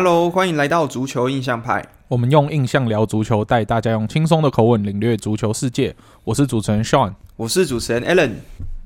[0.00, 1.84] Hello，欢迎来到足球印象派。
[2.06, 5.92] 我们用印象聊足球，带大家用轻松的口吻领略足球世界。
[6.22, 8.34] 我是主持人 Sean，我是主持人 Alan。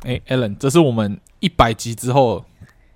[0.05, 2.47] 哎，Alan，这是我们一百集之后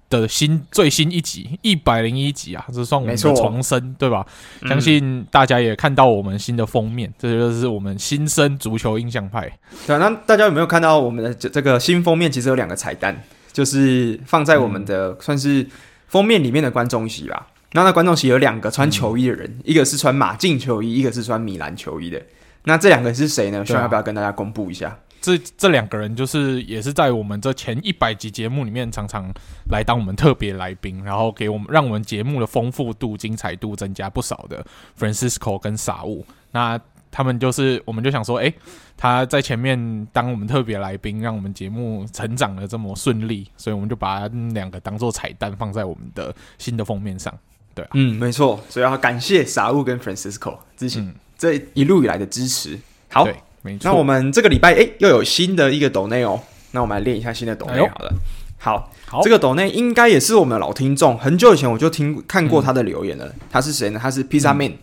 [0.08, 4.26] 的新最新一集，一百零一集啊，这算我们的重生，对吧？
[4.62, 9.52] 嗯、相信大家也看到我们新的封面，这就是我们新生足球印象派。
[9.86, 12.32] 对，那大家有没有看到我们的这这个新封面？
[12.32, 13.22] 其实有两个彩蛋，
[13.52, 15.68] 就是放在我们的、嗯、算是
[16.06, 17.48] 封面里面的观众席吧。
[17.72, 22.22] 那那观众席有两个穿球衣的人，嗯、一个是穿马竞球衣，一个是穿米兰球衣的。
[22.64, 23.64] 那这两个是谁呢？
[23.64, 24.98] 需要不要跟大家公布一下？
[25.20, 29.32] 这这两个人就是也是在我们这前一百集节目里面常常
[29.70, 34.64] 来当我们特别来宾，然后给我们让我们节目的丰富度、精彩度增加不少的
[34.98, 36.24] Francisco 跟傻物。
[36.52, 36.78] 那
[37.10, 38.52] 他们就是，我们就想说，诶，
[38.96, 47.32] 他在前面当我们特别来宾，让我们节目成长的这么顺利，所以我们就把两个当做彩蛋放在我们的新的封面上。
[47.76, 52.76] 对、啊，嗯，没错，所以要感谢傻物跟 Francisco 之前这一路以来的支持。
[53.12, 53.22] 好。
[53.22, 53.36] 对
[53.82, 56.40] 那我们这个礼拜哎，又有新的一个抖内哦。
[56.70, 58.14] 那我们来练一下新的抖内好了。
[58.58, 63.24] 好，好，这个抖内应该也是我们的老听众，很久以前我就听看过他的留言了。
[63.26, 63.98] 嗯、他是谁呢？
[64.00, 64.68] 他是披萨妹。
[64.68, 64.78] 嗯、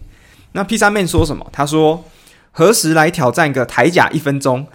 [0.52, 1.50] 那披萨妹说什么？
[1.54, 2.04] 他说
[2.52, 4.68] ：“何时来挑战个台甲一分钟？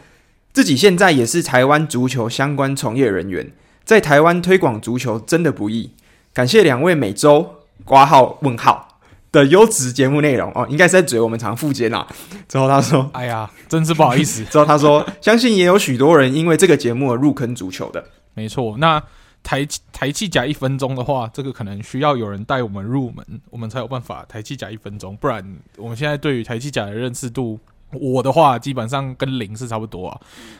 [0.55, 3.53] 自己现在也是台湾足球相关从业人员，
[3.85, 5.91] 在台湾推广足球真的不易。
[6.33, 8.87] 感谢两位每周挂号问号。”
[9.31, 12.07] 的优质节目内容哦，应该是在嘴我们常富坚啊。
[12.49, 14.43] 之后他说：“哎呀，真是不好意思。
[14.51, 19.03] ”之后他说：“相信也有许多人因为这个节目而入坑足球的。”没错，那
[19.43, 25.15] 台台气甲一分钟的话，这个可能需要有人带我们入门，我们才有办法台气甲一分钟。
[25.19, 27.61] 不然，我们现在对于台气甲的认识度，
[27.93, 30.19] 我的话基本上跟零是差不多啊。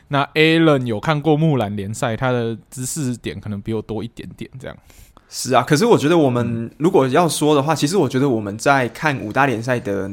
[0.09, 4.77] 那 Alan 有看过木兰联赛，他的知识点可能比我多一点点，这样。
[5.31, 10.11] 是啊，可是我觉得我们如果要说的话，其实我觉得我们在看五大联赛的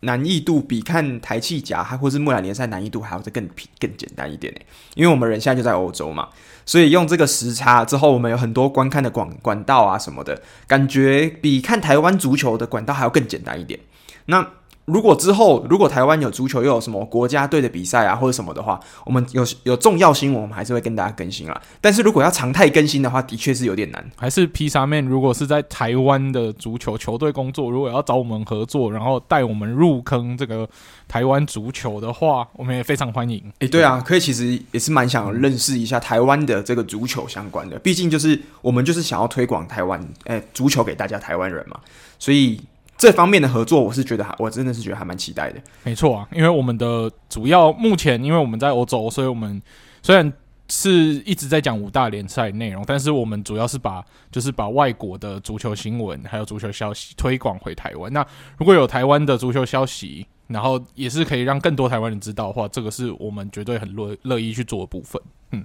[0.00, 3.46] 难易度比看台气甲还或是木兰联赛难易度还要再更
[3.78, 4.60] 更简单一点呢。
[4.94, 6.28] 因为我们人现在就在欧洲嘛，
[6.64, 13.78] 所以用这个时差之后，我们有很多观看的广管道啊什么的，感觉比看台湾足球的管道还要更简单一点。
[14.26, 14.46] 那
[14.88, 21.60] 如果之后，如果台湾有足球又有什么国家队的比赛啊，或者什么的话，我们有有重要新闻，我们还是会跟大家更新啦。
[21.80, 24.04] 但是如果要常态更新的话，的确是有点难。
[24.16, 30.66] 还是披萨面，如果是在台湾的足球球队工作，如果要找我们合作，然后带我们入坑这个
[31.06, 33.42] 台湾足球的话，我们也非常欢迎。
[33.58, 41.78] 诶，对啊，可以，其实也是蛮想认识一下台湾的这个足球相关的，毕竟就是我们就是想要推广台湾诶足球给大家台湾人嘛，
[42.18, 42.58] 所以。
[42.98, 45.60] 这方面的合作，我是觉得还，我真的是觉得还蛮期待的。
[45.84, 49.62] 没错啊，因为我们的主要目前，因为我们在欧洲，所以我们
[50.02, 50.30] 虽然
[50.68, 50.90] 是
[51.24, 58.12] 一直在讲五大联赛内容，但是我们主要是把就是把外国的足球新闻还有足球消息推广回台湾。
[58.12, 58.26] 那
[58.56, 65.22] 如果有台湾的足球消息，然后也是可以让更多台湾人知道的话，这个是我们绝对很乐乐意去做的部分。
[65.52, 65.64] 嗯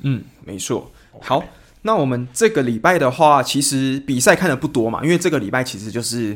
[0.00, 0.90] 嗯，没错。
[1.20, 1.44] 好，
[1.82, 6.34] 那我们这个礼拜的话，其实比赛看的不多嘛，因为这个礼拜其实就是。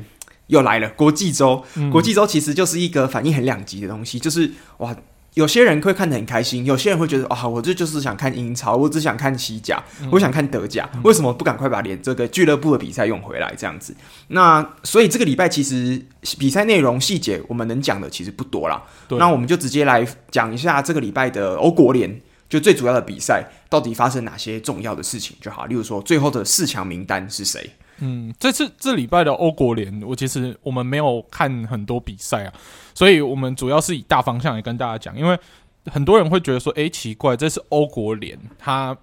[0.48, 4.94] 又来了国际周，嗯、国际周其实就是一个反应很两极的东西，就是哇，
[5.34, 13.94] 有些人会看得很开心，有些人会觉得啊，我这就是想看英超，我只想看西甲，嗯、我想看德甲，为什么不赶快把连这个俱乐部的比赛用回来这样子？
[14.28, 16.00] 那所以这个礼拜其实
[16.38, 27.68] 比赛内容细节我们能讲的其实不多啦，那我们就直接来讲一下这个礼拜的欧国联，就最主要的比赛到底发生哪些重要的事情就好，例如说最后的四强名单是谁？
[27.98, 32.52] 嗯，这次这礼拜的欧国联，我其实我们没有看很多比赛啊，
[32.94, 35.18] 所以我们主要是以大方向来跟大家讲。
[35.18, 35.38] 因为
[35.86, 38.96] 很多人会觉得说，诶，奇怪，这是欧国联，他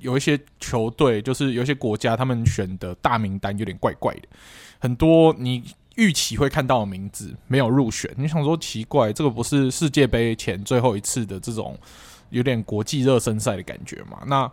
[0.00, 4.22] 有一些球队，就是有一些国家，他们选的大名单有点怪怪的，
[4.78, 5.62] 很多你
[5.96, 8.10] 预期会看到的名字没有入选。
[8.16, 11.78] 你想说奇怪，这个不是世界杯前最后一次的这种
[12.30, 14.22] 有点国际热身赛的感觉嘛？
[14.26, 14.50] 那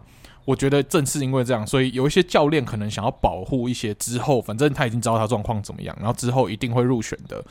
[0.49, 7.45] 我觉得正是因为这样，所以有一些教练可能想要保护一些之后，反正他已经知道他状况怎么样，然后之后一定会入选的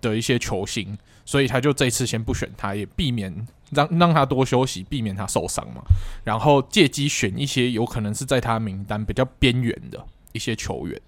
[0.00, 5.80] 的一些球星，所以他就这次先不选他，也避免让让他多休息，避免他受伤嘛。
[6.24, 11.00] 然后借机选一些有可能是在他名单比较边缘的一些球员，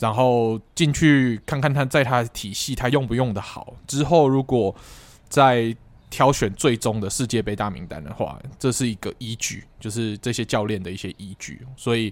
[0.00, 3.72] 然后进去看看他在他体系他用不用得好。
[3.86, 4.76] 之后如果
[5.30, 5.74] 在
[6.16, 11.60] 挑选最终的世界杯大名单的话，这是一个依据，就是这些教练的一些依据。
[11.76, 12.10] 所以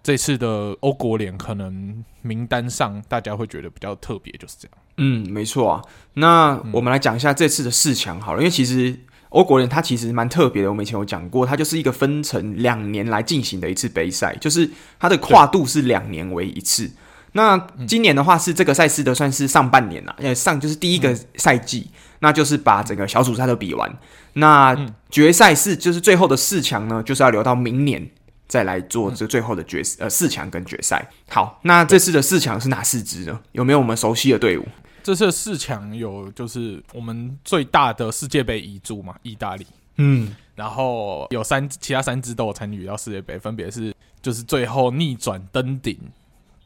[0.00, 4.78] 这次的欧国联可能名单上大家会觉得比较特别，就是这样。
[4.98, 5.82] 嗯，没错啊。
[6.14, 8.96] 那我们来讲一下这次的四强好了，因为其实
[9.30, 10.68] 欧国联它其实蛮特别的。
[10.70, 16.88] 我们以前有讲过，它就是一个分成两年来进行的一次杯赛，就是它的跨度是两年为一次。
[17.32, 17.58] 那
[17.88, 23.98] 今年的话是这个赛事的算是上半年了，因为上就是第一个赛季，嗯、那就是把整个小组赛都比完。
[24.34, 24.76] 那
[25.10, 28.08] 决赛是就是最后的四强呢，就是要留到明年
[28.46, 31.04] 再来做这最后的决呃四强跟决赛。
[31.28, 33.40] 好，那这次的四强是哪四支呢？
[33.50, 34.64] 有没有我们熟悉的队伍？
[35.02, 39.66] 这次的四强有就是我们最大的世界杯遗珠嘛，意大利。
[39.96, 43.92] 嗯，然后有三其他三支都有参与到世界杯，分别是
[44.22, 45.98] 就是最后逆转登顶。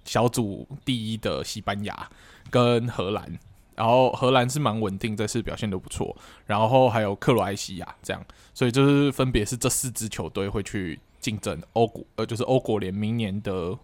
[0.05, 2.09] 小组第一的西班牙
[2.49, 3.27] 跟荷兰，
[3.77, 6.17] 然后荷兰是蛮稳定，这次表现都不错。
[6.47, 8.25] 然后还有克罗埃西亚这样，
[8.55, 13.77] 所以就是分别是这四支球队会去竞争欧国，呃，就是欧国联明年的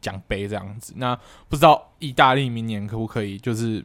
[0.00, 0.94] 奖杯这样子。
[0.96, 1.14] 那
[1.48, 3.84] 不知道意大利明年可不可以就是？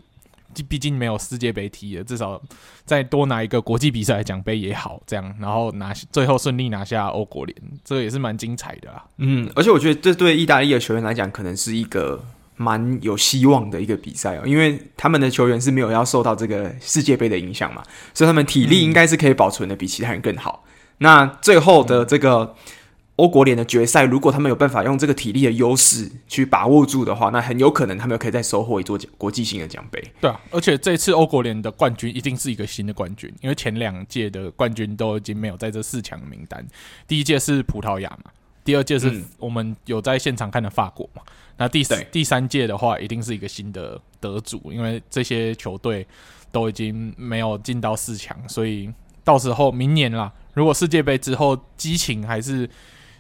[0.68, 2.42] 毕竟没有世界杯踢了，至少
[2.84, 9.06] 再多拿一个国际比赛奖杯也好，这样，然后拿最后顺利拿下欧国联，这个也是蛮精彩的啦。
[9.18, 12.24] 嗯，而且我觉得这对意大利的球员来讲，可能是一个
[12.58, 17.82] 蛮有希望的一个比赛哦，因为他们的球员是没有要受到这个世界杯的影响嘛，
[18.14, 20.66] 所以他们体力应该是可以保存的比其他人更好。
[20.98, 22.56] 那最后的这个。
[23.18, 30.00] 欧国联的决赛，如果他们有办法用这个体力的优势去把握住的话，那很有可能他们可以再收获一座国际性的奖杯。
[30.22, 36.64] 对啊，而且这次欧国联的冠军一定是一个新的冠军，因为前两届的冠军都已经没有在这四强名单。
[37.08, 38.30] 第一届是葡萄牙嘛，
[38.68, 46.06] 第二届是我们有在现场看的法国嘛，嗯、那第三第三届的话，一定是一个新的得主，因为这些球队
[46.52, 48.92] 都已经没有进到四强，所以
[49.24, 52.70] 到时候明年啦，如果世界杯之后激情还是。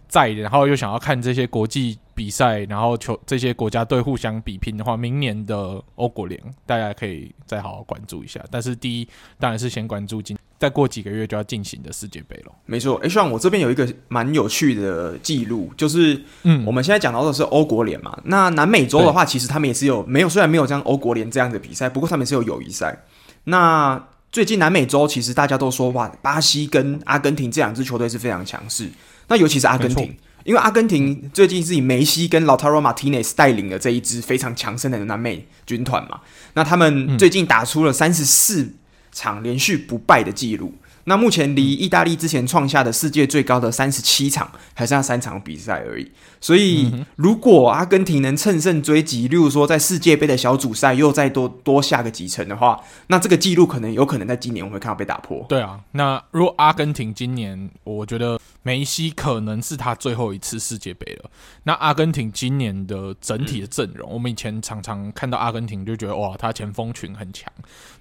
[0.09, 8.41] 在，然后又想要看这些国际比赛，然后球这些国家队互相比拼的话，明年的欧国联大家可以再好好关注一下。
[8.49, 9.07] 但是第一
[9.37, 12.51] 当然是先关注今再过几个月就要进行的世界杯了。
[12.65, 23.05] 没错，哎，像我这边有一个蛮有趣的记录，就是嗯，我们现在讲到的是欧国联嘛，那南美洲的话，其实他们也是有没有虽然没有像欧国联这样的比赛，不过他们是有友谊赛。
[23.45, 28.89] 那最近南美洲其实大家都说哇，巴西跟阿根廷这两支球队是非常强势。
[29.27, 36.21] 那尤其是阿根廷，因为阿根廷最近是以梅西跟 Lautaro Martinez 带领的这一支非常强盛的南美军团嘛。
[36.53, 38.73] 那他们最近打出了三十四
[39.17, 40.71] 场连续不败的记录。
[41.05, 46.11] 那目前离意大利之前创下的世界最高的三十七场，还剩下三场比赛而已。
[46.41, 52.77] 所以，如果阿根廷能乘胜追击，例如说在世界杯的小组赛又再多多下个几层的话，
[53.07, 55.45] 那这个记录可能有可能在今年我们会看到被打破。
[55.47, 58.37] 对啊，那如果阿根廷今年，我觉得
[58.67, 61.31] 梅西可能是他最后一次世界杯了。
[61.63, 67.49] 那阿根廷今年的整体的阵容，嗯、我们以前常常看到阿根廷就觉得哇，他前锋群很强，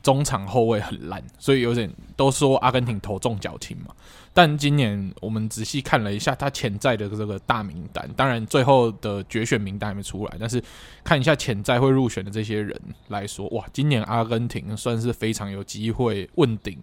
[0.03, 2.97] 中场后卫很烂，所以有点都说阿根廷。
[3.07, 3.95] 头重脚轻嘛，
[4.33, 10.61] 但今年我们仔细看了一下他潜在的这个大名单，当然最后的决选名单还没出来，但是
[11.05, 12.75] 看一下潜在会入选的这些人
[13.09, 16.77] 来说，哇，今年阿根廷算是非常有机会问鼎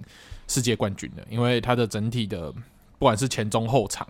[0.47, 2.53] 世界冠军的，因为他的整体的
[3.03, 4.07] 不管是前中后场，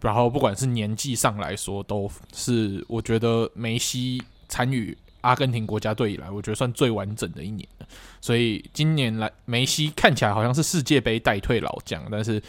[0.00, 4.96] 然后不管是年纪上来说，都是我觉得梅西参与。
[5.22, 7.68] 阿根廷国家队以来，我觉得算最完整的一年。
[8.20, 12.40] 所以今年来，梅西看起来好像是世界杯代退老将，但是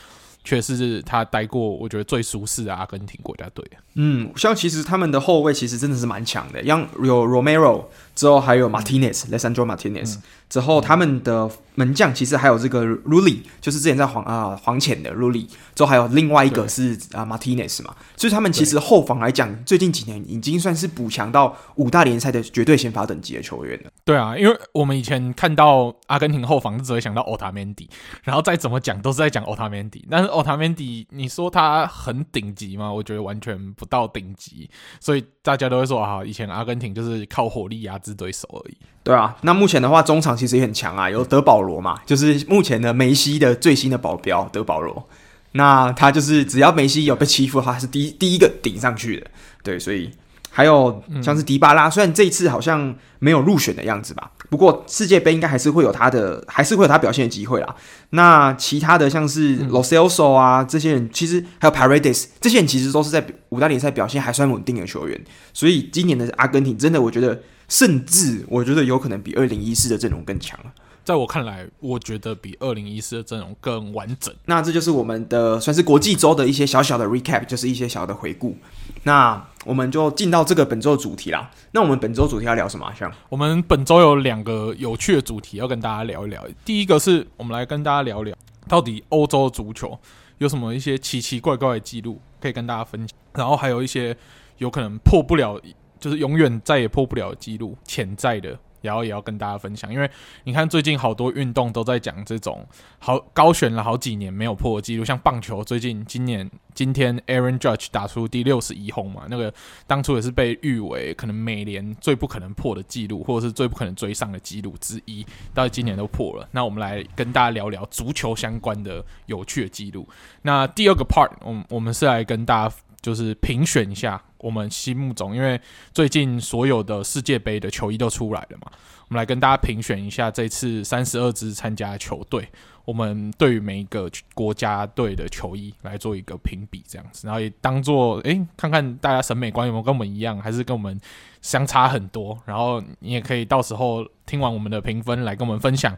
[0.43, 3.65] 却是他待过我觉得最舒适的阿根廷国家队。
[3.96, 7.86] 嗯，像其实他们的后卫其实真的是蛮强的，像有 Romero
[8.19, 10.17] 之后还有 Martinez，Lesandro Martinez。
[10.49, 15.47] 之后，他们的门将其实还有这个 Rulli，就是之前在黄啊、呃、黄潜的 Rulli。
[15.73, 23.89] 之后还有另外一个是啊 Martinez 嘛，所以他们其实后防来讲，最近几年已经算是补强到五大联赛的绝对先发等级的球员了。
[24.03, 27.88] 对啊，因为我们以前看到阿根廷后防只会想到 Otamendi，
[28.23, 32.91] 然后再怎么讲都是在讲 Otamendi，但是 Otamendi 你说他很顶级吗？
[32.91, 38.78] 我觉得完全不到顶级，所以大家都会说啊，以前阿根廷就是靠火力压制对手而已。
[39.04, 45.08] 对啊，那目前的话，中场其实也很强啊，有德保罗嘛，就是目前的梅西的最新的保镖德保罗。
[45.54, 49.28] 那他就是只要梅西有被欺负的话，他是第一第一个顶上去的。
[49.63, 50.12] 对，所以
[50.51, 57.75] 还有像是迪巴拉，虽然这一次好像没有入选的样子吧，不过世界杯应该还是会有他的，还是会有他表现的机会啦。
[58.12, 65.20] 那其他的像是 Lo Celso 啊这些人，其实还有 Paredes 这些人，其实都是在五大联赛表现还算稳定的球员。
[65.51, 67.42] 所以今年的阿根廷真的，我觉得。
[67.69, 70.59] 甚至我觉得有可能比二零一四的阵容更强。
[71.05, 74.31] 在我看来，我觉得比二零一四的阵容更完整。
[74.45, 78.55] 那这就是我们的算是国际周的一些小小的 recap，就是一些小的回顾。
[79.03, 81.49] 那我们就进到这个本周的主题啦。
[81.71, 82.93] 那我们本周主题要聊什么啊？
[82.93, 86.45] 像我们本周有两个有趣的主题要跟大家聊一聊。
[86.63, 88.35] 第一个是我们来跟大家聊聊，
[88.67, 89.97] 到底欧洲足球
[90.38, 94.15] 有什么一些奇奇怪怪的记录可以跟大家分享，然后还有一些
[94.59, 95.59] 有可能破不了。
[96.00, 98.58] 就是永远再也破不了的记录，潜在的。
[98.82, 100.10] 然后也要跟大家分享，因为
[100.46, 102.65] 你看最近好多运动都在讲这种
[102.98, 109.53] 好高悬了好几年没有破的记录，像棒球最近今年今天 Aaron Judge 打出第六十一轰嘛，那个
[109.86, 116.48] 当初也是被誉为可能美联最不可能破的记录，或者是最不可能追上的记录之一，到今年都破了。
[116.51, 120.08] 那我们来跟大家聊聊足球相关的有趣的记录。
[120.44, 122.75] 那第二个 part，我我们是来跟大家。
[123.01, 125.60] 就是评选一下我们心目中，因为
[125.94, 128.72] 最近所有的世界杯的球衣都出来了嘛，
[129.08, 132.48] 我们来跟大家评选一下这次三十二支参加球队，
[132.86, 141.00] 我们对于每一个国家队的球衣来做一个评比，这样子，然后也当做诶，看看大家审美观有没有跟我们一样，还是跟我们
[141.41, 142.38] 相差很多。
[142.46, 145.96] 然后你也可以到时候听完我们的评分，来跟我们分享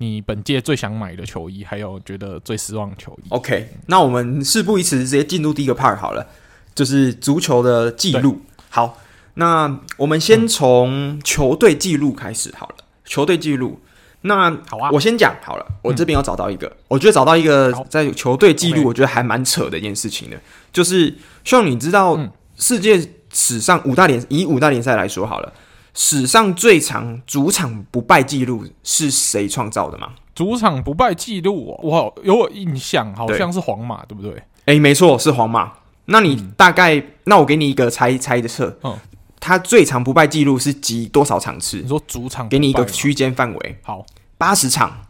[0.00, 3.26] 你本届最想买的球衣，还有觉得最失望的球衣。
[3.28, 6.26] OK，那我们事不宜迟，直接进入第一个 part 好了。
[6.74, 8.40] 就是足球的记录。
[8.70, 8.98] 好，
[9.34, 12.76] 那我们先从球队记录开始好了。
[12.78, 13.78] 嗯、球队记录，
[14.22, 15.66] 那好啊，我先讲好了。
[15.82, 20.40] 我这边有找到一个，嗯、我觉得找到一个在球队记录，我觉得还蛮扯的一件事情的，嗯、
[20.72, 21.14] 就是
[21.44, 22.18] 希望你知道
[22.56, 22.98] 世界
[23.34, 25.52] 史上五大联以五大联赛来说好了，
[25.94, 30.12] 史上最长主场不败记录是谁创造的吗？
[30.34, 34.32] 主场不败记录，我有我印象，好像是皇马，对，对不对？
[34.66, 35.72] 哎、欸，没错，是皇马。
[36.06, 38.98] 那你大概，嗯、那我给你一个猜猜的测，嗯，
[39.38, 41.78] 他最长不败记录是集多少场次？
[41.78, 44.04] 你说主场，给你一个区间范围，好，
[44.38, 45.06] 八十场、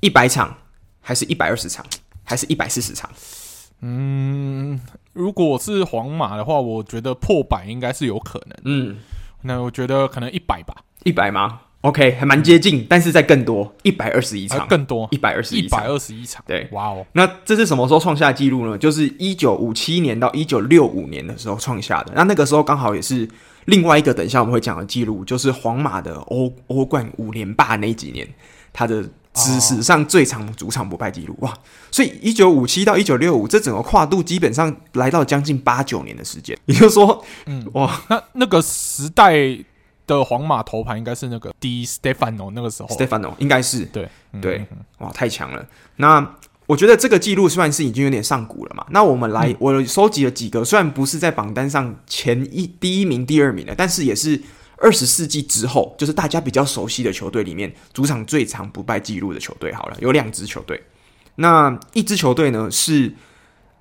[0.00, 0.56] 一百场，
[1.00, 1.84] 还是一百二十场，
[2.24, 3.10] 还是一百四十场？
[3.82, 4.80] 嗯，
[5.12, 8.56] 如果是皇马的话，我觉得破百应该是有可能。
[8.64, 8.96] 嗯，
[9.46, 10.74] 那我觉得可能一百吧，
[11.04, 17.06] 一百吗？OK，还蛮接近，嗯、但是在更多一百二十一场，更多一百二十一百二十一场，对，哇哦！
[17.12, 18.76] 那这是什么时候创下记录呢？
[18.76, 22.12] 就是一九五七年到一九六五年的时候创下的。
[22.16, 23.28] 那那个时候刚好也是
[23.66, 28.26] 另外一个，等一下我们会讲的记录，就是皇马的欧欧冠五连霸那几年，
[28.72, 29.04] 他的
[29.36, 31.54] 史史上最长主场不败纪录哇！
[31.90, 39.58] 所以一九五七到一九六五这整个跨度基本上来到将近八九年的时间， 也就是说，嗯，哇，那那个时代。
[40.06, 44.08] 的皇马头牌应该是那个 Di Stefano 那个时候，Stefano 应该是对
[44.40, 44.64] 对，
[44.98, 45.66] 哇，太强了。
[45.96, 46.24] 那
[46.66, 48.86] 我觉得这个记录算是已经有点上古了嘛。
[48.90, 54.40] 那我们来，嗯、我收集了几个，虽然不是在榜单上前一第一名、第二名的，但是也是
[54.78, 59.72] 二十世纪之后，就是大家比较熟悉的球队里面，主场最长不败记录的球队。
[59.72, 60.82] 好了，有两支球队，
[61.36, 63.14] 那一支球队呢是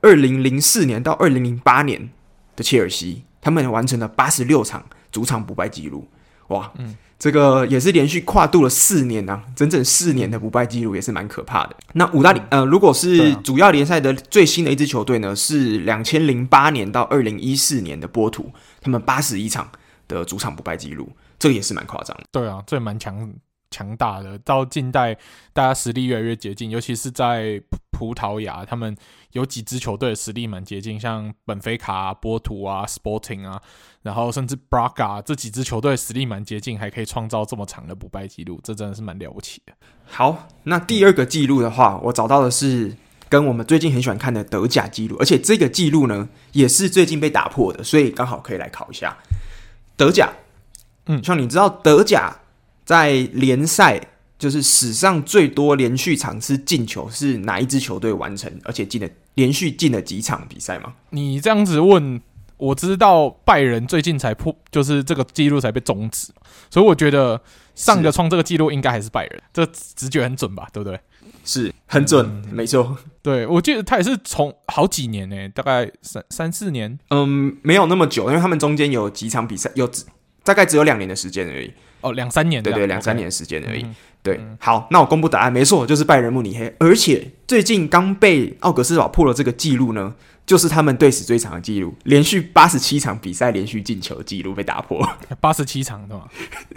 [0.02, 2.10] 二零零四年到二零零八年
[2.56, 6.08] 的切尔西，他们完成了八十六场主场不败记录。
[6.50, 11.75] 哇，嗯，这个也是连续跨度了四年啊，整整四年的不败记录也是蛮可怕的。
[11.94, 19.68] 那五大联，呃，如果是主要联赛的最新的一支球队呢，是两千零八年到二零一四年的波图，他们八十一场
[20.07, 21.09] 的主场不败记录，
[21.39, 22.24] 这个也是蛮夸张的。
[22.31, 23.33] 对啊，这蛮强
[23.71, 24.38] 强大的。
[24.39, 25.15] 到近代，
[25.53, 28.95] 大家实力越来越接近，尤其是在葡萄牙，他们
[29.31, 33.62] 有几支球队的实力蛮接近，像本菲卡啊、波图啊、Sporting 啊。
[34.03, 39.74] 然后甚至 Braga 这几支球队实力蛮接近，还可以创造这么长的不败记录，这真的是蛮了不起的。
[40.05, 42.95] 好，那第二个记录的话，我找到的是
[43.27, 49.17] 跟我们最近很喜欢看的德甲记录，而且这个记录呢也是最近被打破的，所以刚好可以来考一下
[49.96, 50.32] 德甲。
[51.06, 52.36] 嗯，像你知道德甲
[52.84, 54.02] 在联赛
[54.38, 60.94] 就是史上最多连续场次进球是哪一支球队完成，而且进了连续进了几场比赛吗？
[61.10, 62.22] 你这样子问。
[62.58, 66.32] 我知道拜仁最近才破，就是这个记录才被终止，
[66.70, 67.40] 所以我觉得
[67.75, 70.98] 上个创这个记录应该还是拜仁，这直觉很准吧，对不对？
[71.44, 72.98] 是很准，嗯、没错。
[73.22, 79.89] 对，我记得他也是从好几年呢，大概三三四年，嗯，没有那么久，因为他们中间有几场比赛，有
[80.44, 81.72] 大概只有两年的时间而已。
[82.01, 83.82] 哦，两三年，对对，两三年的时间而已。
[83.84, 90.15] 嗯对，好，那我公布答案，没错，就是拜仁慕尼黑，而且最近刚被奥格斯堡破了这个记录呢，
[90.48, 95.08] 就是他们队史最长的记录，连续八十七场比赛连续进球的记录被打破，
[95.39, 96.27] 八十七场对吗？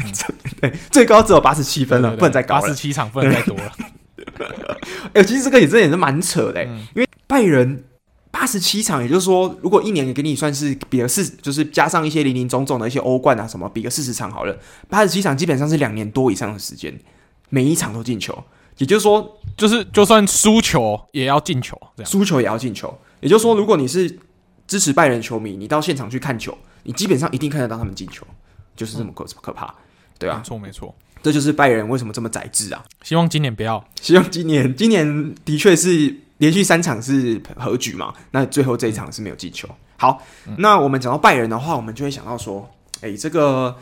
[0.60, 3.72] 对，最高只有八十七分了，不能再高了，八十七场不能再多了。
[5.14, 7.84] 哎、欸，其实这个也真的也是蛮扯的、欸，嗯、因为拜仁
[8.30, 16.98] 八十七场，也就是说，如果一年也给你算是比个四，就是加上一些零零总总的一些欧冠啊什么，比个四十场好了，八十七场基本上是两年多以上的时间。
[17.50, 18.44] 每一场都进球，
[18.76, 22.12] 也就是说，就是就算输球也要进球，这样。
[22.12, 22.94] 输球也要进球。
[23.20, 24.18] 也就是说，如果你是
[24.66, 28.26] 支持拜仁球迷，你到现场去看球，你基本上一定看得到他们进球，
[28.76, 29.74] 就是这么可可怕，
[30.18, 32.84] 对啊，没错没错，这就是拜仁为什么这么宰制啊！
[33.02, 39.68] 希望今年不要，希望今年今年的确是连续三场是和局嘛，那最后这一场是没有进球。
[39.96, 40.22] 好，
[40.58, 42.70] 那我们讲到拜仁的话，我们就会想到说，
[43.00, 43.76] 哎，这个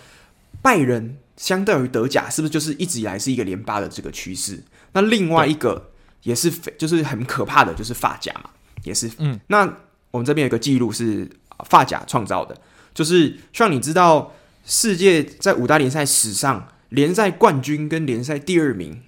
[0.63, 4.63] 拜仁相对于德甲，是不是就是一直以来是一个连霸的这个趋势？
[4.93, 5.91] 那另外一个
[6.23, 8.49] 也是非就是很可怕的，就是发甲嘛，
[8.85, 9.11] 也是。
[9.19, 9.71] 嗯，那
[10.11, 11.29] 我们这边有个记录是
[11.67, 12.57] 发甲创造的，
[12.95, 14.33] 就是像你知道，
[14.65, 19.03] 世界在五大联赛史上，联赛冠军跟联赛第二名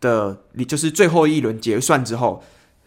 [0.00, 2.42] 的，你就是最后一轮结算之后，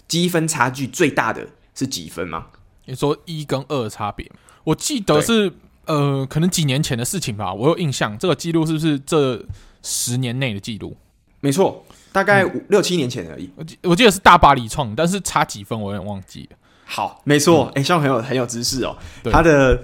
[0.07, 2.47] 积分差距最大的是几分吗？
[2.85, 4.29] 你说一跟二的差别？
[4.63, 5.51] 我记得是
[5.85, 9.45] 呃，可能几年前的事情吧，我有印象，这个记录是不是这
[9.81, 10.95] 十年内的记录？
[11.39, 11.85] 没错。
[12.13, 16.57] 大概五六七年前而已，我记我记得是大巴黎创，但是差几分我有点忘记了。
[16.85, 18.95] 好，没错，哎、嗯，像、欸、很有很有知识哦。
[19.31, 19.83] 他的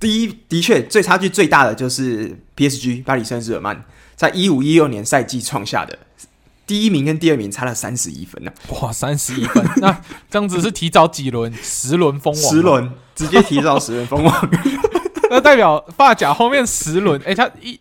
[0.00, 3.82] 第一的确最差距最大的就是 PSG 巴黎圣日耳曼，
[4.16, 5.98] 在一五一六年赛季创下的
[6.66, 8.80] 第一名跟第二名差了三十一分呢、啊。
[8.80, 11.52] 哇，三十一分， 那这样子是提早几轮？
[11.62, 12.42] 十轮封王？
[12.42, 14.50] 十轮直接提早十轮封王，
[15.28, 17.78] 那代表发甲后面十轮，哎、欸，他一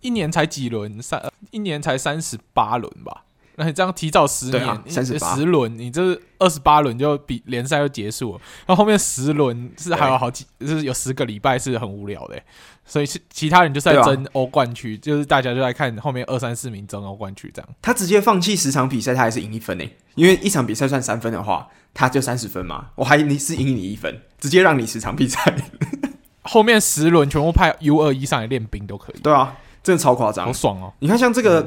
[0.00, 1.02] 一年才几轮？
[1.02, 3.24] 三一年才三十八轮吧？
[3.58, 8.40] 那你这样提早十年，三十八十轮，你这二十八轮就比联赛就结束了。
[8.68, 12.40] 那后，后面十轮是还有好几，就是有十个礼拜是很无聊的，
[12.84, 17.68] 所以是其他人就是在争欧冠区，就是大家就在看后面二三四名争欧冠区这样。
[17.82, 19.84] 他直接放弃十场比赛，他还是赢一分呢？
[20.14, 22.90] 因为一场比赛算三分的话，他就三十分嘛。
[22.94, 25.56] 我还你是赢你一分，直接让你十场比赛，
[26.42, 29.20] 后面十轮全部派 U 二一上来练兵都可以。
[29.20, 30.92] 对啊，真的超夸张，好爽哦！
[31.00, 31.66] 你看像这个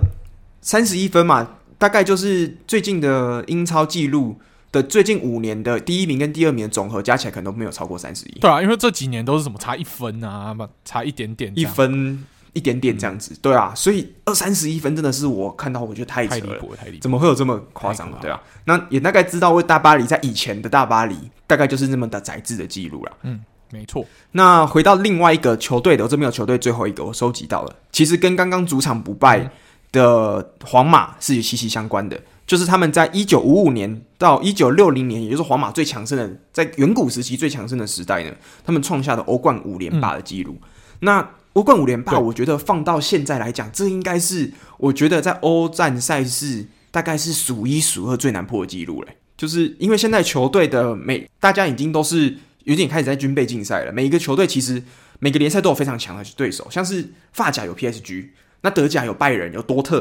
[0.62, 1.58] 三十一分嘛。
[1.82, 4.40] 大概就是最近的英超记录
[4.72, 8.38] 的最近五年的第一名跟第二名的总和加起来可能都没有超过三十一。
[8.40, 12.24] 对啊，因为这几年都是什么差一分啊，差一点点，一分
[12.54, 13.34] 一点点这样子。
[13.34, 18.14] 嗯、对啊，所以二三十一分真的是我看到我觉得太扯了，太离谱了，太离谱，怎么会有这么夸张？
[18.22, 21.18] 对啊，那也大概知道，为大巴黎在以前的大巴黎
[21.48, 23.12] 大概就是那么的宰制的记录了。
[23.24, 24.06] 嗯，没错。
[24.34, 29.50] 那回到另外一个球队的，我这边有球队最后一个我收集到了，其实跟刚刚主场不败。
[29.92, 38.32] 嗯的皇马是有息息相关的，就是他们在一九五五年到一九六零年，也就是皇马最强盛的，在远古时期最强盛的时代呢，
[38.64, 40.54] 他们创下的欧冠五连霸的记录。
[40.62, 40.70] 嗯、
[41.02, 49.18] 那欧冠五连霸，我觉得放到现在来讲，这应该是我觉得在欧战赛事大概是数一数二最难破的记录嘞。
[49.36, 54.82] 就是因为现在球队的每大家已经都是有点开始在军备竞赛了，每一个球队其实
[55.20, 58.30] 每个联赛都有非常强的对手，像是发甲有 PSG。
[58.62, 60.00] 那德甲有拜仁，有多特；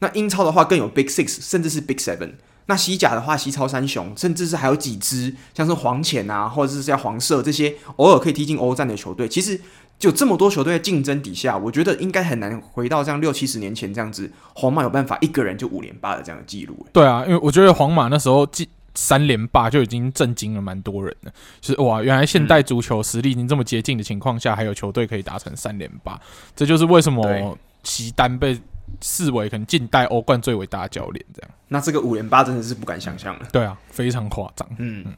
[0.00, 2.32] 那英超的话更有 Big Six，甚至是 Big Seven。
[2.66, 9.28] 那西甲的话，西超三雄，甚至是还有几支像是黄潜啊，或者是像黄色这些偶尔可以踢进欧战的球队。
[9.28, 9.60] 其实
[9.98, 16.86] 就这么多球队的竞争底下，我觉得应该很难回到这样六七十年前这样子，皇马有办法一个人就五连霸的这样的记录。
[16.92, 21.32] 对啊，因为我觉得皇马那时候进三连霸就已经震惊了蛮多人了。
[21.60, 26.20] 就是哇，原来现代足球实力已经这么接近的情况下，还有球队可以达成三连霸，
[26.54, 27.58] 这就是为什么。
[27.82, 28.60] 齐丹被
[29.00, 33.48] 视为可能近代欧冠最伟大的教练，这样，那这个五连霸真的是不敢想象了。
[33.52, 34.68] 对啊，非常夸张。
[34.78, 35.14] 嗯，嗯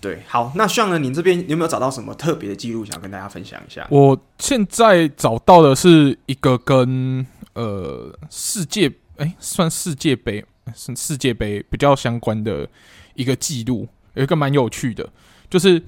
[0.00, 0.22] 对。
[0.26, 3.86] 好，那像呢，您这边有没有找到什么特别的记录，想跟大家分享一下？
[3.90, 10.44] 我现在找到的是一个跟呃世界哎、欸，算世界杯
[10.74, 12.68] 是世界杯比较相关的
[13.14, 15.08] 一个记录，有一个蛮有趣的，
[15.48, 15.82] 就是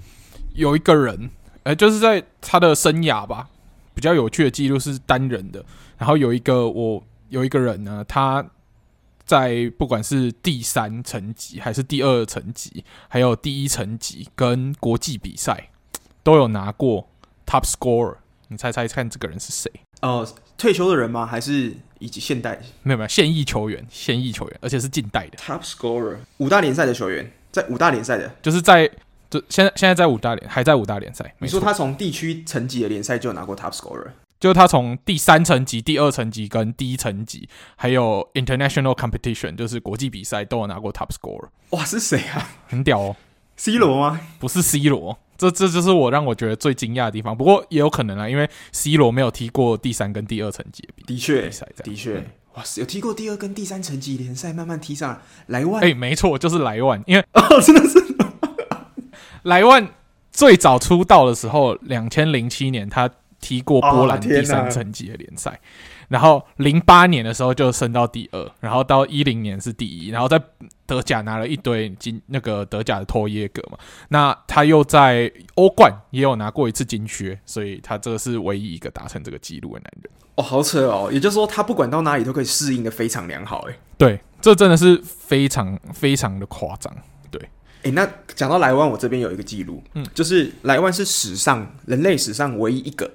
[0.54, 1.30] 有一个人
[1.64, 3.48] 哎、欸，就是在他的生涯吧。
[3.94, 5.64] 比较有趣的记录是单人的，
[5.96, 8.44] 然后有一个我有一个人呢，他
[9.24, 15.70] 在不管是第三层级还是第二层级，还有第一层级跟国际比赛
[16.22, 17.09] 都有拿过
[17.46, 18.16] top scorer。
[18.48, 19.70] 你猜猜看，这个人是谁？
[20.00, 20.28] 呃，
[20.59, 21.24] 退休的人吗？
[21.24, 22.61] 还是以及现代？
[22.83, 28.90] 没有没有，现役球员，现役球员，而且是近代的 top scorer，五大联赛的球员，在五大联赛的，就是在。
[29.34, 31.34] 就现在，现在在五大联还在五大联赛。
[31.40, 34.06] 你说他从地区层级的联赛就拿过 top scorer，
[34.38, 41.48] 就是他从第三层级、第二层级跟第一层级，还有 international competition，就是国际比赛都有拿过 top scorer。
[41.70, 42.48] 哇，是谁啊？
[42.68, 43.16] 很屌哦
[43.56, 44.20] ！C 罗吗？
[44.38, 47.36] 不是 C 罗，这这就是我让我觉得最惊讶的地方。
[47.36, 51.08] 不过也有可能啊，因为 C 罗没有踢过第三跟第二层级的比赛。
[51.08, 51.50] 的确，
[51.82, 55.10] 的确，哇，有踢过第二跟第三层级联赛，慢慢踢上
[55.48, 55.58] 来。
[55.58, 58.13] 莱万，哎，没错，就是莱万，因为哦，真的是。
[59.44, 59.88] 莱万
[60.30, 63.09] 最早出道的时候，两千零七年他
[63.40, 65.61] 踢过波兰第三层级的联赛，
[66.09, 70.40] 然后零八年的时候就升到第二，然后到一零年是第一，然后在
[70.87, 73.78] 德甲拿了一堆金，那个德甲的托耶格嘛，
[74.09, 80.11] 那他又在欧冠也有拿过一次金靴，所以他这个是唯一一个达成这个纪录的男人。
[80.37, 86.92] 哦，好扯哦，也就是说他不管到哪里都可以适应的非常良好，诶，对，这真的是非常非常的夸张。
[87.84, 93.10] 诶，那讲到莱万，我这边有一个记录，嗯，就是莱万是史上人类史上唯一一个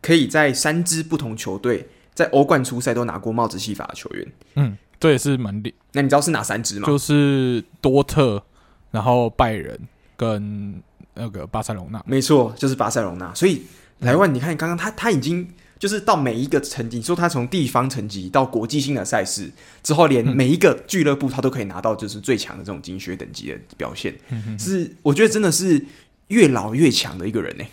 [0.00, 4.32] 可以在三支不同球队在欧冠初赛都拿过帽子戏法的球员。
[4.54, 5.74] 嗯，这也是蛮厉。
[5.92, 6.86] 那你知道是哪三支吗？
[6.86, 8.42] 就是多特，
[8.90, 9.78] 然后拜仁
[10.16, 10.82] 跟
[11.14, 12.02] 那个巴塞隆纳。
[12.06, 13.34] 没错，就是巴塞隆纳。
[13.34, 13.62] 所以
[13.98, 15.46] 莱万，你看刚刚他他已经。
[15.82, 19.50] 就是到每一个层级，说他从地方层级到国际性的赛事
[19.82, 25.84] 之后，连每一个俱乐部他都可以拿到就是最强的这种金靴等级的表现，嗯、是我觉得真的是
[26.28, 27.64] 越老越强的一个人呢。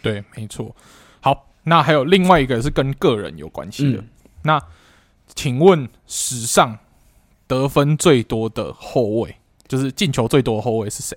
[0.00, 0.74] 对，没错。
[1.20, 3.98] 好，那还有另外一个是跟个人有关系的。
[3.98, 4.08] 嗯、
[4.44, 4.62] 那
[5.34, 6.78] 请问史上
[7.46, 9.36] 得分最多的后卫，
[9.68, 11.14] 就是进球最多的后卫是谁？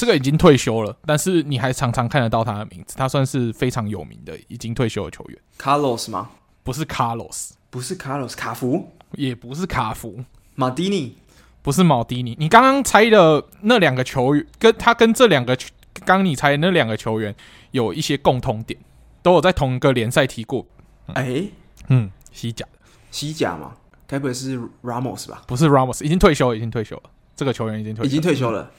[0.00, 2.96] 这个已经退休了，但是你还常常看得到他的名字。
[2.96, 5.38] 他算是非常有名的已经退休的球员。
[5.58, 6.30] Carlos 吗？
[6.62, 10.24] 不是 Carlos，不是 Carlos，卡福也不是卡福。
[10.54, 11.18] 马蒂尼
[11.60, 12.34] 不是马蒂尼。
[12.40, 15.54] 你刚刚猜的那两个球员，跟他跟这两个
[15.92, 17.34] 刚刚你猜的那两个球员
[17.72, 18.80] 有一些共通点，
[19.22, 20.64] 都有在同一个联赛踢过。
[21.08, 21.52] 哎、欸，
[21.88, 22.78] 嗯，西甲的
[23.10, 23.72] 西甲吗？
[24.06, 25.42] 该不会是 Ramos 吧？
[25.46, 27.02] 不是 Ramos，已经退休了，已经退休了。
[27.36, 28.70] 这个球员已经退休了，已经退休了。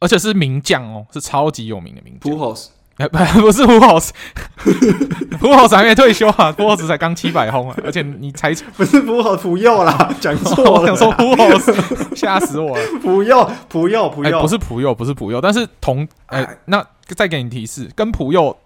[0.00, 2.32] 而且是名将哦，是超级有名的名将。
[2.32, 7.76] Pujols，哎，不， 不是 Pujols，Pujols 还没退休啊，Pujols 才刚七百轰啊。
[7.84, 12.84] 而且你才 不是 Pujols，普佑啦，讲错了，我想说 Pujols，吓死我了。
[13.00, 18.56] 普佑，普佑，普佑，不是普佑，不是普佑，但是同哎，那再给你提示，跟普佑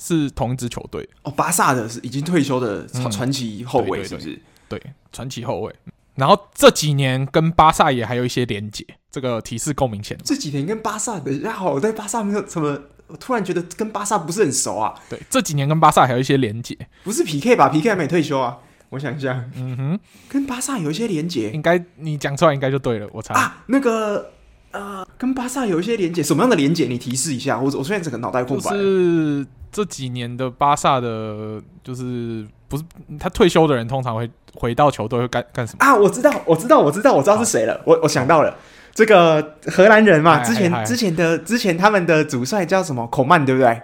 [0.00, 1.30] 是同一支球队哦。
[1.32, 4.40] 巴萨的是已经退休的传奇后卫，是不是？
[4.68, 4.80] 对，
[5.12, 5.74] 传奇后卫。
[6.16, 8.84] 然后这几年跟巴萨也还有一些连结。
[9.10, 10.18] 这个提示够明显。
[10.22, 14.94] 这几年跟巴萨的，然后我在巴萨没有什么，我突然觉得跟巴萨不是很熟啊。
[15.08, 18.58] 对，这几年跟巴萨还有一些连结，不是 PK 吧？PK 还没退休啊。
[18.90, 23.08] 我想一下，嗯哼，跟巴萨有一些连结，应该你讲出来应该就对了。
[23.10, 24.30] 我猜啊，那个
[24.70, 26.84] 呃，跟巴萨有一些连结，什么样的连结？
[26.84, 27.58] 你提示一下。
[27.58, 28.70] 我我现在整个脑袋空白。
[28.76, 32.84] 是这几年的巴萨的，就是不是
[33.18, 35.94] 他退休的人，通常会回到球队会干干什么啊？
[35.94, 37.80] 我知道，我知道，我知道，我知道是谁了。
[37.84, 38.54] 我我想到了。
[38.94, 43.06] 这个荷兰人嘛，之前之前的之前他们的主帅叫什么？
[43.08, 43.82] 孔曼对不对？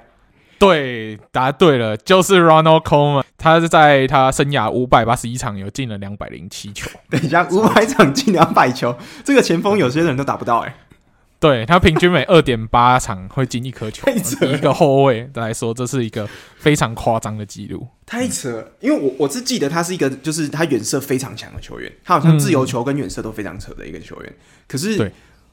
[0.59, 3.23] 对，答对了，就是 Ronald Koeman。
[3.37, 6.89] 他是在他生涯五百八十一场有进了两百零七球。
[7.11, 10.75] 等一下，五百场进两百球，这个前锋有些人都打不到哎、欸。
[11.43, 16.25] 对，他平均每 二点八场会进一颗球，以一个后卫来说，这是一个
[16.57, 17.85] 非常夸张的记录。
[18.07, 24.33] 太扯了，因为我我是记得他是一个，就是他远射非常强的球员，他好像自由球跟远射都非常扯的一个球员。
[24.69, 25.11] 可是，对，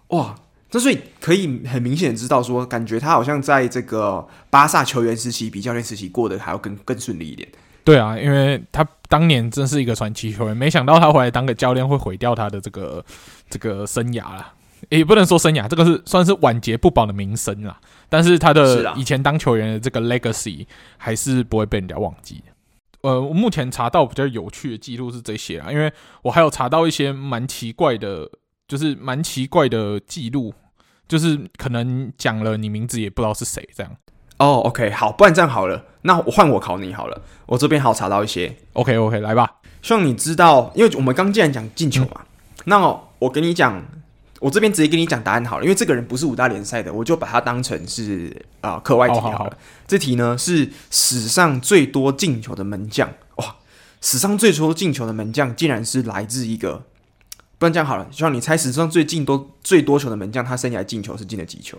[0.09, 0.35] 哇，
[0.69, 7.49] 那所以可以很明显知道说，感觉他好像在这个巴萨球员时期比教练时期过得还要更更顺利一点。
[7.83, 13.03] 对啊，因为他当年真是一个传奇球员，没想到他回来当个教练会毁掉他的这个
[13.49, 14.53] 这个生涯了。
[14.89, 17.79] 也不能说生涯，这个是算是晚节不保的名声啦。
[18.09, 20.65] 但是他的以前当球员的这个 legacy
[20.97, 22.43] 还是不会被人家忘记。
[23.01, 28.29] 呃，我目前查到比较有趣的记录是这些啊，因为我还有查到一些蛮奇怪的，
[28.67, 30.53] 就是蛮奇怪的记录，
[31.07, 33.95] 就是可能讲了你名字也不知道是谁这样。
[34.39, 39.57] 哦，OK，好，不然这样好了，那我换我考你好了，我这边还有查到一些，OK OK，来吧。
[39.81, 42.25] 希望你知道，因为我们刚既然讲进球嘛，嗯、
[42.65, 43.81] 那我跟你讲。
[44.39, 49.37] 我这边直接跟你讲答案好了，因为这个人不是五大联赛的，我就把它当成是啊课外题好了。
[49.37, 49.53] 好好好，
[49.85, 53.55] 这题呢是史上最多进球的门将哇！
[54.01, 56.85] 史上最多进球的门将竟然是来自一个，
[57.57, 61.77] 不然这样好了，希望你猜史上最进多最多球的门将，他生涯进球是进了几球？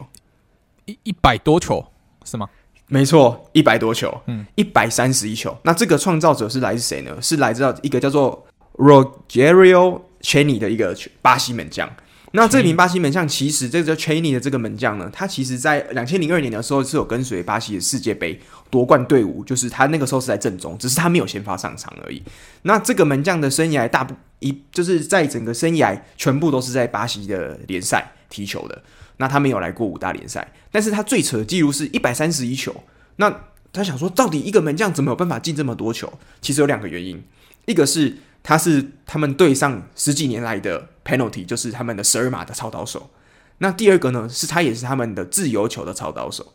[0.84, 1.84] 一一百多球
[2.24, 2.48] 是吗？
[2.88, 5.56] 没错，一百多球，嗯，一百三十一球。
[5.62, 7.16] 那这个创造者是来自谁呢？
[7.22, 11.88] 是来自一个叫做 Rogerio Cheni 的一个巴西门将。
[12.32, 18.40] 那这名巴西门将，其实这个叫 Cheney 的这个门将呢，他其实在两千零二年的时候是有跟随巴西的世界杯
[18.70, 22.22] 夺冠队伍，就是他那个时候是在正中，只是他没有先发上场而已。
[22.62, 28.80] 那这个门将的生涯大部一就是在整个生涯全部都是在巴西的联赛踢球的。
[29.16, 32.74] 那他没有来过五大联赛，但是他最扯的记录是一百三十一球。
[33.16, 36.12] 那他想说，到底一个门将怎么有办法进这么多球？
[36.40, 37.20] 其实有两个原因，
[37.66, 38.18] 一个是。
[38.42, 43.10] 他是他们队上十几年来的 penalty，就是他们的十二码的操刀手。
[43.58, 46.52] 那第二个呢，是他也是他们的自由球的操刀手。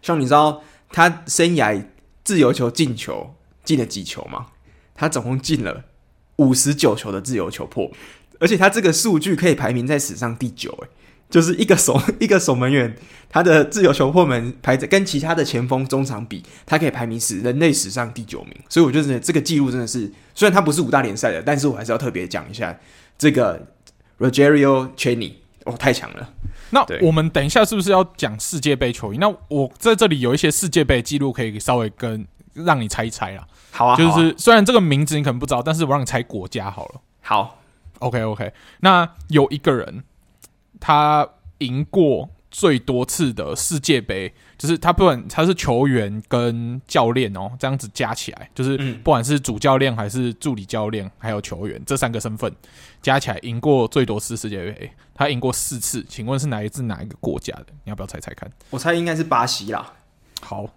[0.00, 1.84] 像你知道他生涯
[2.22, 4.48] 自由球进球进了几球吗？
[4.94, 5.84] 他总共进了
[6.36, 7.90] 五十九球的自由球破，
[8.38, 10.88] 而且他这个数据可以排名在史上第九，诶。
[11.34, 12.94] 就是一个守 一个守门员，
[13.28, 18.54] 他的自由球破门排在跟其他的前锋中场比，他可以排名史人类史上第九名。
[18.68, 22.78] 所以我觉得这个记录真的是，虽然他不是五大联赛的，但是我还是要特别讲一下
[23.18, 23.66] 这个
[24.20, 25.32] Rogerio Cheni，
[25.64, 26.30] 哦，太强了。
[26.70, 29.18] 那我们等一下是不是要讲世界杯球衣？
[29.18, 33.44] 那我在这里有一些世界杯记录可以稍微跟让你猜一猜啦。
[33.72, 37.00] 好啊，就是虽然这个名字你可能不知道，但是我让你猜国家好了。
[37.22, 37.60] 好
[37.98, 38.52] ，OK OK。
[38.78, 40.04] 那有一个人，
[40.86, 41.26] 他
[41.60, 52.54] 赢过最多次的世界杯，就是他不管他是球员跟教练哦，这样子加起来，就是不管是主教练还是助理教练，还有球员这三个身份
[53.00, 56.04] 加起来赢过最多次世界杯，他赢过四次。
[56.06, 57.68] 请问是哪一支哪一个国家的？
[57.84, 58.52] 你要不要猜猜看？
[58.68, 59.94] 我猜应该是巴西啦。
[60.42, 60.68] 好。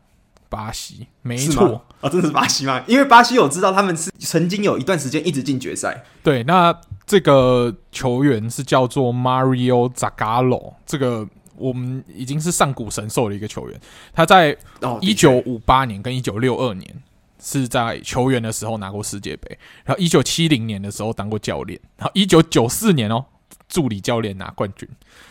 [0.50, 2.82] 巴西没错啊、哦，真的是巴西吗？
[2.88, 6.06] 因为巴西我知道他们是曾经有一段时间一直进决赛。
[6.24, 6.74] 对，那
[7.08, 13.82] 这个球员是叫做 Mario Zagallo，这个我们已经是上古神兽的一个球员。
[14.14, 14.56] 他在
[15.02, 17.04] 一九五八年跟一九六二年
[17.40, 23.26] 是在球员的时候拿过世界杯，然后一九七零年的时候当过教练，然后一九九四年哦
[23.68, 24.88] 助理教练拿冠军，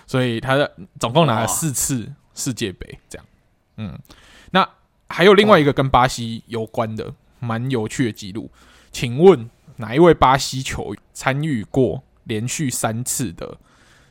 [0.06, 3.26] 所以他总共拿了四次世界杯，这样，
[3.76, 3.98] 嗯，
[4.50, 4.68] 那。
[5.08, 8.50] 还有另外一个跟巴西有关的蛮有趣的记录，
[8.90, 13.58] 请问哪一位巴西球员参与过连续三次的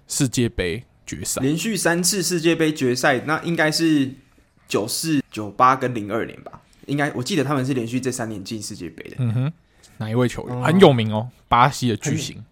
[0.08, 1.42] 世界杯决赛？
[1.42, 4.12] 连续三次世界杯决赛，那应该是
[4.68, 6.62] 九四、九八跟零二年吧？
[6.86, 9.16] 应该我记得他们是连续这三年进世界杯的。
[9.20, 9.54] 嗯哼，
[9.98, 11.30] 哪一位球员很有名哦？
[11.48, 12.44] 巴西的巨星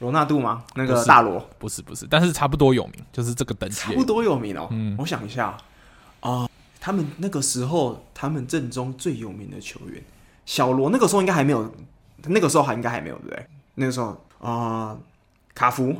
[0.00, 0.64] 罗纳度吗？
[0.74, 1.38] 那个大罗？
[1.58, 3.76] 不是，不是，但是差不多有名，就是这个等级。
[3.76, 4.68] 差不多有名哦。
[4.72, 5.56] 嗯，我想一下
[6.20, 6.48] 啊。
[6.80, 10.02] 他们那个时候，他们阵中最有名的球员
[10.44, 11.74] 小罗，那个时候应该还没有，
[12.28, 13.46] 那个时候还应该还没有，对不对？
[13.74, 14.08] 那个时候
[14.38, 15.00] 啊、呃，
[15.54, 15.90] 卡福，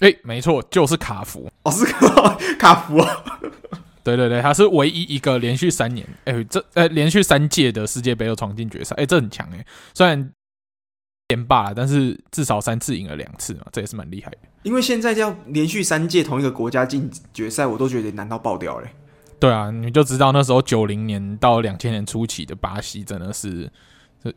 [0.00, 2.98] 哎、欸，没错，就是卡福，哦，是卡 卡福，
[4.02, 9.64] 对对对，他是唯一一个连续三年，哎、欸，这呃连续三届的世界杯都闯进决赛，哎、欸，这很强哎，
[9.94, 10.32] 虽然
[11.28, 14.38] 连霸了，但是至少三次赢了两次嘛，这也是蛮厉害的。
[14.62, 18.88] 因为现在要连续三届同一个国家进决赛，我都觉得难到爆掉嘞。
[19.38, 23.70] 对啊，你就知道那时候九零年到两千年初期的巴西真的是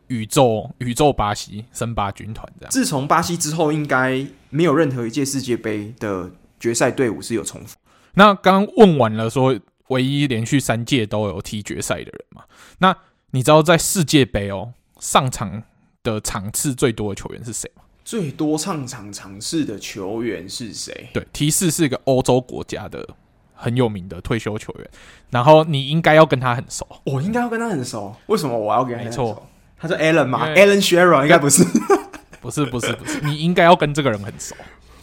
[0.06, 2.70] 宇宙宇宙巴西森巴军团这样。
[2.70, 7.76] 自从巴西之后，应该没有任何一届世界杯的决赛队伍是有重复。
[8.14, 12.42] 那刚刚问完了，说唯一连续三届都有踢决赛的人嘛？
[12.78, 12.96] 那
[13.30, 15.62] 你知道在世界杯哦上场
[16.02, 17.82] 的场次最多的球员是谁吗？
[18.04, 21.08] 最多上场场次的球员是谁？
[21.12, 23.08] 对，提示是一个欧洲国家的。
[23.56, 24.90] 很有名的退休球员，
[25.30, 26.86] 然后你应该要跟他很熟。
[27.04, 29.22] 我应该要跟他很熟，为什么我要跟他很熟？
[29.22, 29.46] 没错，
[29.86, 31.62] 他是 Alan 吗？Alan Shearer 应该不是，
[32.40, 33.20] 不是，不是，不是。
[33.20, 34.54] 你应该要跟这个人很熟。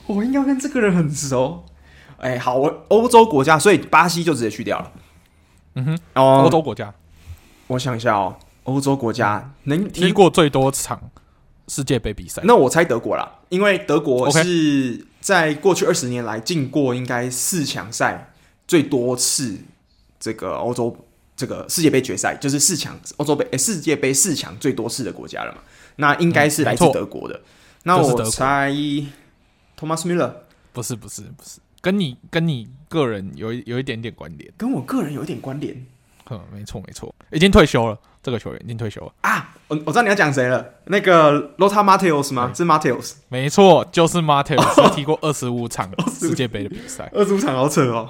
[0.07, 1.63] 我应该要跟这个人很熟。
[2.17, 4.91] 哎，好，我欧洲国家，所以巴西就直接去掉了。
[5.75, 6.91] 嗯哼，哦欧洲国家，
[7.67, 10.99] 我想一下哦，欧洲国家能踢过最多场
[11.67, 18.27] 世界杯比赛，那我猜德国啦，因为德国是在过去二十年来进过应该四强赛。
[18.67, 19.57] 最多次
[20.17, 20.95] 这个欧洲
[21.41, 25.57] 这个世界杯决赛，就是四强欧洲杯诶，世界杯四强最多次的国家了嘛？
[25.95, 27.33] 那应该是来自德国的。
[27.35, 27.41] 嗯、
[27.85, 28.69] 那我猜
[29.75, 30.31] Thomas Müller，
[30.71, 35.83] 不是不是不是，跟你跟你个人有有一点点关联，跟我个人有一点关联。
[36.29, 39.55] 嗯，没错没错，已经退休了，这个球员已经退休了啊！
[39.67, 42.53] 我我知道你要讲谁了，那个 Lothar Matthäus 吗？
[42.55, 48.07] 是 Matthäus，没错，就是 Matthäus，、哦、踢过二十五场世界杯的比赛，二十五场好扯哦。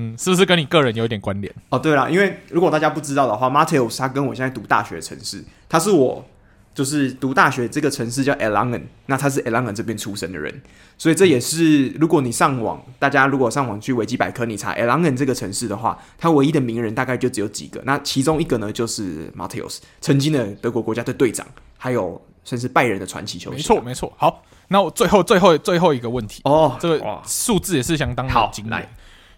[0.00, 1.52] 嗯，是不是跟你个人有点关联？
[1.68, 6.24] 哦，对了，因为如果大家不知道的话，Matthäus 他跟我现在读大学的城市，他是我
[6.72, 10.62] 就是读大学这个城市叫 Erlangen，那他是 Erlangen 这边出生的人，
[10.96, 21.44] 所以这也是如果你上网，大家如果上网去维基百科，你查 Erlangen 这个城市的话，他唯一的名人大概就只有几个，那其中一个呢就是 Matthäus，曾经的德国国家队队长，
[21.76, 23.56] 还有甚至拜仁的传奇球星。
[23.56, 24.12] 没错，没错。
[24.16, 28.70] 好，那我最后最后最后一个问题哦，这个数字也是相当的惊人。
[28.70, 28.88] 来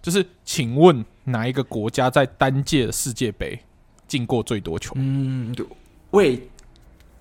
[0.02, 3.60] 就是，请问哪一个国家在单届的世界杯
[4.08, 4.92] 进过最多球？
[4.96, 5.54] 嗯，
[6.12, 6.48] 喂，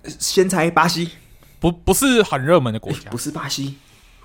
[0.04, 1.10] 先猜巴西，
[1.58, 3.76] 不不是很热门的国家，欸，不是巴西，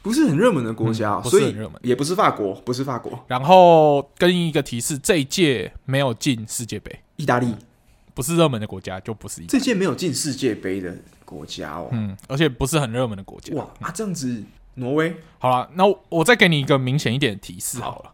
[0.02, 3.24] 不是很热门的国家，嗯，不是很热门，也不是法国，不是法国。
[3.28, 7.54] 然后跟一个提示，这一届没有进世界杯，意大利
[8.14, 9.60] 不是热门的国家，就不是意大利。
[9.60, 13.54] 这届没有进世界杯的国家哦，嗯，而且不是很热门的国家。
[13.54, 14.42] 哇啊，这样子，
[14.76, 15.14] 挪威。
[15.40, 18.14] 好了，那我再给你一个明显一点的提示好了。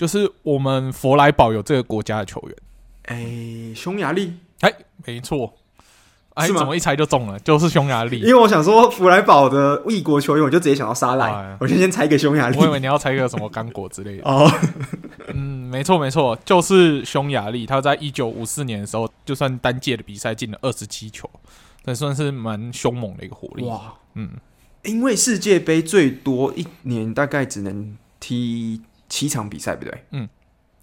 [0.00, 2.56] 就是我们佛莱堡有这个国家的球员，
[3.02, 5.52] 哎、欸，匈牙利，哎、欸，没错，
[6.32, 7.38] 哎，怎么一猜就中了？
[7.40, 8.18] 就是匈牙利。
[8.20, 12.56] 因为我想说弗莱堡的异国球员，我就直接想到沙赖，哎、我就先猜一个匈牙利。
[12.56, 14.22] 我以为你要猜一个什么刚果之类的。
[14.24, 14.50] 哦，
[15.34, 17.66] 嗯，没错没错，就是匈牙利。
[17.66, 21.28] 他在一九五四年的时候，就算单届的比赛进了二十七球，
[21.84, 23.64] 这算是蛮凶猛的一个火力。
[23.64, 24.30] 哇，嗯，
[24.84, 30.04] 因为世界杯最多一年大概只能踢七场比赛，不对？
[30.12, 30.26] 嗯，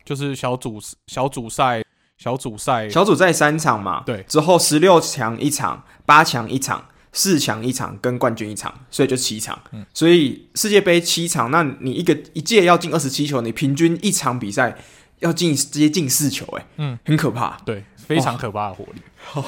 [0.06, 1.82] 就是小组小组赛、
[2.20, 9.58] 小小组赛，小组赛三场嘛，对，之后十六强一场，八强一场，四强一场，跟冠军一场，所以就七场。
[9.72, 14.76] 嗯，所以世界杯七场，那你一个一届要进二十七球，你平均一场比赛
[15.20, 19.02] 要进接近四球，欸，哎，嗯，很可怕，对，非常可怕的火力。
[19.24, 19.46] 好，哦，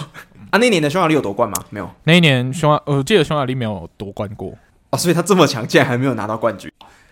[0.51, 1.57] 啊，那年的匈牙利有夺冠吗？
[1.69, 4.57] 没有，那一年匈牙，我记得匈牙利没有夺冠过。
[4.91, 6.71] 哦，所以他这么强，竟然还没有拿到冠军。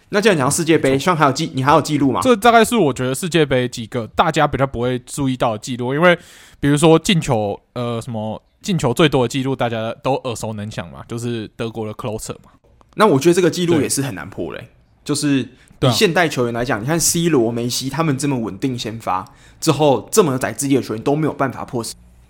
[0.10, 2.22] 那既然讲到世界杯，希望还有记，你还有记录吗？
[2.24, 6.17] 这大概是我觉得世界杯几个大家比较不会注意到的记录，因为
[6.60, 12.52] 比如说进球，呃，什么进球最多的记录，大家都耳熟能详嘛，就是德国的 Closer 嘛。
[12.96, 14.70] 那我觉得这个记录也是很难破嘞，
[15.04, 15.41] 就是
[15.82, 19.26] 以现代球员来讲，你看 C 罗、梅西他们这么稳定先发
[19.60, 21.86] 之后，这么有宰制力的球员都没有办法破，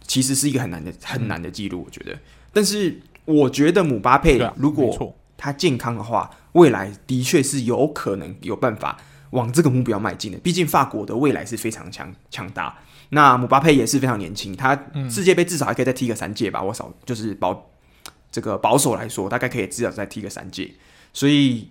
[0.05, 2.17] 其实是一个很难的、很难的记录，我觉得。
[2.51, 8.97] 但是我觉得姆巴佩如果他健康的话，未来的确是有可能有办法
[9.29, 10.37] 往这个目标迈进的。
[10.39, 12.75] 毕竟法国的未来是非常强强大，
[13.09, 14.75] 那姆巴佩也是非常年轻，他
[15.09, 16.61] 世界杯至少还可以再踢个三届吧。
[16.61, 17.69] 我少就是保
[18.31, 20.73] 这个保守来说，大概可以至少再踢个三届。
[21.13, 21.69] 所以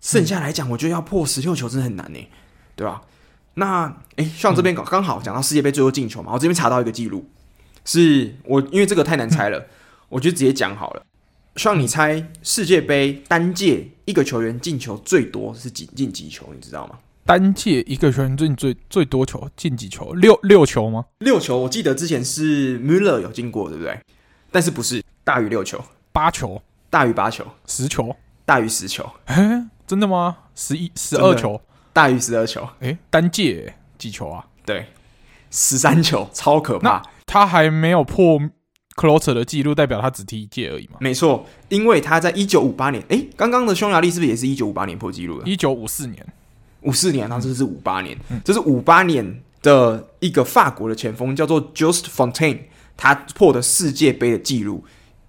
[0.00, 2.18] 剩下来讲，我觉得要破十六球真的很难呢，
[2.74, 3.02] 对吧？
[3.54, 7.28] 那诶，像这边刚刚好讲到世界杯最后进球嘛，我这边查到一个记录，
[7.84, 9.68] 是我因为这个太难猜了，嗯、
[10.08, 11.02] 我就直接讲好了。
[11.56, 16.48] 像你猜世界杯单届一个球员进球最多是几进几球？
[16.54, 16.98] 你知道吗？
[17.26, 20.12] 单届一个球员进最最多球进几球？
[20.14, 21.04] 六六球吗？
[21.18, 23.98] 六球，我记得之前是 Müller 有进过，对不对？
[24.50, 25.78] 但是不是大于六球？
[26.10, 27.46] 八球大于八球？
[27.66, 29.08] 十球大于十球？
[29.26, 30.38] 诶，真的吗？
[30.54, 31.60] 十一十二球
[31.92, 32.66] 大于十二球？
[32.80, 34.46] 诶，单届几球啊？
[34.64, 34.86] 对，
[35.50, 37.02] 十三球，超可怕。
[37.26, 38.40] 他还没有破。
[38.94, 40.98] Klose 的记录代表他只踢一届而已嘛？
[41.00, 45.48] 没错，因为他在一九五八年，诶，刚刚的匈牙利是不是也是一九五八年破纪录的？
[45.48, 46.26] 一九五四年，
[46.82, 52.58] 五四年，然后这是五八年，嗯、这是五八年的一个法国的前锋叫做 Just Fontaine，
[52.96, 54.84] 他破的世界杯的记录，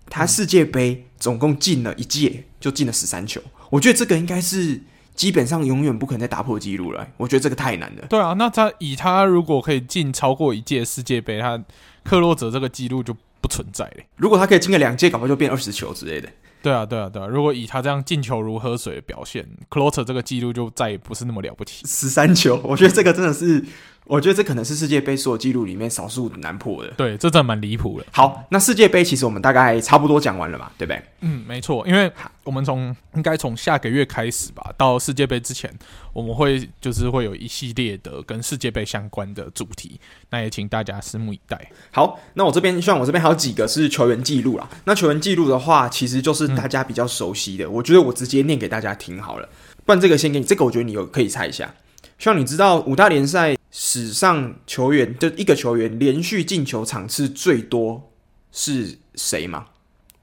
[0.10, 4.82] 他世界杯总共进了一届就进了十三球，我觉得这个应该是
[5.16, 8.06] 基本上永远不可能再打破纪录了，我觉得这个太难了。
[8.10, 11.64] 对啊，那他以他如果可以进超过一届世界杯，他
[12.04, 13.16] 克洛泽这个记录就。
[13.44, 14.08] 不存在嘞。
[14.16, 16.30] 如果他可以进个两届，搞不好就变二十球之类的。
[16.62, 17.28] 对啊，对啊，对啊。
[17.28, 21.86] 如果以他这样进球如喝水的表现，closer 这个记录就再也不是那么了不起。
[21.86, 23.62] 十三球，我觉得这个真的是。
[24.06, 26.92] 我觉得这可能是世界杯所有记录里面少数难破的。
[26.92, 28.06] 对，这真的蛮离谱的。
[28.12, 31.02] 好，那世界杯其实我们大概差不多讲完了嘛，对不对？
[31.22, 31.88] 嗯，没错。
[31.88, 32.12] 因为
[32.44, 35.74] 我们从应该从下个月开始吧，到世界杯之前，
[36.12, 41.72] 我们会就是会有一系列的跟世界杯相关的主题，那也请大家拭目以待。
[41.92, 44.70] 好，那我这边希望我这边还有几个是球员记录啦。
[44.84, 49.48] 那球员记录的话，其实就是大家比较熟悉的，嗯、我觉得我直接念给大家听好了。
[49.86, 51.74] 不然这个先给你，这个我觉得你有可以猜一下。
[52.20, 53.56] 希望你知道五大联赛。
[53.76, 58.12] 史上球员就一个球员连续进球场次最多
[58.52, 59.66] 是谁吗？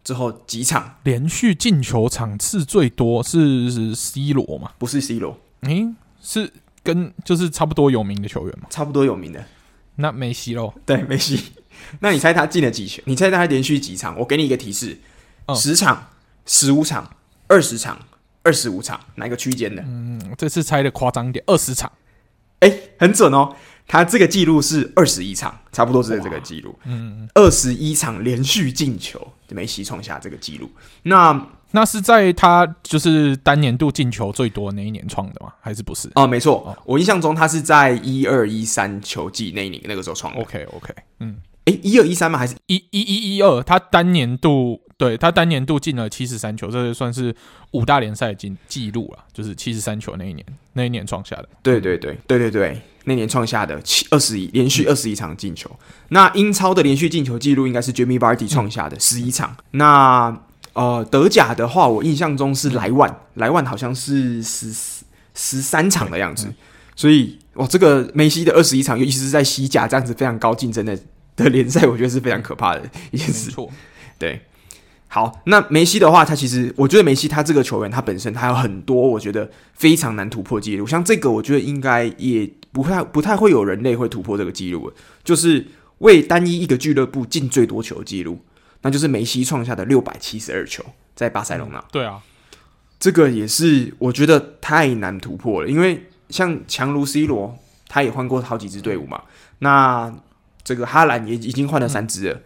[0.04, 4.70] 之后几场连续进球场次最多是是 C 罗吗？
[4.78, 6.52] 不是 C 罗，诶、欸，是
[6.84, 8.68] 跟就是差不多有名的球员吗？
[8.70, 9.44] 差不多有名的，
[9.96, 10.72] 那梅西喽？
[10.86, 11.52] 对，梅西。
[11.98, 13.02] 那你猜他进了几球？
[13.06, 14.16] 你猜他连续几场？
[14.16, 14.96] 我给你一个提示：
[15.46, 16.10] 嗯、十场、
[16.46, 17.16] 十五场、
[17.48, 17.98] 二十场、
[18.44, 19.82] 二十五场，哪一个区间的？
[19.84, 21.90] 嗯，这次猜的夸张点，二十场。
[22.60, 23.54] 哎、欸，很准哦！
[23.86, 26.78] 他这个记录是二十一场，差不多是这个记录。
[26.84, 30.70] 嗯，二十一场连续进球，梅西创下这个记录。
[31.02, 35.52] 那那是在他就是单年度进球最多那一年创的吗？
[35.60, 36.08] 还是不是？
[36.14, 40.40] 哦，没错，哦、我印象中他是在一二一三球季那一年那个时候创的。
[40.40, 42.38] OK OK，嗯，哎、欸，一二一三吗？
[42.38, 43.62] 还是一一一一二？
[43.62, 44.80] 他单年度。
[45.00, 47.34] 对，他单年度进了七十三球，这算是
[47.70, 51.48] 五大联赛进记录了，就是七十三球那一年，那一年创下的。
[51.62, 55.70] 对对对对对对，那年创下的七二十一连续二十一场进球。
[55.70, 59.56] 嗯、那英超的连续进球记录应该是 Jamie Barty 创下的十一场。
[59.72, 60.42] 嗯、那
[60.74, 64.70] 呃德甲的话，我印象中是莱万，莱、嗯、万好像是十
[65.34, 66.48] 十三场的样子。
[66.48, 66.54] 嗯、
[66.94, 70.98] 所以哇，这个梅西的二十一场，尤其是在西甲这样子非常高竞争的
[71.36, 72.82] 的联赛，我觉得是非常可怕的
[73.12, 73.48] 一件事。
[73.48, 73.70] 没错，
[74.18, 74.42] 对。
[75.12, 84.92] 好，那梅西的话，他其实我觉得梅西他这个球员，他本身他有很多我觉得非常难突破记录，像这个我觉得应该也不太不太会有人类会突破这个记录，
[85.24, 85.66] 就是
[85.98, 88.38] 为单一一个俱乐部进最多球记录，
[88.82, 90.84] 那就是梅西创下的六百七十二球，
[91.16, 91.84] 在巴塞罗那。
[91.90, 92.22] 对啊，
[93.00, 97.58] 这个也是我觉得太难突破了，因为像强如 C 罗，
[97.88, 99.22] 他也换过好几支队伍嘛，
[99.58, 100.14] 那
[100.62, 102.40] 这个哈兰也已经换了三支了。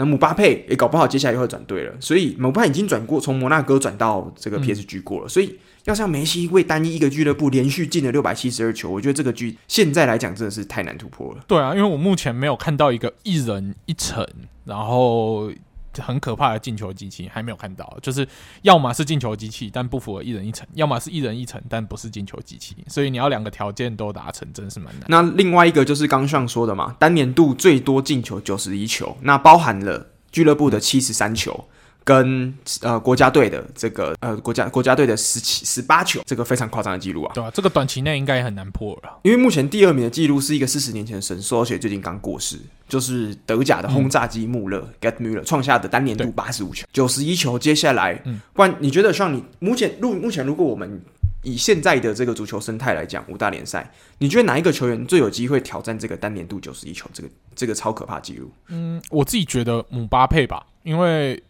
[0.00, 11.44] 那姆巴佩也搞不好接下来又会转队了，所以姆巴佩已经转过从摩纳哥转到这个 PSG 过了，嗯、所以要像梅西为单一一个俱乐部连续进了六百七十二球，我觉得这个剧现在来讲真的是太难突破了。
[11.46, 14.26] 对啊，因为我目前没有看到一个一人一城，
[14.64, 15.50] 然后。
[15.98, 18.26] 很可怕的进球机器还没有看到，就是
[18.62, 22.76] 要么是进球机器，但不符合一人一层；要么是一人一层，但不是进球机器。
[22.88, 25.04] 所以你要两个条件都达成，真是蛮难。
[25.08, 31.68] 那另外一个就是刚上说的嘛，单年度最多进球九十一球，那包含了俱乐部的七十三球。
[32.10, 32.52] 跟
[32.82, 37.30] 呃国家队的这个呃国家国家队的十七十八球，这个非常夸张的记录啊！
[37.32, 39.20] 对啊，这个短期内应该也很难破了。
[39.22, 42.58] 因为目前第二名的记录是一个四十年前的神兽，而且最近刚过世，
[42.88, 47.56] 就是德甲的轰炸机穆勒 Gerd Müller 创下的单年度八十五球九十一球。
[47.56, 51.00] 接下来，嗯，不然你觉得像你目前如目前如果我们
[51.44, 53.88] 以现在的这个足球生态来讲，五大联赛，
[54.18, 58.50] 你觉得哪一个球员最有机会挑战这个单年度九十一球这个这个超可怕记录？
[58.66, 61.40] 嗯，我自己觉得姆巴佩吧，因为。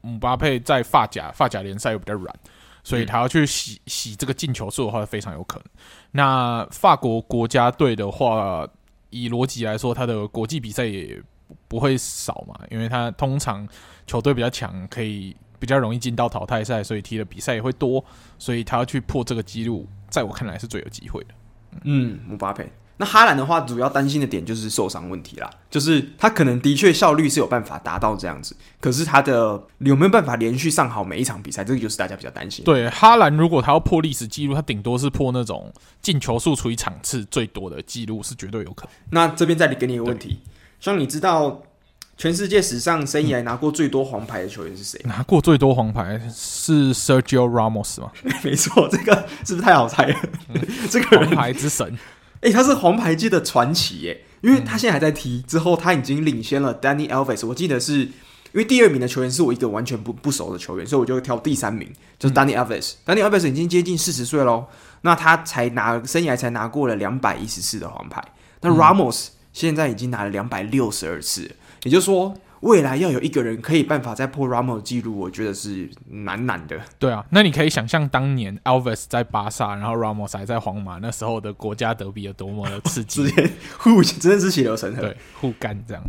[0.00, 2.34] 姆巴佩在发甲发甲联赛又比较软，
[2.82, 5.66] 所以他要去洗洗这个进球数的话，非常有可能。
[6.12, 8.66] 那法国国家队的话，
[9.10, 11.22] 以逻辑来说，他的国际比赛也
[11.66, 13.66] 不会少嘛，因为他通常
[14.06, 18.04] 球队比较强，可以比较容易进到淘汰赛，所以踢的比赛也会多，
[18.38, 21.34] 所以他要去破这个纪录，在我看来是最有机会的。
[21.84, 22.70] 嗯，姆巴佩。
[23.00, 32.64] 那哈兰的话，主要担心的点就是受伤问题啦，就是他可能的确效率是有办法达到这样子，可是他的有没有办法连续上好每一场比赛，这个就是大家比较担心。
[32.64, 35.72] 对，哈兰如果他要破历史记录，他顶多是破那种
[36.02, 38.92] 进球数除以场次最多的记录，是绝对有可能。
[39.10, 40.40] 那这边再给你一个问题，
[40.80, 41.62] 像你知道
[42.16, 45.00] 全世界史上生涯拿过最多黄牌的球员是谁？
[45.04, 48.10] 拿过最多黄牌是 Sergio Ramos 吗？
[48.42, 49.14] 没错，这个
[49.46, 50.16] 是不是太好猜了？
[50.48, 51.96] 嗯、 这个黄牌之神。
[52.40, 57.46] 诶，他是黄牌界的传奇耶，因为他现在还在踢，之后他已经领先了 Danny Alves。
[57.46, 58.10] 我记得是因
[58.54, 63.16] 为第二名的球员是我一个完全不不熟的球员，所以我就挑第三名，就是 Danny Alves、嗯。
[63.16, 64.66] Danny Alves 已经接近四十岁喽，
[65.02, 68.22] 那他才拿生涯才拿过了两百一十次的黄牌，
[68.60, 71.50] 那 Ramos 现在已经拿了两百六十二次，
[71.82, 72.34] 也就是说。
[72.60, 76.78] 未来要有一个人可以办法再破 Ramos 记录，我觉得是蛮难的。
[76.98, 86.02] 对啊，那你可以想象当年 Alves 在巴萨，然后 Ramos 还在皇马，那时候的国家德比有多么的刺激， 直接互真的是血流成河，对，互干这样。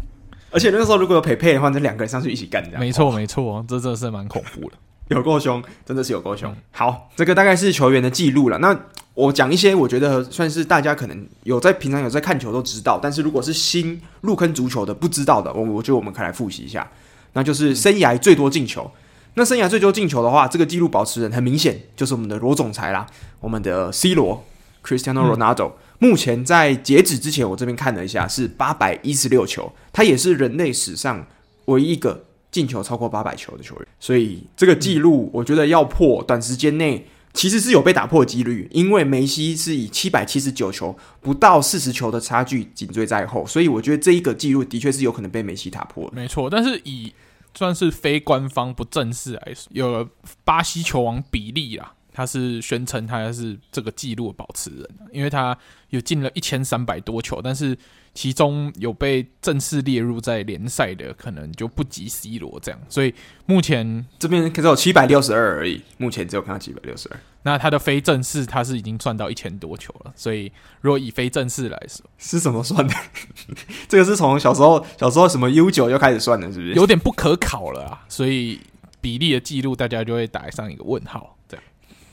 [0.51, 2.79] 而且那个时候如果有陪配的话，那两个人上去一起干这样。
[2.79, 4.75] 没错没错，这真的是蛮恐怖的。
[5.15, 6.55] 有够凶，真的是有够凶。
[6.71, 8.57] 好，这个大概是球员的记录了。
[8.59, 8.79] 那
[9.27, 16.89] 我讲一些，我觉得算是大家可能有在平常有在看球都知道，但是如果是新入坑足球的不知道的，我我觉得我们可以来复习一下。
[17.33, 18.89] 那就是生涯最多进球。
[19.33, 23.05] 那生涯最多进球的话，这个记录保持人很明显就是我们的罗总裁啦，
[23.39, 24.45] 我们的 C 罗
[24.83, 25.73] Cristiano Ronaldo。
[25.99, 31.25] 目前在截止之前，我这边看了一下，是八百一十六球，他也是人类史上
[31.65, 32.25] 唯一一个。
[32.51, 46.09] 进球超过八百球的球员，所以这个记录我觉得要破，短时间内其实是有被打破的几率，因为梅西是以七百七十九球不到四十球的差距紧追在后，所以我觉得这一个记录的确是有可能被梅西打破。
[46.13, 47.13] 没错，但是以
[47.53, 50.07] 算是非官方不正式来说，有了
[50.43, 55.57] 巴西球王比利啊，他是宣称他是这个纪录的保持人，因为他
[55.89, 57.77] 有进了一千三百多球，但是。
[58.15, 63.13] 其中有被正式列入在联赛的，可能就不及 C 罗这样，所以
[63.45, 67.19] 目前这边可是有七百六十二而已，目前只有看到七百六十二。
[67.43, 70.51] 那他的非正式，他是已经赚到一千多球了，所以
[70.81, 72.93] 如果以非正式来说，是怎么算的？
[73.87, 76.73] 这个是从小时候小时候什么 U 九就开始算的，是不是？
[76.73, 78.59] 有点不可考了啊，所以
[78.99, 81.37] 比例的记录大家就会打上一个问号。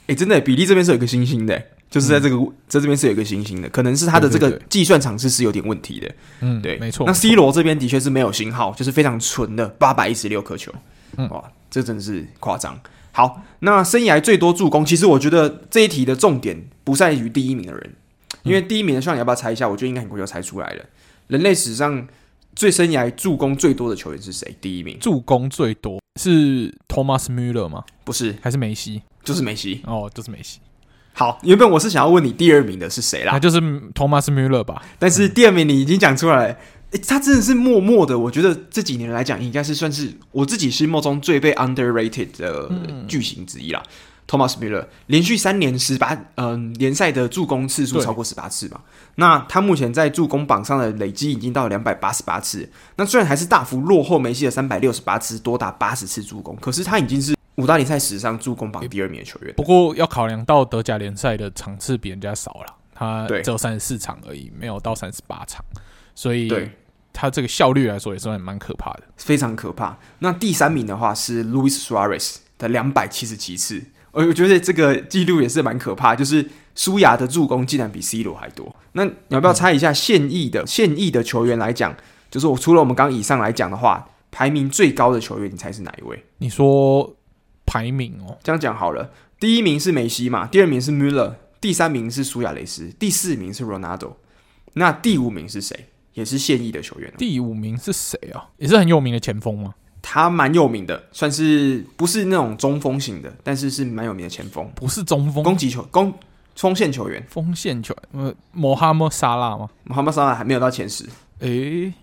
[0.07, 1.61] 对，哎、欸，真的，比利这边是有一个星星的。
[1.89, 6.15] 就是在这个、嗯、在这边是有一个星星的，可能是他的这个计算场次是有点问题的。
[6.41, 7.07] 嗯，对，没错。
[7.07, 10.69] 那 C 罗这边的确是没有星号，就是非常纯的八百一十六颗球。
[11.15, 11.41] 嗯，哇，
[11.71, 12.77] 这真的是夸张。
[13.13, 17.95] 好，那生涯最多助攻，其实我觉得这一题的重点不在于第一名的人，
[18.43, 19.69] 因为第一名的，希望你要不要猜一下？
[19.69, 20.83] 我觉得应该很快就猜出来了。
[21.27, 22.05] 人类史上
[22.53, 24.53] 最生涯助攻最多的球员是谁？
[24.59, 27.83] 第一名助攻最多是 Thomas Müller 吗？
[28.03, 29.01] 不是，还是梅西？
[29.23, 29.81] 就是梅西。
[29.85, 30.59] 哦，就是梅西。
[31.13, 33.33] 好，原本我是想要问你第二名的是谁啦？
[33.33, 33.59] 那就是
[33.93, 34.83] Thomas Müller 吧。
[34.99, 36.57] 但是第二名你已经讲出来了，诶、
[36.91, 38.17] 欸，他真的是默默的。
[38.17, 42.71] 我觉得这几年来讲，应该是算是我自己心目中最被 underrated 的
[43.07, 43.81] 巨星之一啦。
[43.81, 48.81] 托马斯·穆勒连续三年十八，嗯，联赛的助攻次数超过十八次嘛。
[49.15, 52.67] 那他目前在助攻榜上的累积已经到两百八十八次。
[52.95, 57.37] 那虽然还是大幅落后梅西的三百六十八次，多达八十次助攻，可是他已经是。
[57.57, 65.65] 五大联赛史上助攻榜第二名的球员，不过要考量到德甲联赛的场次比人家少了，他只有三十四场而已，没有到三十八场，
[66.13, 66.53] 所以
[67.11, 69.97] 他这个效率来说也算蛮可怕的，非常可怕。
[70.19, 73.83] 那第三名的话是 Luis Suarez 的两百七十七次，
[74.17, 76.43] 我我觉得这个记录也是蛮可怕，就是
[76.73, 78.75] 苏亚的助攻竟然比 C 罗还多。
[78.93, 81.95] 那你要不要猜一下现役的、嗯、现役的球员来讲，
[82.31, 86.25] 就是我除了我们刚以上来讲的话，排名最高的球员，你猜是哪一位？
[86.39, 87.15] 你说
[87.67, 94.13] 排名哦，这样讲好了，第一名是梅西嘛，第二名是 Müller，第三名是苏亚雷斯，第四名是 Ronaldo，
[94.73, 95.89] 那第五名是谁？
[96.13, 97.13] 也是现役的球员。
[97.19, 98.49] 第五名是谁啊？
[98.57, 99.75] 也是很有名的前锋吗？
[100.09, 104.65] 他蛮有名的，算是不是那种中锋型的，但是是蛮有名的前锋。
[104.73, 106.13] 不是中锋，攻击球攻
[106.55, 108.23] 锋线球员，锋线球员。
[108.23, 109.69] 呃，穆哈默沙拉吗？
[109.83, 111.03] 摩哈默沙拉还没有到前十。
[111.39, 111.93] 诶，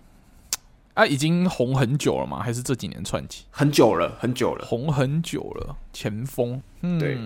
[0.93, 2.43] 啊，已经红很久了吗？
[2.43, 3.45] 还是这几年串起？
[3.49, 5.75] 很久了，很久了，红很久了。
[5.91, 7.17] 前锋，嗯，对，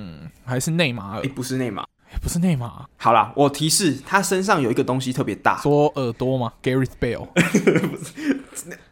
[0.46, 1.22] 还是内马尔？
[1.24, 1.86] 诶，不是内马。
[2.24, 7.40] 不是内马，好啦，我提示他身上有一个东西特别大，说耳朵吗？Gareth Bale，不
[8.04, 8.39] 是，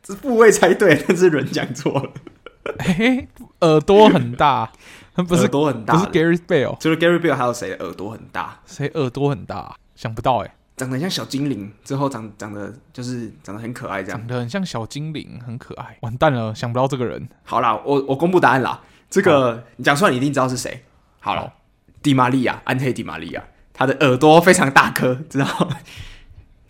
[0.03, 2.11] 这部位猜对，但是人讲错了。
[2.79, 3.27] 欸，
[3.61, 4.71] 耳朵很大，
[5.15, 8.59] 不是 耳朵很大，不是 Gareth Bale，除了 Gareth Bale 还有谁耳朵很大？
[8.65, 9.75] 谁耳朵很大？
[9.95, 15.97] 想不到哎，长得像小精灵，之后长长得就是长得很可爱，这样长得很像小精灵，很可爱。
[16.01, 17.27] 完蛋了，想不到这个人。
[17.43, 20.83] 好啦，我我公布答案啦，这个你讲出来，你一定知道是谁。
[21.19, 21.53] 好了。
[21.99, 23.43] 迪玛利亚，安黑迪玛利亚，
[23.73, 25.75] 他的耳朵非常大颗，知道吗？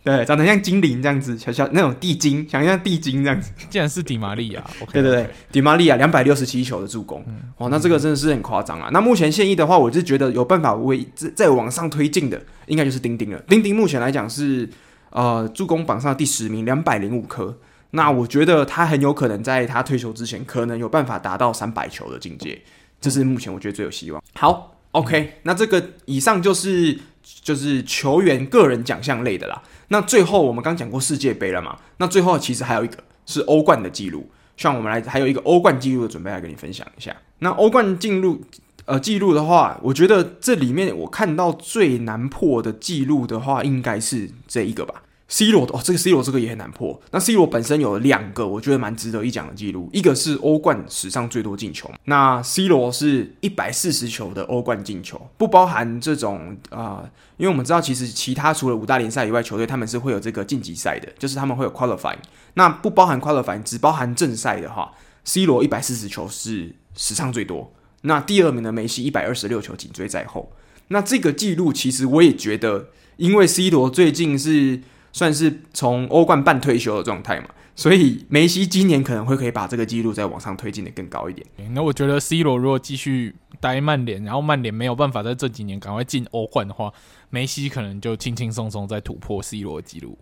[0.04, 3.52] 对，长得像精灵这样子，小小那种地精，想像地精这样子。
[3.70, 8.88] 竟然是迪玛利亚， okay, 对对对，迪玛利亚两百六十七球的助攻，嗯、哦，那这个真的是很夸张啊。
[8.90, 13.42] 嗯、那目前现役的话，我就觉得有办法为再再往上推进的，应该就是丁丁了。
[13.50, 14.70] 丁丁目前来讲是
[15.10, 17.58] 呃助攻榜上的第十名，两百零五颗。
[17.92, 22.62] 那我觉得他很有可能在他退休之前，可能有办法达到三百球的境界，
[23.02, 24.24] 这是目前我觉得最有希望。
[24.36, 24.74] 好。
[24.92, 26.98] OK，那这个以上就是
[27.44, 29.62] 就是球员个人奖项类的啦。
[29.90, 31.78] 那最后我们刚讲过世界杯了嘛？
[31.98, 37.16] 那最后其实还有一个是欧冠的记录，像我们来还有一个欧冠记录的准备来跟你分享一下。
[37.40, 38.42] 那欧冠进入
[38.86, 45.04] 呃记录的话，我觉得这里面我看到最难破的记录的话，应该是这一个吧。
[45.30, 47.02] C 罗的哦，这个 C 罗这个也很难破。
[47.12, 51.92] 那 C 罗本身有两个我觉得蛮值得一讲的记录，一个是欧冠史上最多进球。
[52.06, 57.04] 那 C 罗是一百四十球的欧冠进球，不包含这种啊、
[57.36, 62.20] 因为我们知道其实其他除了五大联赛以外，球队他们是会有这个晋级赛的，就是他们会有 qualifying。
[62.54, 64.94] 那不包含 qualifying，只包含正赛的话
[65.26, 67.74] ，C 罗一百四十球是史上最多。
[68.04, 70.54] 那第二名的梅西一百二十六球紧追在后。
[70.88, 74.84] 那这个记录其实我也觉得，因为 C 罗最近是。
[75.18, 81.48] 算是从欧冠半退休的状态嘛，所以梅西今年可能会可以把这个记录再往上推进的更高一点。
[81.74, 86.94] 那我觉得 C 罗如果继续待曼联，然后曼联没有办法在这几年赶快进欧冠的话，
[87.32, 90.16] 梅西可能就轻轻松松再突破 C 罗的记录，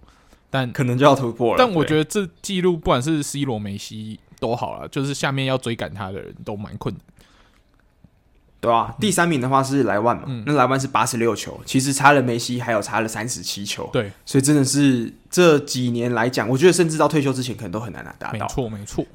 [0.49, 1.55] 但可能就要突破了。
[1.57, 7.03] 但我觉得这记录不管是 C 罗、梅西都好了，就是下面要追赶他的人都蛮困难。
[8.65, 8.95] 对吧、啊？
[8.99, 13.87] 第三名的话是莱万嘛，嗯、那莱万是八十六球，其实差了梅西还有差了三十七球。
[13.93, 18.39] 对，所以真的是这几年来讲，我觉得甚至到退休之前可能都很难拿达到。
[18.39, 19.05] 没错，没错。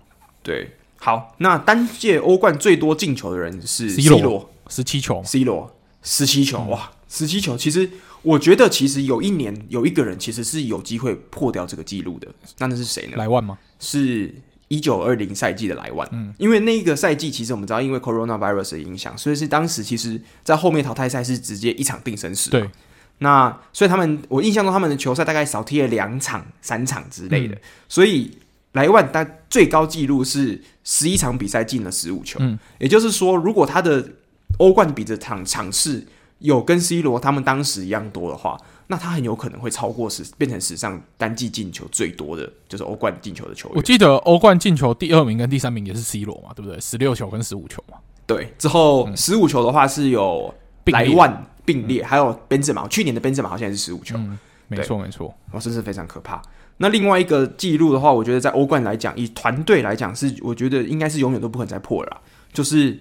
[0.42, 5.22] 对，好，那单届欧冠最多进球的人是 C 罗，十七球。
[5.24, 7.56] C 罗十七球，嗯、哇，十七球。
[7.56, 7.90] 其实
[8.22, 12.28] 我觉得，其实有一年有一个人其实是有机会破掉这个记录的，
[12.58, 13.14] 那那是谁呢？
[13.16, 13.58] 莱万吗？
[13.78, 14.34] 是。
[14.70, 22.50] 一九二零赛季的莱万，嗯，因为那个赛季其实我们知道，因为 coronavirus 的影响，所以是当时其实在后面淘汰赛是直接一场定生死。
[22.50, 22.70] 对，
[23.18, 28.38] 那所以他们，我印象中他们的球赛大概少踢了两场、三场之类的，嗯、所以
[28.74, 32.38] 莱万他最高纪录是十一场比赛进了十五球。
[32.40, 34.08] 嗯，也就是说，如果他的
[34.58, 36.06] 欧冠比的场场次
[36.40, 38.58] 有跟 C 罗他们当时一样多的话。
[38.92, 43.76] 那他很有可能会超过史，变成史上单季进球最多的，就是欧冠进球的球员。
[43.76, 46.80] 我记得欧冠进球第二名跟第三名也是 C 罗嘛，对不对？
[46.80, 47.98] 十六球跟十五球嘛。
[48.26, 50.52] 对，之后十五球的话是有
[50.86, 54.16] 莱万并列，还有宾泽马，去年的宾泽马好像也是十五球。
[54.16, 54.36] 嗯，
[54.66, 56.42] 没错没错，哇，真是非常可怕。
[56.78, 62.20] 那另外一个记录的话，我觉得在欧冠来讲，以团队来讲是，我觉得应该是永远都不可能再破了啦，
[62.52, 62.98] 就是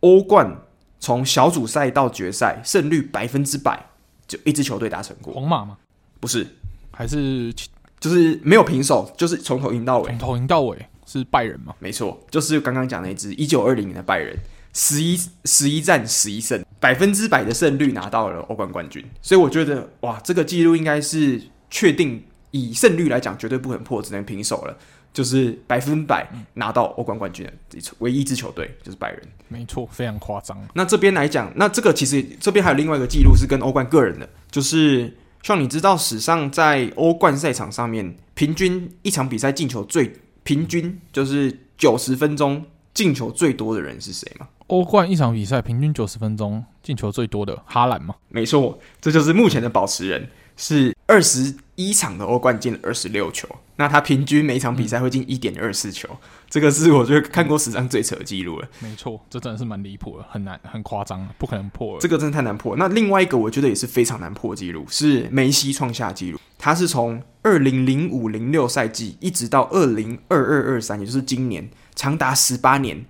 [0.00, 0.52] 欧冠
[0.98, 3.86] 从小组赛到决赛胜率百分之百。
[4.28, 5.78] 就一支球队达成过，皇马吗？
[6.20, 6.46] 不是，
[6.90, 7.50] 还是
[7.98, 10.76] 就是没有平手，就是从头赢到尾，从头赢到尾
[11.06, 11.74] 是拜仁吗？
[11.78, 14.36] 没错，就是刚刚讲那支一九二零年的拜仁，
[14.74, 19.02] 十一十一战十一胜，百分之百的胜率拿到了欧冠冠军。
[19.22, 21.40] 所以我觉得，哇，这个记录应该是
[21.70, 24.76] 确定以胜率来讲绝对不可能破，只能平手了。
[25.18, 27.52] 就是百分百拿到欧冠冠军的
[27.98, 30.56] 唯一一支球队就是拜仁，没错，非常夸张。
[30.74, 35.12] 那这边来讲，那这个其实这边还有另外一个记录是跟欧冠个人的，就是
[35.42, 40.14] 像你知道史上在欧冠赛场上面，平均一场比赛进球最
[40.44, 42.64] 平均就是九十分钟
[42.94, 44.46] 进球最多的人是谁吗？
[44.68, 48.14] 欧冠一场比赛平均九十分钟进球最多的哈兰吗？
[48.28, 56.18] 没错，这就是目前的保持人，是二十一场的欧冠进了二十六球，那他平均每场比赛会进一点二四球，嗯，
[56.50, 58.68] 这个是我觉得看过史上最扯的记录了。
[58.80, 62.00] 没错，这真的是蛮离谱的，很难，很夸张，不可能破了。
[62.00, 62.74] 这个真的太难破。
[62.76, 73.06] 那另外一个我觉得也是非常难破的记录，是梅西创下记录，他是从二零零五零六赛季一直到二零二二二三，也就是今年，长达十八年。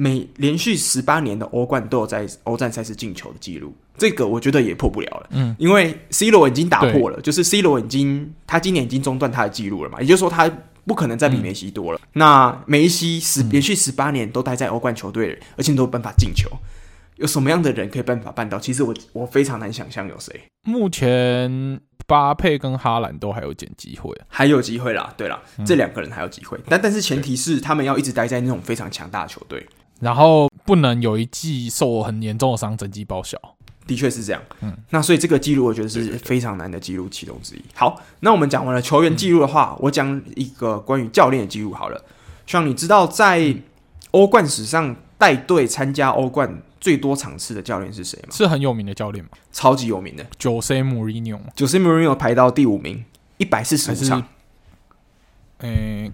[0.00, 5.26] 每连续十八年的欧冠都有在欧战赛事进球的记录，这个我觉得也破不了了。
[5.30, 10.50] 嗯，因为 C 罗已经打破了，就是 C 罗已经他今年已经中断他的记录了嘛，也就是说他
[10.84, 11.98] 不可能再比梅西多了。
[11.98, 16.48] 嗯、那梅西十连续十八年都待在欧冠球队，而且都有办法进球，
[17.16, 18.58] 有什么样的人可以办法办到？
[18.58, 20.40] 其实我我非常难想象有谁。
[20.62, 25.12] 目前巴佩跟哈兰都还有点机会，还有机会啦。
[25.16, 29.66] 对啦，嗯、这两个人还有机会，但但是前提是他们要一直待在那种非常强大的球队。
[30.00, 33.36] 然后不能有一季受很严重的伤，整季报销。
[33.88, 34.40] 的确是这样。
[34.60, 37.62] 嗯，那所以这个记录我觉得是非常难的记录其中之一。
[37.74, 42.04] 好，那我们讲完了球员记录的话，嗯、我讲一个关于教练的记录好了。
[42.46, 43.56] 像你知道，在
[44.12, 48.28] 欧冠史上带队参加欧冠最多场次的教练是谁吗？
[48.30, 49.30] 是很有名的教练吗？
[49.50, 53.04] 超级有名的，Jose Mourinho，Jose Mourinho 排到第五名，
[53.38, 54.24] 一百四十五场。
[55.60, 56.12] 嗯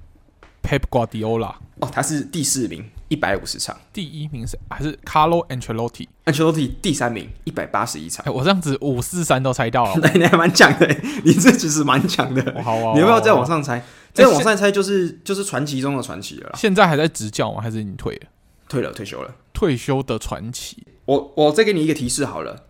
[0.62, 2.84] ，Pep Guardiola 哦，他是第四名。
[3.08, 8.24] 一百五十场，第一名是还是 Carlo Ancelotti？Ancelotti 第三名，一百八十一场。
[8.26, 10.86] 欸，我这样子五四三都猜到了， 你还蛮强的，
[11.24, 12.62] 你这其实蛮强的。
[12.62, 13.82] 好啊，你要不要再往上猜？
[14.12, 16.52] 再往上猜就是就是传奇中的传奇了。
[16.54, 17.60] 现在还在执教吗？
[17.60, 18.26] 还是已经退了？
[18.68, 19.34] 退了，退休了。
[19.52, 20.84] 退休的传奇。
[21.04, 22.64] 我我再给你一个提示好了，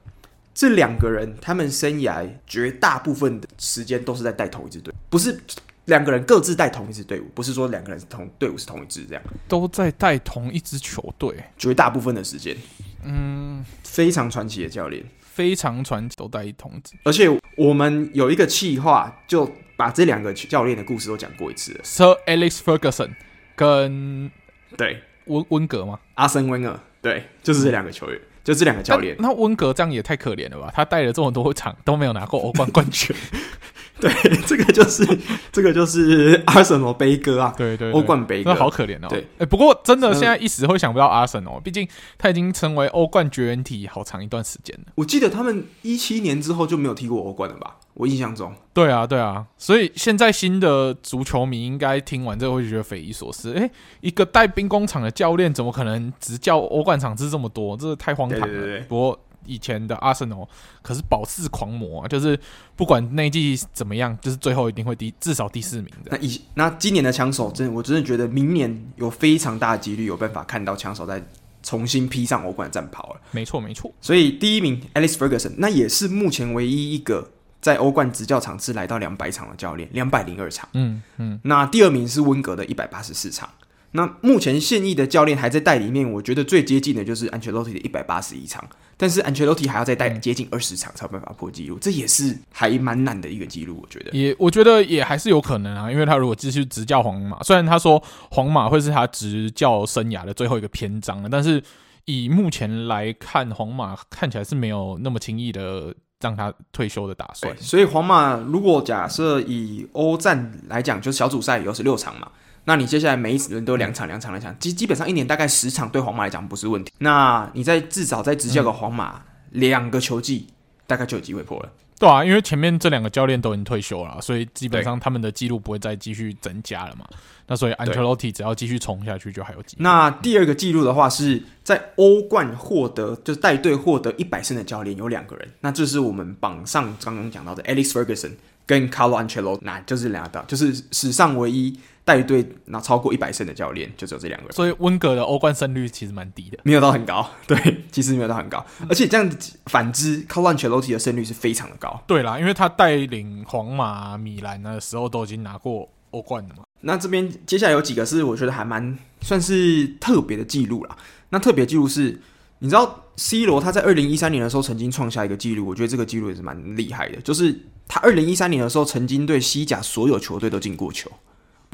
[0.52, 5.40] 这两个人他们生涯绝大部分的时间都是在带同一支队，不是。
[5.86, 12.56] 两个人各自带同一支队伍，不是说两个人是同队伍是同一支这样，都在带同一支球队，绝大部分的时间，
[13.04, 16.94] 嗯，非常传奇的教练，非常传奇，都带同一支。
[17.04, 21.80] 而且我们有一个企划，就把这两个教练的故事都讲过一次了。
[21.82, 23.10] Sir Alex Ferguson
[23.54, 24.30] 跟
[24.76, 26.00] 对温温格吗？
[26.14, 28.16] 阿森温格，对，就是这两个球员。
[28.16, 30.70] 嗯就这两个教练，那温格这样也太可怜了吧？
[30.74, 33.16] 他带了这么多场都没有拿过欧冠冠军。
[34.00, 34.10] 对，
[34.46, 35.06] 这个就是
[35.52, 37.54] 这个就是阿森纳悲歌啊！
[37.56, 39.06] 对对，欧冠悲歌，好可怜哦。
[39.08, 41.88] 对，哎、欸，不过真的现在一时会想不到阿森纳，毕竟
[42.18, 44.92] 他已经成为欧冠绝缘体好长一段时间了。
[44.96, 47.76] 我记得他们一七年之后就没有踢过欧冠了吧？
[47.94, 53.52] 我印象中，对啊，对啊，所以现在新的足球迷应该听完之后会觉得匪夷所思。
[53.52, 53.70] 诶，
[54.00, 57.76] 一个带兵工厂的教练怎么可能执教欧冠场次这么多？
[57.76, 58.46] 这太荒唐了。
[58.46, 58.80] 对对对。
[58.88, 60.36] 不过以前的阿森纳
[60.82, 62.38] 可是保四狂魔啊，就是
[62.76, 66.10] 不管那一季怎么样，就是最后一定会第至少第四名的。
[66.10, 71.22] 那以那今年的枪手，真的我真的觉得明年有非常大的几率有办法看到枪手在
[71.62, 73.20] 重新披上欧冠战袍了。
[73.30, 73.92] 没错，没错。
[74.00, 77.30] 所以第一名 Alex Ferguson，那也是目前唯一一个。
[77.64, 80.68] 在欧冠执教场次来到两百场的教练，两百零二场。
[80.74, 83.48] 嗯嗯，那第二名是温格的一百八十四场。
[83.96, 88.64] 那目前现役的教练还在带里面，我觉得最接近的就是安切洛蒂的一百八十一场。
[88.96, 93.78] 但是安切洛蒂还要再带接近二十场才有办法破纪录，这也是还蛮难的一个纪录。
[93.80, 101.62] 我觉得也，我觉得也还是有可能啊，因为他如果继续执教皇马，虽然他说皇马会是他执教生涯的最后一个篇章了，但是
[102.04, 105.94] 以目前来看，皇马看起来是没有那么轻易的。
[106.20, 112.30] 让他退休的打算，所以皇马如果假设以欧战来讲，就是小组赛有十六场嘛，
[112.66, 116.92] 那你接下来每一轮都两场两场两场，基基本上一年大概十场，对皇马来讲不是问题。
[116.98, 120.48] 那你在至少在执教个皇马两个球季，
[120.86, 121.70] 大概就有机会破了。
[121.98, 127.06] 对啊，因为前面这两个教练都已经退休了，所以基本上他们的记录不会再继续增加了嘛。
[127.46, 129.82] 那所以安切洛蒂只要继续冲下去，就还有机会。
[129.82, 138.32] 那第二个记录的话，是在欧冠获得就是带队获得一百胜的教练有两个人，那这是我们榜上刚刚讲到的 Alex Ferguson
[138.66, 141.78] 跟 Carlo Ancelotti，那就是两个，就是史上唯一。
[142.04, 147.26] 带队拿超过一百胜的教练就只有这两个人，所以温格的欧冠胜率其实蛮低的，没有到很高。
[147.48, 152.02] 对，其实没有到很高，而且这样子反之，Carlo Ancelotti 的胜率是非常的高。
[152.06, 156.64] 对啦，因为他带领皇马、米兰的时候都已经拿过欧冠了嘛。
[156.82, 160.96] 那这边接下来有几个是我觉得还蛮算是特别的记录啦。
[161.30, 162.20] 那特别记录是，
[162.58, 171.10] 你知道 C 罗他在二零一三年的时候曾经创下一个记录，我觉得这个记录也是蛮厉害的，就是他二零一三年的时候曾经对西甲所有球队都进过球。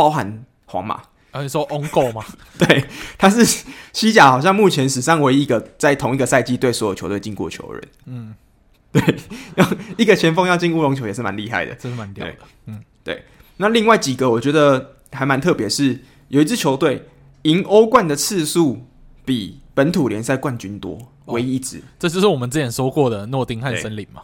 [0.01, 0.94] 包含皇马，
[1.30, 2.24] 啊，你说 on goal 吗？
[2.59, 2.86] 对，
[3.18, 3.44] 他是
[3.92, 7.88] 西甲好像目前史上唯一一个在同一个赛季对所有球队进过球的人。
[8.07, 8.34] 嗯，
[8.90, 9.03] 对，
[9.57, 12.34] 要 一个前锋要进乌龙球也是蛮厉害的，真的蛮屌的。
[12.64, 13.22] 嗯，对。
[13.59, 15.98] 那另外几个我觉得还蛮特别，是
[16.28, 17.07] 有一支球队
[17.42, 18.86] 赢欧冠的次数
[19.26, 21.82] 比本土联赛冠军多，唯一一支。
[21.98, 24.22] 这就是我们之前说过的诺丁汉森林嘛。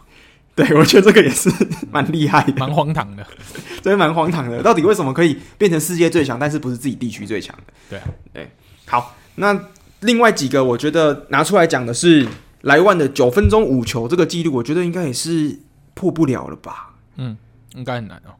[0.57, 1.51] 对，我觉得这个也是
[1.91, 3.23] 蛮厉害的，蛮荒唐的，
[3.83, 4.63] 真的蛮荒唐的。
[4.63, 7.73] 到底为什么可以变成世界最强，但是不是自己地区最强的？
[7.91, 8.49] 对啊，对。
[8.87, 9.55] 好，那
[9.99, 12.27] 另外几个我觉得拿出来讲的是
[12.61, 15.59] 莱万的九分钟五球这个记录，我觉得应该也是
[15.93, 16.95] 破不了了吧？
[17.17, 17.37] 嗯，
[17.75, 18.33] 应该很难哦，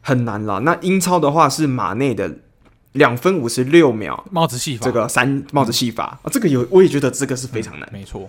[0.00, 0.58] 很难了。
[0.60, 2.38] 那英超的话是马内的
[2.94, 7.88] 两分五十六秒帽子戏法，这个三帽子戏法、嗯、啊，这个有我也觉得这个是非常难。
[7.92, 8.28] 嗯、没错，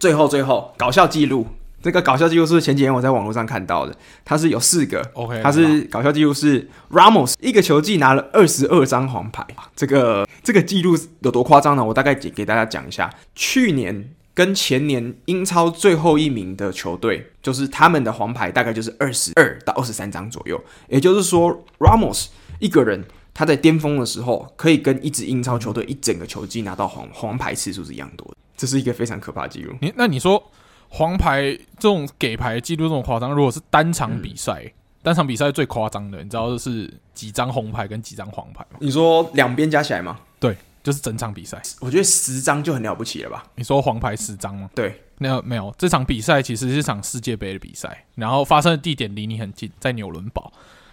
[0.00, 1.46] 最后最后搞笑记录。
[1.84, 11.84] 这个搞笑记录是前几天我在网络上看到的，他是有四个，OK，他是搞笑记录是 Ramos 一个球季拿了二十二张黄牌，这个这个记录有多夸张呢？
[11.84, 20.58] 我大概给给大家讲一下，去年跟前年英超最后一名的球队，就是他们的黄牌大概就是二十二到二十三张左右，
[20.88, 22.28] 也就是说 Ramos
[22.60, 23.04] 一个人
[23.34, 29.74] 他在巅峰的时候，可以跟一支英超球队一整个球季拿到黄黄牌次数是一样多的，这是一个非常可怕的记录。
[29.82, 30.42] 你那你说？
[30.96, 31.42] 黄牌
[31.76, 34.72] 这种给牌记录这种夸张，如果是单场比赛，嗯、
[35.02, 38.78] 单场比赛最夸张的，你知道是几张红牌跟几张黄牌吗？
[38.78, 40.20] 你说两边加起来吗？
[40.38, 41.60] 对，就是整场比赛。
[41.80, 43.44] 我觉得十张就很了不起了吧？
[43.56, 44.70] 你说黄牌十张吗？
[44.72, 50.52] 对，没有没有，这场比赛其实是场世界杯的比赛，然后发生的地点离你很近，在纽伦堡。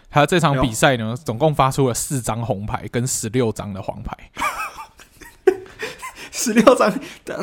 [0.10, 4.18] 他这场比赛呢，总共发出了四张红牌跟十六张的黄牌。
[6.32, 6.90] 十六张，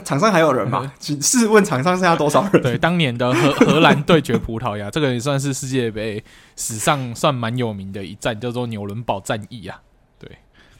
[0.02, 0.90] 场上还有人吗？
[0.98, 2.62] 请试问场上剩下多少人？
[2.62, 6.24] 对，当年的荷荷兰对决葡萄牙，这个也算是世界杯
[6.56, 9.78] 史上算蛮有名的一战，叫做纽伦堡战役啊。
[10.18, 10.30] 对，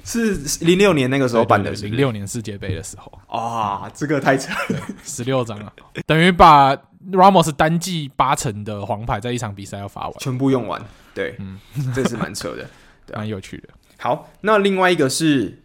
[0.05, 0.35] 是
[0.65, 5.71] 零六年那个时候办的，零六年世界杯的时候啊，这个太扯了，十六张啊，
[6.07, 6.75] 等于把
[7.13, 10.83] Ramos 单季八成的黄牌在一场比赛要发完，全部用完。
[11.15, 11.61] 对，嗯，
[11.95, 12.67] 这是蛮扯的，
[13.15, 13.69] 蛮有趣的。
[13.99, 15.61] 好，那另外一个是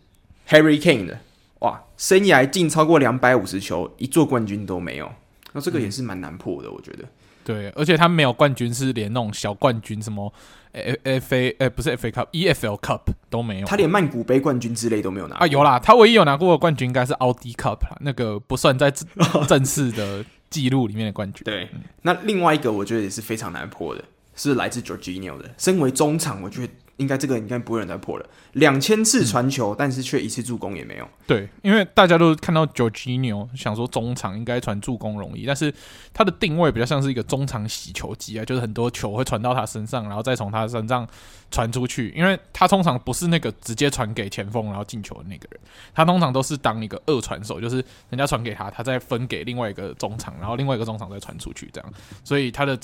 [0.50, 1.18] Harry Kane 的。
[1.94, 5.12] 哇，生涯进超过两百五十球，一座冠军都没有，
[5.54, 7.06] 那这个也是蛮难破的，我觉得。
[7.46, 10.34] 对，而且他没有冠军，是连那种小冠军，什么
[10.72, 13.68] F A，呃，不是 F A Cup，E F L Cup 都没有。
[13.68, 15.48] 他连曼谷杯冠军之类都没有拿啊？
[15.48, 18.90] 有啦，他唯一有拿过的冠军应该是奥迪 Cup，那个不算在
[19.48, 21.44] 正式的记录里面的冠军。
[21.44, 21.70] 对，
[22.04, 24.04] 那另外一个我觉得也是非常难破的，
[24.36, 26.74] 是来自 Georgino 的，身为中场，我觉得。
[26.98, 31.08] 应该这个应该不会有人再破了，两千次传球，嗯、但是却一次助攻也没有。
[31.26, 35.74] 对，因为大家都看到 Jorginho 想说中场应该传助攻容易，但是
[36.14, 41.08] 他的定位比较像是一个中场洗球机啊，就是很多球会传到他身上，然后再从他身上
[41.50, 42.14] 传出去。
[42.16, 45.60] 因为他通常不是那个直接传给前锋然后进球的那个人，
[45.96, 47.78] 他通常都是当一个二传手，就是
[48.10, 51.94] 人家传给他，他再分给另外一个中场，然后另外一个中场再传出去这样。
[52.24, 52.78] 所以他的。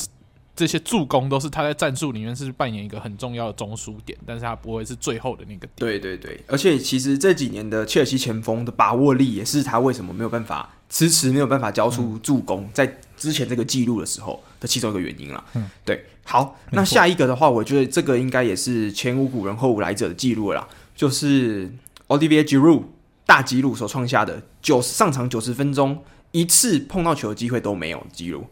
[0.60, 5.72] 这些助攻都是他在战术里面是扮演一个很重要的中枢点，但是他不会是最后的那个点。
[5.78, 15.41] 对对对，而且其实这几年的切尔西前锋的把握力也是他为什么没有办法迟迟没有办法交出助攻，嗯、在之前这个记录的时候的其中一个原因了。
[15.53, 16.03] 嗯，对。
[16.26, 21.74] 好，那下一个的话，我觉得这个应该也是前无古人后无来者的记录了啦，就是
[22.10, 22.84] Olivier Giroud
[23.26, 28.45] 大纪录所创下的九十上场九十分钟一次碰到球的机会都没有记录。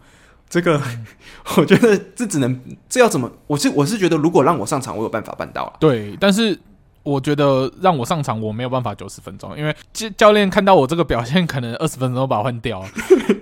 [0.50, 0.82] 这个，
[1.58, 3.32] 我觉得这只能这要怎么？
[3.48, 5.74] 我是我是觉得，如果让我上场，我有办法办到啊。
[5.80, 6.58] 对，但是
[7.04, 12.90] 我觉得让我上场，我没有办法九十分钟，因为教教练看到我这个表现，可能 二十分钟都把我换掉了，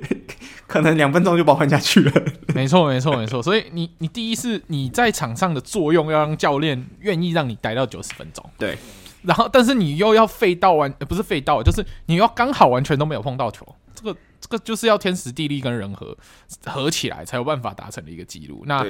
[0.68, 2.12] 可能两分钟就把我换下去了。
[2.53, 3.41] 没错，没错，没错。
[3.41, 8.43] 所以你你第一是你在场上的作用，要让教练愿意让你待到九十分钟。
[8.58, 8.78] 对，
[9.24, 13.66] 然后但是你又要废到完，不是废到，就是你要刚好完全都没有碰到球，
[14.49, 14.63] 这个。
[14.63, 16.17] 就是要天时地利跟人和
[16.65, 18.63] 合起来才有办法达成的一个记录。
[18.65, 18.85] 那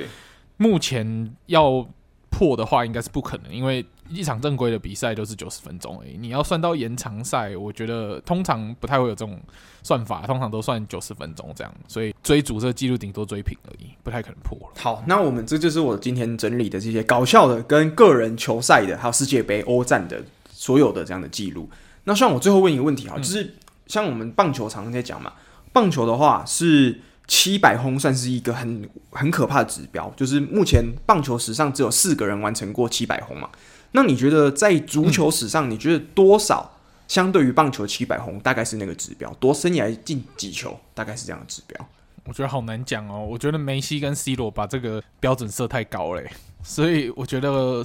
[0.57, 1.85] 目前要
[2.29, 6.17] 破的话，应该是不可能，因为一场正规的比赛都是九十分钟而已。
[6.17, 9.39] 你要算到延长赛，我觉得通常不太会有这种
[9.83, 11.73] 算法，通常都算九十分钟这样。
[11.87, 14.73] 所以追逐这个记录，顶多追平而已，不太可能破了。
[14.77, 21.69] 好，那我们这就是我今天整理的这些搞笑的、跟个人球赛的，还有世界杯、欧战的所有的这样的记录。
[22.03, 23.55] 那像我最后问一个问题哈，就是
[23.87, 25.33] 像我们棒球常常在讲嘛。
[25.75, 30.09] 棒球的话是七百轰，算是一个很很可怕的指标。
[30.15, 33.49] 就是目前棒球史上只有四个人完成过七百轰嘛。
[33.91, 36.77] 那你觉得在足球史上，你觉得多少
[37.09, 39.29] 相对于棒球七百轰大概是那个指标？
[39.33, 41.85] 多生涯进几球，大概是这样的指标？
[42.23, 43.27] 我觉得好难讲哦。
[43.29, 46.23] 我觉得梅西跟 C 罗把这个标准设太高了，
[46.63, 47.83] 所以我觉得。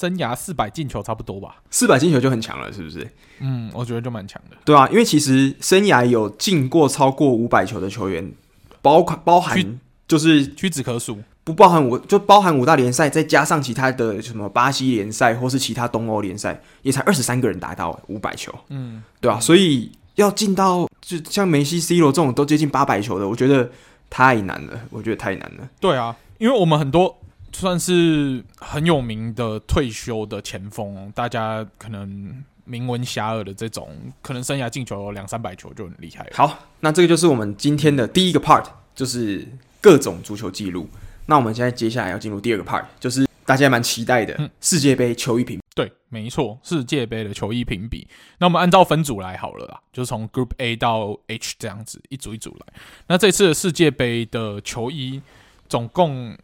[0.00, 3.06] 生涯四百进球差不多吧，四百进球就很强了，是不是？
[3.40, 4.56] 嗯，我觉得就蛮强的。
[4.64, 8.32] 对啊，因为其实生涯有进过超过五百球的球员，
[8.80, 9.78] 包括包含
[10.08, 19.40] 就是屈指可数，不包含五就包含五大联赛，再加上其他的什么巴西联赛或是其他东欧联赛，也才二十三个人达到五百球，嗯，对吧、啊？
[19.40, 23.70] 所以要进到就像梅西、C 罗这种都接近八百球的，我觉得
[24.08, 25.68] 太难了，我觉得太难了。
[25.78, 27.19] 对啊，因为我们很多。
[27.52, 33.90] 算是很有名的退休的前锋，大家可能名闻遐迩的这种，
[34.22, 36.26] 可能生涯进球两三百球就很厉害。
[36.32, 39.46] 好，那这个就是我们今天的第一个 part，就是
[39.80, 40.88] 各种足球记录。
[41.26, 45.60] 那我们现在接下来要进入第二个 part，就是大家蛮期待的世界杯球衣评比。
[45.60, 48.06] 嗯、对，没错，世界杯的球衣评比。
[48.38, 52.74] 那我们按照分组来好了啦，就是从 Group A 到 H 这样子一组一组来。
[53.08, 55.20] 那这次的世界杯的球衣
[55.68, 56.36] 总共。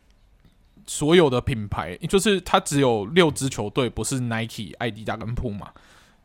[0.86, 5.68] 所有的品牌，就是它只有六支球队，不是 Nike、艾迪达跟 Puma，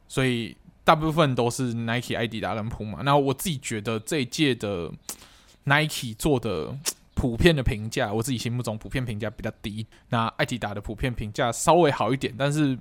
[0.07, 3.01] 所以大部分都是 Nike、艾迪达跟 Puma。
[3.03, 4.91] 那我自己觉得这一届的
[5.63, 6.77] Nike 做的
[7.13, 9.85] 普遍的评价，我自己心目中普遍评价比较低。
[10.09, 12.77] 那艾迪达的普遍评价稍微好一点，但是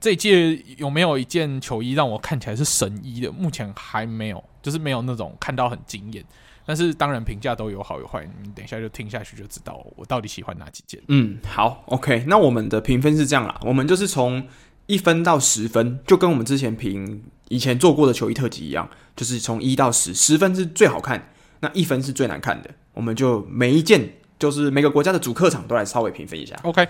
[0.00, 3.32] 这一届有没有一件球衣让我看起来是神衣的？
[3.32, 6.24] 目前还没有，就是没有那种看到很惊艳。
[6.66, 11.00] 但是当然评价都有好有坏，你等一下就听下去就知道我到底喜欢哪几件。
[11.06, 14.46] 嗯，好，OK，那我们的评分是这样啦，我们就是从
[14.86, 22.70] 一分到十分，就跟我们之前评以前做过的球衣特辑一样，就是从一到十，十分是最好看，那一分是最难看的。
[22.92, 26.56] 我们就每一件，就是每个国家的主客场都来稍微评分一下。
[26.64, 26.88] OK，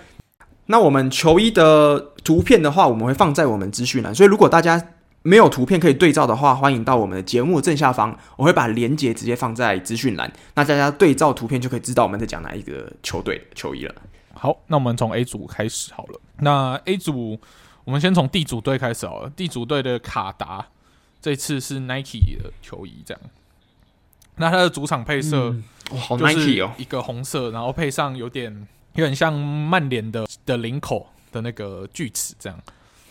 [0.65, 4.89] 那我们球衣的图片的话，我们会放在我们资讯栏，所以如果大家。
[5.23, 13.95] 没有图片可以对照的话，欢迎到我们的节目正下方，我会把链接直接放在资讯栏，那大家对照图片就可以知道我们在讲哪一个球队球衣了。
[14.33, 16.21] 好，那我们从 A 组开始好了。
[16.37, 17.39] 那 A 组，
[17.83, 19.29] 我们先从 D 组队开始好了。
[19.31, 20.67] D 组队的卡达
[21.19, 23.21] 这次是 Nike 的球衣，这样。
[24.35, 25.49] 那它的主场配色，
[25.91, 32.57] 哇，好 Nike 哦，一个红色，然后配上有点有点像曼联的的领口的那个锯齿，这样。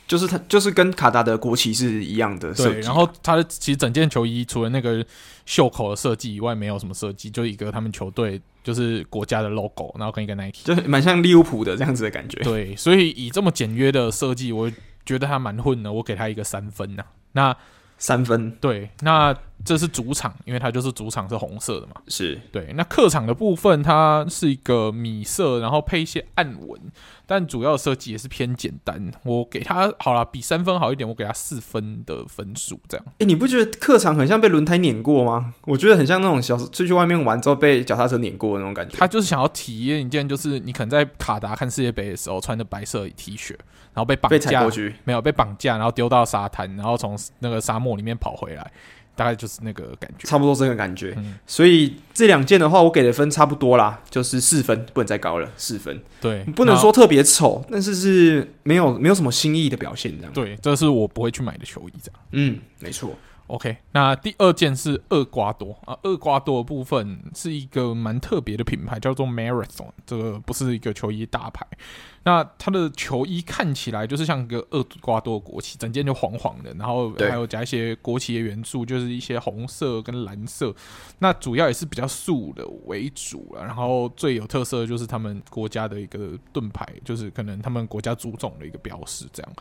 [0.07, 2.75] 就是它，就是跟卡达的国旗是一样的设计。
[2.75, 5.05] 对，然后它的其实整件球衣除了那个
[5.45, 12.39] 袖口的设计以外，没有什么设计，就一个他们球队就是国家的 logo，然后跟一个 Nike，就是蛮像利物浦的这样子的感觉。
[12.43, 14.71] 对，所以以这么简约的设计，我
[15.05, 17.05] 觉得它蛮混的，我给它一个三分呐。
[17.33, 17.57] 那
[17.99, 19.37] 三分，对，那
[19.67, 21.95] 这是主场，因为它就是主场是红色的嘛。
[22.09, 22.73] 是对。
[22.75, 26.81] 那客场的部分，它是一个米色，然后配一些暗纹。
[27.29, 33.05] 但主要设计也是偏简单，我给它好了，比三分好一点，我给它四分的分数，这样。
[33.09, 35.53] 哎、欸，你不觉得客场很像被轮胎碾过吗？
[35.63, 38.97] 我觉得很像那种小时出去外面玩之后被脚踏车碾过的那种感觉。
[38.97, 43.57] 他就是想要体验一件，就是你可能在卡达看世界杯的时候穿的白色 T 恤，
[43.93, 44.65] 然后被绑架，
[45.03, 48.71] 没有被绑架，然后丢到沙滩，然后从那个沙漠里面跑回来。
[49.17, 51.15] 大概就是那个感觉，差不多这个感觉。
[51.17, 56.01] 嗯、所以这两件的话，我给的分差不多啦，就是四分，不能再高了，四分。
[56.21, 60.33] 对，不能说特别丑，但是是没有没有什么新意的表现，这样。
[60.33, 62.21] 对，这是我不会去买的球衣，这样。
[62.33, 63.11] 嗯，没错。
[63.49, 71.65] OK，那第二件是厄瓜多啊，厄瓜多的部分是一个蛮特别的品牌，叫做 Marathon，这个不是一个球衣大牌。
[72.27, 80.75] 那他的球衣看起来就是像一个厄瓜多国旗，整件就黄黄的，然后还有加一些国旗的元素，就是一些红色跟蓝色。
[81.21, 89.53] 那主要也是比较素的为主了，然后最有特色的就是他们国家的一个盾牌，就是可能他们国家足总的一个标识这样。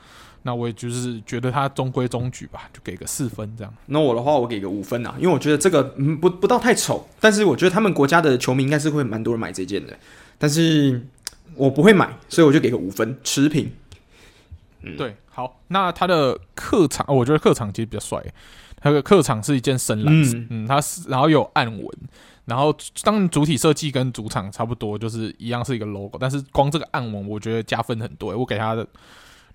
[0.41, 3.71] 那我也就是觉得它中规中矩吧，就给个四分这样。
[3.85, 9.95] 那我的话，我给个五分啊，因为我觉得这个嗯不不到太丑，但是我觉得他们国家的球迷应该是会蛮多人买这件的，
[10.39, 11.07] 但是
[11.55, 13.71] 我不会买，所以我就给个五分，持平。
[14.81, 18.23] 嗯，对，好，那他的客场，我觉得客场其实比较帅，
[18.79, 21.87] 他的客场是一件深蓝色，嗯，嗯，它是然后有暗纹，
[22.45, 28.87] 然后当然主体设计跟主场差不多，就是一样是一个 logo，但是光这个暗纹，我觉得加分很多，我给他的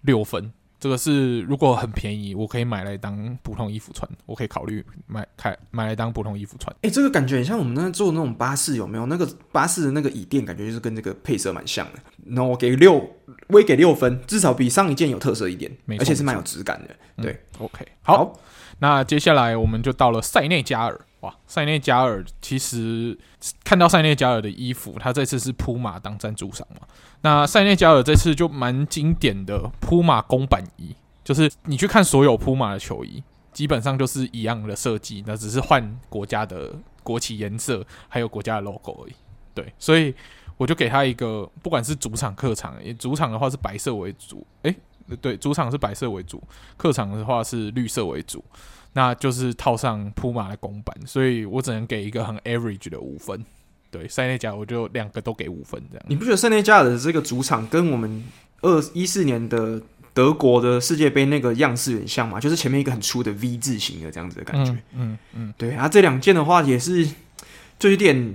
[0.02, 0.52] 六分。
[0.80, 6.74] 这个是如果很便宜，我可以买来当普通衣服穿，我可以考虑买开买来当普通衣服穿。
[6.76, 9.04] 哎、欸，这个感觉很像我们那坐那种巴士，有没有？
[9.04, 11.98] 那个巴士的那个椅垫，感觉就是跟这个配色蛮像的。
[12.24, 13.08] 那我给六，
[13.48, 16.96] 我也给六分，至少比上一件有特色一点，而且是蛮有质感的。
[17.16, 18.40] 嗯、对，OK，好，好，
[18.78, 20.98] 那接下来我们就到了塞内加尔。
[21.20, 23.18] 哇，塞内加尔其实
[23.62, 26.86] 看到塞内加尔的衣服，他这次是铺马当赞助商嘛？
[27.20, 39.12] 那塞内加尔这次就蛮经典的铺马公版衣，就是你去看所有铺马的球衣，基本上就是一样的设计，那只是换国家的国旗颜色，还有国家的 logo 而已。
[39.52, 40.14] 对，所以
[40.56, 44.74] 我就给他一个，不管是主场客场，主场的话是白色为主，诶、
[45.16, 46.42] 对，主场是白色为主，
[46.76, 48.44] 客场的话是绿色为主，
[48.92, 53.44] 那就是套上铺马的公版，所以我只能给一个很 average 的五分。
[53.90, 56.06] 对，塞内加尔我就两个都给五分这样。
[56.08, 58.22] 你不觉得塞内加尔的这个主场跟我们
[58.60, 59.82] 二一四年的
[60.14, 62.38] 德国的世界杯那个样式很像吗？
[62.38, 64.70] 就是前面一个很粗的 V 字形的这样子的感觉。
[64.72, 67.04] 嗯嗯，嗯对啊，这两件的话也是
[67.80, 68.34] 就有点，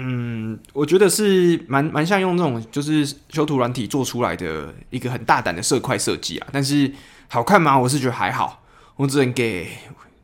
[0.00, 6.48] 嗯，我觉得是蛮蛮像用那种就是修图软体做出来的一个很大胆的色块设计啊。
[6.52, 6.90] 但是
[7.28, 7.78] 好看吗？
[7.78, 8.62] 我是觉得还好，
[8.96, 9.68] 我只能给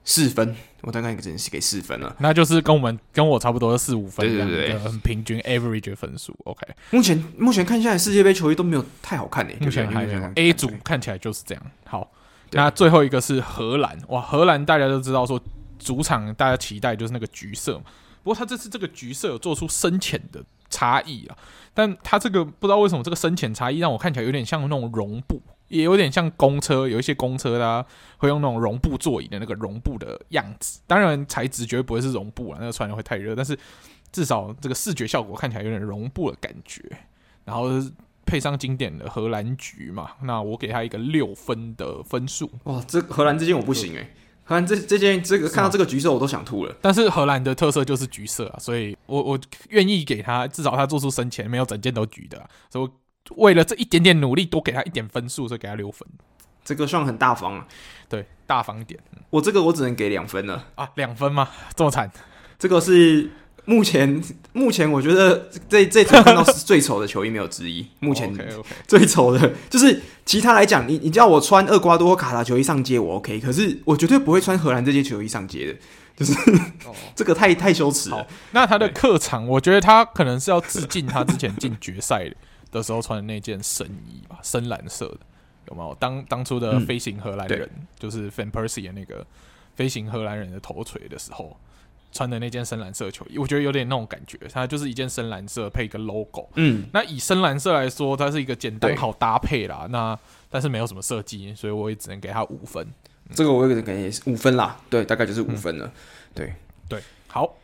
[0.04, 0.54] 四分。
[0.86, 6.36] 我大概只能是给四分了， 那就是跟我们跟我差不多的四五分，对对对，很平均 average 分数。
[6.44, 6.60] OK，
[6.90, 11.64] 目前目前看下来世界杯球衣都没有太好看的，目前还有 A 组看起来就是这样。
[11.86, 12.12] 好，
[12.50, 15.42] 那最后一个是荷兰，哇，荷兰大家都知道说
[15.78, 17.84] 主场大家期待就是那个橘色嘛，
[18.24, 21.38] 不过他这次这个橘色有做出深浅的差异啊，
[21.72, 25.40] 但他这个不知道为什么这个深浅差异让我看起来有点像那种绒布。
[25.68, 27.84] 也有点像公车，有一些公车它
[28.18, 30.78] 会用那种绒布座椅的那个绒布的样子。
[30.86, 33.34] 当然材质绝对不会是绒布啊，那个穿的会太热。
[33.34, 33.58] 但是
[34.12, 36.82] 至少这个视觉效果看起来有点绒布的感觉。
[37.46, 37.70] 然后
[38.26, 42.48] 配上经典的荷兰橘嘛，那我给他一个六分的分数。
[42.64, 44.14] 哇，这荷兰这件我不行诶、
[44.44, 46.76] 荷兰这这件这个看到这个橘色我都想吐了。
[46.80, 49.38] 但是荷兰的特色就是橘色啊，所以我我
[49.70, 52.90] 愿意给他，至少他做出生前，没有整件都橘的、啊，所以。
[53.36, 56.06] 为了这一点点努力，多给他一点分数，所以给他六分。
[56.62, 57.66] 这个算很大方啊，
[58.06, 59.00] 对，大方一点。
[59.30, 61.48] 我这个我只能给两分了啊，两分吗？
[61.74, 62.12] 这么惨？
[62.58, 63.30] 这个是
[63.66, 67.86] 目前目前我觉得这这场看到是最丑的球衣没有之一。
[68.00, 68.32] 目前
[68.86, 75.78] 最丑的就是其他来讲，你你叫我穿厄瓜多或卡塔球衣上街，我 OK，可是我绝对不会穿荷兰这些球衣上街的，
[76.16, 76.32] 就是、
[76.86, 78.26] 哦、 这个太太羞耻了。
[78.52, 82.36] 那他的客场，我觉得他可能是要致敬他之前进决赛的。
[82.74, 85.20] 的时候穿的那件深衣吧，深蓝色的，
[85.68, 85.96] 有没有？
[86.00, 89.24] 当当初的飞行荷兰人，嗯、就是 Van Persie 的那个
[89.76, 91.56] 飞行荷兰人的头锤的时候，
[92.14, 94.38] 穿的那件深蓝色球衣，我觉得有点那种感觉。
[94.50, 99.86] 它就是一件深蓝色配一个 logo，嗯，那以深蓝色来说，它是一个简单好搭配啦。
[99.90, 102.82] 那但是没有什么设计，所以我也只能给它五分。
[103.28, 105.86] 嗯、这个我也给五分啦，对，大概就是五分了。
[105.86, 105.92] 嗯、
[106.34, 106.54] 对
[106.88, 107.54] 对，好。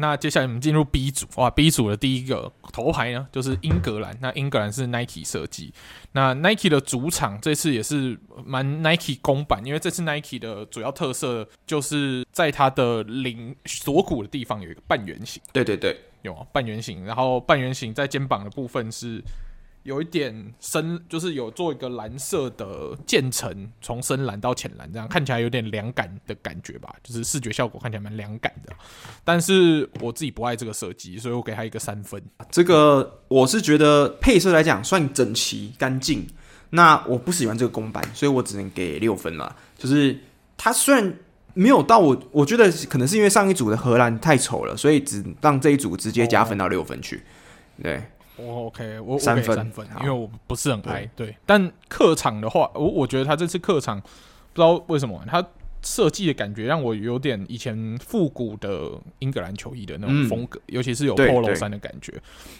[0.00, 4.16] 那接下来我们进入 B 组哇，B 组的第一个头牌呢，就是英格兰。
[4.20, 5.74] 那英格兰是 Nike 设计，
[6.12, 15.42] 那 Nike 的主场这次也是蛮 Nike 公版，因为这次 Nike 的主要特色就是在它的领锁骨的地方有一个半圆形。
[15.52, 19.22] 对对对，有半圆形，然后半圆形在肩膀的部分是。
[19.82, 28.72] 有一点深，就是有做一个蓝色的渐层，从深蓝到浅蓝，这样看起来有点凉感的感觉吧，就是视觉效果看起来蛮凉感的。
[29.24, 32.22] 但是我自己不爱这个设计，所以我给他一个三分。
[32.50, 36.26] 这个我是觉得配色来讲算整齐干净，
[36.68, 39.56] 那我不喜欢这个公版，所以我只能给六分了。
[39.78, 40.14] 就是
[40.58, 41.14] 它虽然
[41.54, 47.22] 没有到我，我觉得可能是因为上一组的荷兰太丑了，所以只让这一组直接加分到六分去。
[47.82, 48.02] 对。
[48.44, 51.08] 我 OK，我三分三分，因为我不是很爱。
[51.14, 54.06] 对，但客场的话，我我觉得他这次客场不
[54.54, 55.44] 知道为什么，他
[55.82, 62.12] 设计的感觉让我有点以前复古的英格兰球衣的那种风格，尤其是有 Polo 衫的感觉，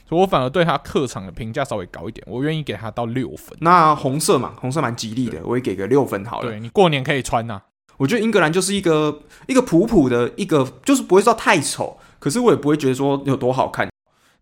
[0.09, 3.57] 所以我反而对他客场的评价稍微高一点，我愿意给他到六分。
[3.61, 6.49] 那红色嘛，红色蛮吉利的，我也给个六分好了。
[6.49, 7.61] 对，你过年可以穿呐。
[7.99, 13.87] 我觉得英格兰就是一个一个普普的一个，就是不会说太丑，可是我也不会觉得说有多好看。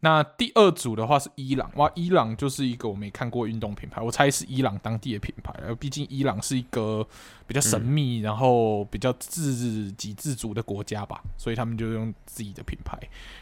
[0.01, 7.05] 那第二组的话是伊朗，哇，伊朗就是一个我没看过运动品牌，我猜是伊朗当地的品牌，而毕竟伊朗是一个
[7.46, 12.96] 比较神秘，然后比较自给自足的国家吧，所以他们就用自己的品牌。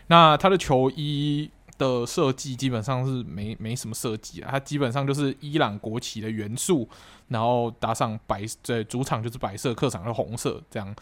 [0.06, 6.88] 那他的球衣的设计基本上是没没什么设计啊，它基本上就是伊朗国旗的元素，
[7.28, 10.96] 然后搭上白，在主场就是白色，客场是红色这样。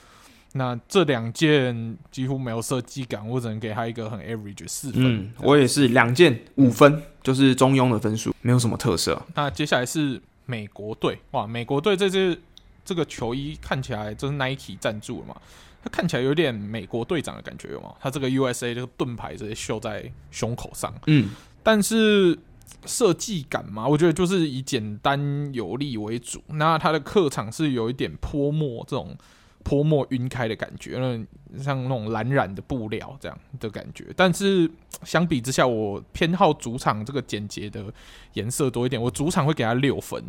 [0.56, 5.02] 那这两件几乎没有设计感，我只能给他一个很 average 四分。
[5.04, 9.20] 嗯，我也是两件五分，就是中庸的分数，没有什么特色。
[9.34, 12.40] 那接下来是美国队，哇，美国队这支
[12.84, 15.34] 这个球衣看起来就是 Nike 赞助的嘛，
[15.82, 17.92] 它看起来有点美国队长的感觉，有吗？
[18.00, 21.30] 它这个 USA 这个盾牌直接绣在胸口上，嗯，
[21.64, 22.38] 但是
[22.86, 26.40] 设计感嘛，我觉得就是以简单有力为主。
[26.46, 29.18] 那它的客场是有一点泼墨这种。
[29.64, 34.04] 泼墨晕开的感觉，那像那种蓝染的布料这样的感觉。
[34.14, 34.70] 但是
[35.02, 37.84] 相比之下，我偏好主场这个简洁的
[38.34, 39.00] 颜色多一点。
[39.00, 40.22] 我主场会给他六分，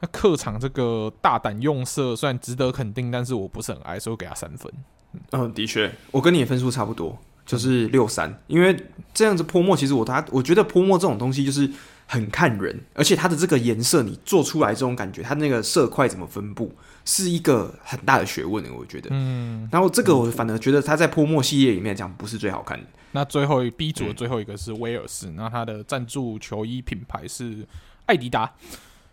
[0.00, 4.70] 那客场这个大胆用色虽然值得肯定，但是我不是很爱，所以我给他三分。
[5.12, 7.16] 嗯，嗯的确，我跟你的分数差不多，
[7.46, 8.36] 就是六三。
[8.48, 8.76] 因为
[9.14, 11.70] 这样子泼墨，其实我他我觉得泼墨这种东西就是
[12.06, 16.72] 很看人，而且它的这个颜色你做出来这种感觉，它那个色块怎么分布，
[17.04, 19.08] 是一个很大的学问的，我觉得。
[19.12, 19.68] 嗯。
[19.72, 22.86] 然后这个我反而觉得他在泼墨系列里面讲不是最好看的。
[23.12, 27.66] 那最后一 B 组的最后一个是威尔士，嗯、那他的赞助球衣品牌是
[28.06, 28.52] 艾迪达。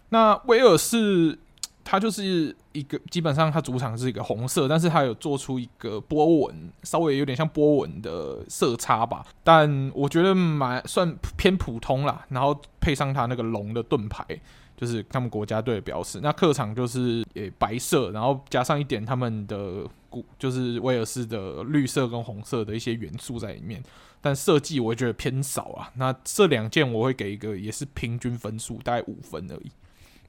[0.10, 1.40] 那威尔士。
[1.90, 9.26] 它就是一个基本上，它主场是一个红色，但是它有做出一个波纹，稍微有点像波纹的色差吧。
[9.42, 12.26] 但我觉得蛮算偏普通啦。
[12.28, 14.26] 然后配上它那个龙的盾牌，
[14.78, 16.22] 就是他们国家队的标识。
[16.22, 23.84] 那客场就是诶白色，然后加上一点他们的古，就是威尔士的绿色跟红色的一些元素在里面。
[24.22, 25.92] 但设计我觉得偏少啊。
[25.96, 29.72] 那这两件我会给一个也是平均分数，大概五分而已。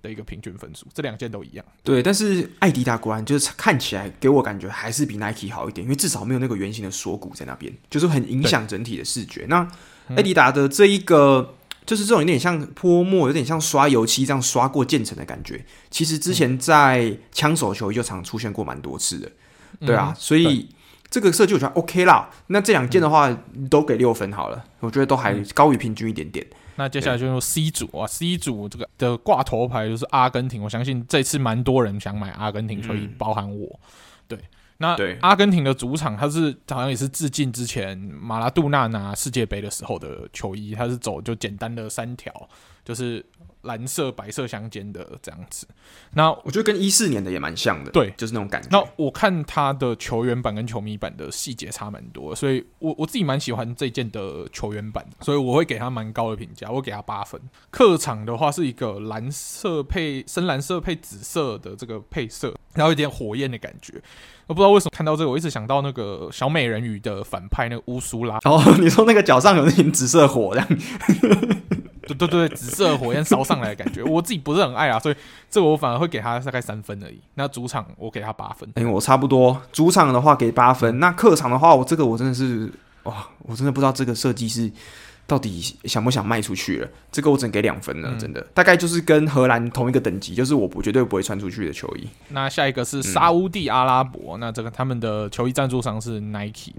[0.01, 1.65] 的一个平均分数，这两件都一样。
[1.83, 9.45] 对，但是艾迪达果然就是看起来给我感觉还是比 Nike 好一点，因为至少没有那个圆形的锁骨在那边，就是很影响整体的视觉。
[9.49, 9.69] 那
[10.11, 11.53] 艾迪达的这一个，
[11.89, 15.65] 就是这种有点像泼墨，有点像刷油漆这样刷过渐层的感觉。
[15.89, 19.33] 其实之前在枪手球衣就常出现过蛮多次的，
[19.81, 20.69] 对啊，所以
[21.09, 22.29] 这个设计我觉得 OK 啦。
[22.49, 23.35] 那这两件的话
[23.71, 26.47] 都给六分好了，我觉得都还高于平均一点点。
[26.77, 33.81] 那接下来就用 C 组啊，C 组这个的挂头牌就是阿根廷，我相信这次蛮多人想买阿根廷球衣，嗯、包含我。
[34.29, 34.39] 对，
[34.79, 42.49] 那阿根廷的主场，它是好像也是致敬之前马拉杜纳拿世界杯的时候的球衣，它是走就简单的三条，
[42.85, 43.25] 就是。
[43.63, 45.67] 蓝色、白色相间的这样子，
[46.15, 48.69] 那我觉得跟一四年的也蛮像的，对，就是那种感觉。
[48.71, 57.39] 那我看他的球员版跟球迷版的细节差蛮多，所以我我自己蛮喜欢这件的球员版，所以我会给他蛮高的评价，我给他八分。
[57.69, 64.01] 客场的话是一个蓝色配深蓝色配紫色的这个配色，然后有点火焰的感觉。
[64.49, 68.39] 我不知道为什么看到这个，我一直想到那个小美人鱼的反派那个乌苏拉。
[68.45, 70.69] 哦， 你说那个脚上有那点紫色火这样。
[72.09, 75.15] 对对对，紫色火焰烧上来的感觉，我自己不是很爱啊，所以
[75.51, 77.21] 这个我反而会给他大概三分而已。
[77.35, 79.61] 那主场我给他八分，哎、欸，我差不多。
[79.71, 82.73] 主场的话给八分，那客场的话，我这个我真的是
[83.03, 84.73] 哇，我真的不知道这个设计师
[85.29, 86.89] 到底想不想卖出去了。
[87.13, 92.09] 这个我只能给两分了，真的，嗯、大概就是跟荷兰同一个等级，就是我不绝对不会穿出去的球衣。
[92.31, 96.73] 那下一个是沙乌地阿拉伯，嗯、那这个他们的球衣赞助商是 Nike，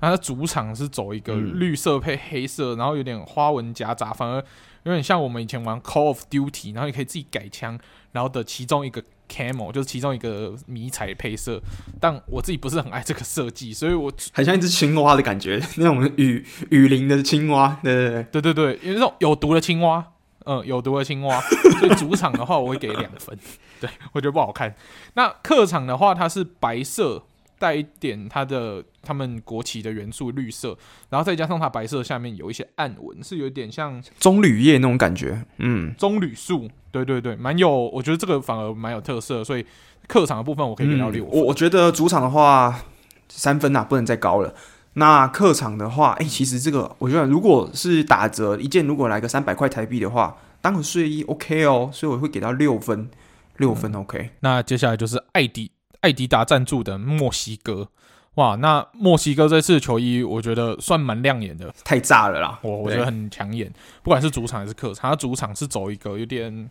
[0.00, 4.42] 那他主场是走一个绿色配黑色，然后有点花纹夹杂，反而。
[4.84, 7.76] 有点像我们以前玩 Call of Duty，然后你可以自己改枪，
[8.12, 11.60] 然后的其中一个 camo 就是其中一个迷彩配色，
[12.00, 20.04] 但我自己不是很爱这个设计，所以我很像一只青蛙的感觉， 那种雨雨林的青蛙，对对对对对对，因为那种有毒的青蛙，
[20.44, 21.40] 嗯，有毒的青蛙，
[21.78, 23.38] 所以主场的话我会给两分，
[23.80, 24.74] 对我觉得不好看。
[25.14, 27.24] 那客场的话它是白色。
[27.58, 30.76] 带一点它的他们国旗的元素绿色，
[31.10, 35.44] 然后再加上它白色下面有一些暗纹，是有点像棕榈叶那种感觉。
[35.58, 39.64] 嗯，棕榈树，对对对，蛮有，我觉得这个反而蛮有特色，所以
[40.06, 41.38] 客场的部分我可以给到六分。
[41.38, 42.82] 我、嗯、我觉得主场的话
[43.28, 44.54] 三分呐、啊，不能再高了。
[44.94, 53.10] 那客场的话，哎、欸，其实这个我觉得如果是打折一件，如果来个三百块台币的话，当个睡衣 OK 哦，所以我会给到六分，
[53.58, 54.30] 六分 OK、嗯。
[54.40, 55.70] 那接下来就是艾迪。
[56.06, 57.88] 艾迪达赞助的墨西哥，
[58.34, 62.56] 哇，那墨西哥这次的球衣我觉得算蛮亮眼的，太炸了啦！
[62.62, 63.68] 我我觉得很抢眼，
[64.04, 66.70] 不管是主场还是客场，他主场是走一个有点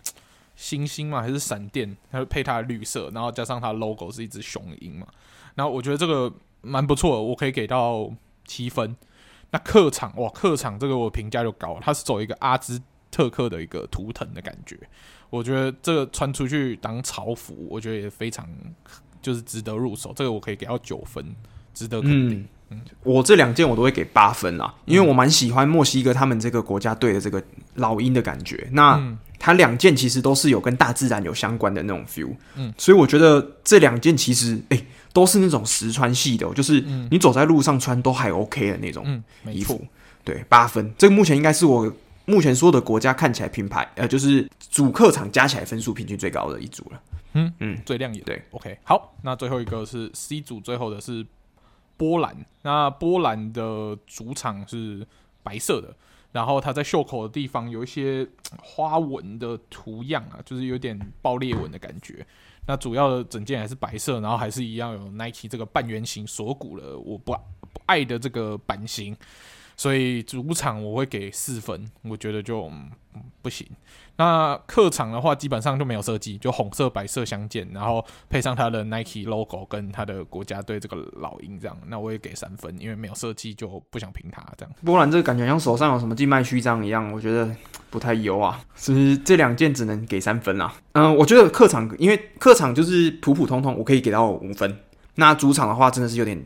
[0.56, 5.06] 星星嘛，还是闪电，它配它的绿色，然后加上它的 logo 是一只雄鹰嘛，
[5.56, 6.32] 然后我觉得这个
[6.62, 8.10] 蛮不错的，我可以给到
[8.46, 8.96] 七分。
[9.52, 12.82] 那客场哇，客场这个我评价就高了，它是走一个阿兹
[13.12, 14.80] 特克的一个图腾的感觉，
[15.30, 18.48] 我觉得这个穿出去当潮服，我觉得也非常。
[19.26, 21.26] 就是值得入手，这个我可以给到九分，
[21.74, 22.40] 值得肯定。
[22.70, 27.42] 嗯，嗯，我这两件我都会给八分啦，因为我蛮喜欢墨西哥他们这个国家队的这个
[27.74, 28.70] 老鹰的感觉。
[28.72, 29.02] 那
[29.40, 36.80] 它两件其实都是有跟大自然有相关的那种 feel，嗯，所以我觉得这两件其实哎、欸、都是那种实穿系的，就是
[37.10, 39.80] 你走在路上穿都还 OK 的那种衣服。
[39.82, 39.90] 嗯、
[40.24, 41.92] 对，八分，这个目前应该是我
[42.26, 47.00] 目前所有的国家看起来品牌呃，就是主客场加起来分数平均最高的一组了。
[47.36, 48.24] 嗯嗯，最亮眼。
[48.24, 51.26] 对，OK，好，那最后一个是 C 组，最后的是
[51.96, 52.36] 波兰。
[52.64, 55.06] 那波兰的主场是
[55.44, 55.96] 白色的，
[56.32, 58.28] 然后它在袖口的地方有一些
[58.60, 62.26] 花纹的图样啊，就是有点爆裂纹的感觉。
[62.68, 69.16] 那主要的整件还是白色，然后还是一样有 Nike 这个半圆形锁骨的，我不不爱的这个版型。
[69.78, 72.70] 所以主场我会给四分，我觉得就、
[73.16, 73.68] 嗯、不行。
[74.18, 84.74] 那客场的话，基本上就没有设计，就红色白色相间，然后配上它的 Nike logo 跟它的国家队这个老鹰这样，那我也给三分，因为没有设计就不想评它这样。
[84.86, 87.54] 波兰这个感觉像手上有什么静脉曲张一样，我觉得
[87.90, 88.62] 不太优啊。
[88.76, 90.74] 其实这两件只能给三分啦。
[90.94, 94.80] 嗯，我觉得客场因为客场就是普普通通，我可以给到五分。
[95.16, 96.42] 那主场的话真的是有点，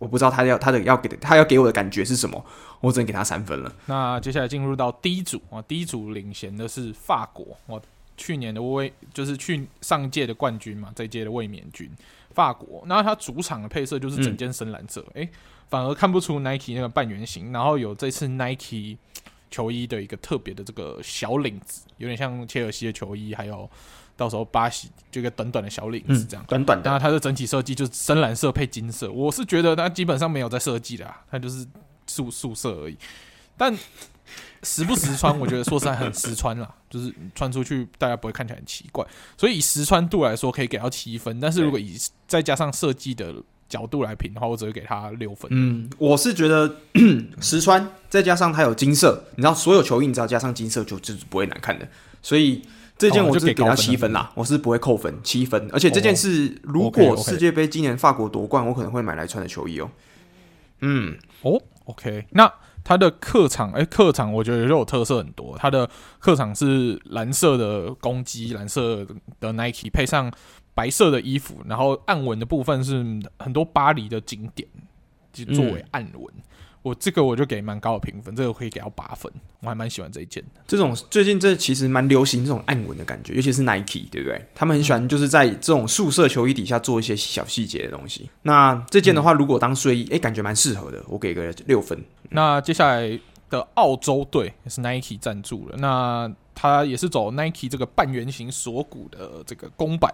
[0.00, 2.44] 我不知道他要他的要给他要给我的感觉是什么。
[2.80, 3.70] 我只能给他三分了。
[3.84, 7.80] 那接下来进入到第一组啊第一组领衔的是法国，我
[8.16, 11.90] 去年的卫就是去上届的冠军嘛，这届的卫冕军
[12.32, 12.82] 法国。
[12.86, 15.30] 那他主场的配色就是整件深蓝色，诶、嗯欸，
[15.68, 18.96] 反而看不出 Nike 那个半圆形，然后有这次 Nike
[19.50, 23.68] 球衣的一个特别的这个小领子，有点像切尔西的球衣，还有
[24.20, 26.90] 到时候巴西这个短短的小领子这样，嗯、短短的。
[26.90, 31.66] 那它的整体设计就是深蓝色配金色，我是觉得它基本上没有在设计的，它就是。
[32.06, 32.96] 素素色而已，
[33.56, 33.72] 但
[34.64, 39.06] 实不实穿，我觉得说实在很实穿啦， 就是穿出去大家不会看起来很奇怪，
[39.38, 43.32] 所以以实穿度来说可以给到七分，但是如果以再加上设计的
[43.68, 45.48] 角度来评的话，我只会给他六分。
[45.54, 46.74] 嗯，我是觉得
[47.40, 51.86] 实穿再加上它有金色，你知道所有球衣只要加上金色就就是不会难看的，
[52.20, 52.60] 所以
[53.00, 59.90] 这件我就给他七分啦，我是不会扣分七分，而且这件是如果世界杯今年法国夺冠，我可能会买来穿的球衣哦。
[60.80, 61.58] 嗯，哦。
[61.86, 62.52] OK，那
[62.84, 65.56] 它的客场，哎、欸，客场我觉得就有特色很多。
[65.58, 69.06] 它的客场是蓝色的公鸡，蓝色
[69.40, 70.30] 的 Nike，配上
[70.74, 73.02] 白色的衣服，然后暗纹的部分是
[73.38, 74.68] 很多巴黎的景点，
[75.32, 76.24] 就作为暗纹。
[76.36, 76.42] 嗯
[76.82, 79.30] 我这个我就给蛮高的评分，这个可以给到八分，
[79.60, 80.60] 我还蛮喜欢这一件的。
[80.66, 84.42] 这种最近这其实蛮流行这种暗纹的感觉，尤其是 Nike，对不对？
[84.54, 88.30] 他们很喜欢就是在这种素色球衣底下做一些小细节的东西。
[88.42, 92.02] 那这件的话，如果当睡衣，哎、嗯，感觉蛮适合的，我给个六分。
[92.30, 96.32] 那接下来的澳洲队也是 Nike 赞助了，那。
[96.60, 100.12] 它也是走 Nike 这个半圆形锁骨的这个公版，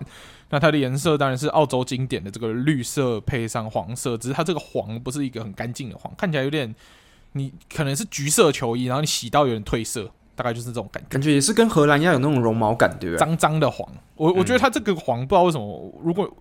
[0.50, 6.72] 那它的颜色当然是澳洲经典的这个绿色配上黄色，只是它这个黄不是一个很干净的黄，看起来有点，
[7.32, 13.18] 你可能是橘色球衣，然后你洗到有点褪色，大概就是这种感觉，感觉也是跟荷兰一样有那种绒毛感，对不对？
[13.18, 16.32] 脏脏的黄，我我觉得它这个黄不知道为什么，如果。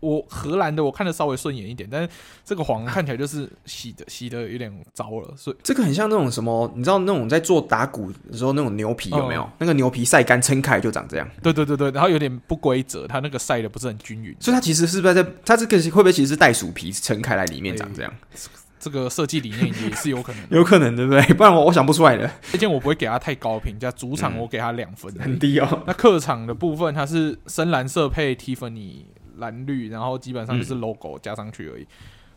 [0.00, 2.08] 我荷兰的我看的稍微顺眼一点，但是
[2.44, 9.42] 这个黄看起来就是洗的洗的有点糟了，所以这个很像那种什么，你知道那种在做打鼓的时候那种牛皮有没有？
[9.42, 11.28] 嗯、那个牛皮晒干撑开就长这样。
[11.42, 18.12] 对对对对，然后有点不规则，它那个晒的不是很均匀，所以它其实是不是在它这个会不会其实是袋鼠皮撑开来里面长这样？
[18.80, 21.20] 这个设计理念也是有可能， 有可能对不对？
[21.34, 22.30] 不然我我想不出来的。
[22.52, 25.82] 这件我不会给它太高评价，主场我给它两分，很低哦。
[25.84, 29.04] 那客场的部分它是深蓝色配蒂芙尼。
[29.38, 31.82] 蓝绿，然后基本上就是 logo 加上去而已。
[31.82, 31.88] 嗯、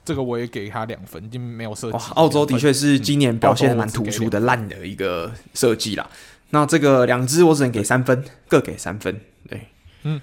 [0.04, 1.98] 这个我也给他两分，就没有设计。
[2.16, 6.10] 澳洲的确是今年表现蛮突出的烂的一个设计啦。
[6.52, 9.22] 那这个两只我只能给三分，各给三分。
[9.48, 9.68] 对，
[10.04, 10.20] 嗯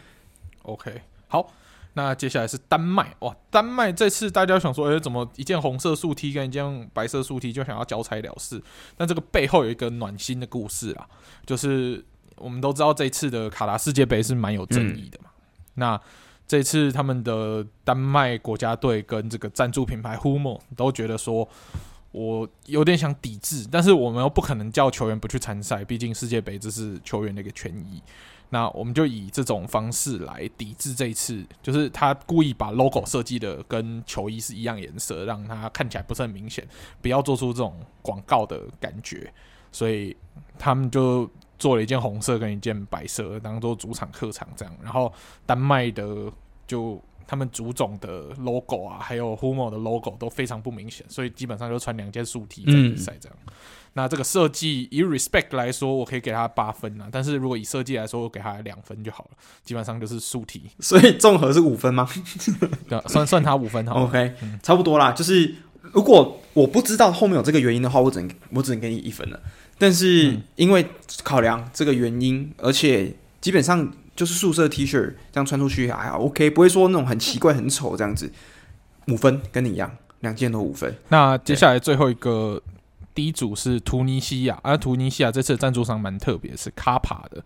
[0.62, 1.52] ，OK，好。
[1.94, 8.62] 那接下来是丹麦，哇，丹麦这次大家想说，哎，怎么一件红色竖 T 跟一件白色竖 T 就想要交差了事？
[8.96, 11.08] 但这个背后有一个暖心的故事啊，
[11.46, 12.04] 就是
[12.36, 16.00] 我们都知道这次的卡达世界杯是蛮有争议的嘛，嗯、那。
[16.48, 21.46] 这次他们的丹麦国家队跟这个赞助品牌 Humo 都觉得说，
[22.10, 28.02] 我有点想抵制，但是我们又不可能叫球员不去参赛，毕竟世界杯这是球员的一个权益。
[28.48, 36.66] 那我们就以这种方式来抵制这一次，就是他故意把 logo 设计的跟球衣是一样颜色，让它看起来不是很明显，
[37.02, 39.30] 不要做出这种广告的感觉。
[39.70, 40.16] 所以
[40.58, 41.28] 他们就。
[41.58, 44.74] 做了一件红色跟一件白色，当做主场客场这样。
[44.82, 45.12] 然后
[45.44, 46.30] 丹麦的
[46.66, 53.36] 就他们主总的 logo 啊，还有 Humo 的 logo 都非常不明显，所以基本上就穿两件素 T 在比赛这样。
[53.46, 53.52] 嗯、
[53.92, 57.08] 那这个设计以 respect 来说，我可以给他八分啊。
[57.12, 59.30] 但是如果以设计来说，我给他两分就好了。
[59.62, 62.08] 基本上就是素 T，所以综合是五分吗？
[62.88, 64.04] 对，算算他五分好。
[64.04, 65.12] OK，、嗯、差不多啦。
[65.12, 69.38] 就是如果我不知道后面有这个原因的话，我只能我只能给你一分了。
[69.78, 70.84] 但是因为
[71.22, 78.32] 考量这个原因，嗯、而且基本上就是宿舍 T 恤这样穿出去还好 OK，不会说那种很奇怪、很丑这样子。
[79.06, 79.90] 五分跟你一样，
[80.20, 80.94] 两件都五分。
[81.08, 82.60] 那接下来最后一个
[83.14, 87.42] 第一组是突尼西亚，而、啊、突尼西亚这次的赞助商蛮特别，是卡帕的。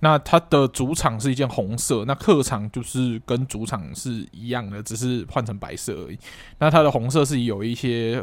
[0.00, 6.18] 那它的主场是一件红色，那客场就是跟主场是一样的，只是换成白色而已。
[6.58, 8.22] 那它的红色是有一些。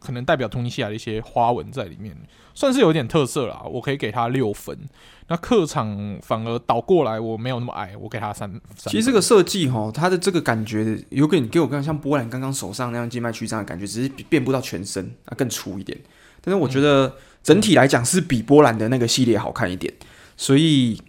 [0.00, 2.14] 可能代表突尼西亚的一些花纹在里面，
[2.54, 3.62] 算是有点特色啦。
[3.70, 4.78] 我可以给他六分。
[5.26, 8.60] 那客场反而倒过来，我没有那么矮，我给他三。
[8.76, 15.98] 其实这个设计哈，它的这个感觉有给你给我刚刚像波兰刚刚手上那样静脉曲张的感觉，只是遍布到全身，啊更粗一点。
[16.42, 19.92] 但是我觉得整体来讲是比波兰的那个系列好看一点，
[20.36, 21.00] 所以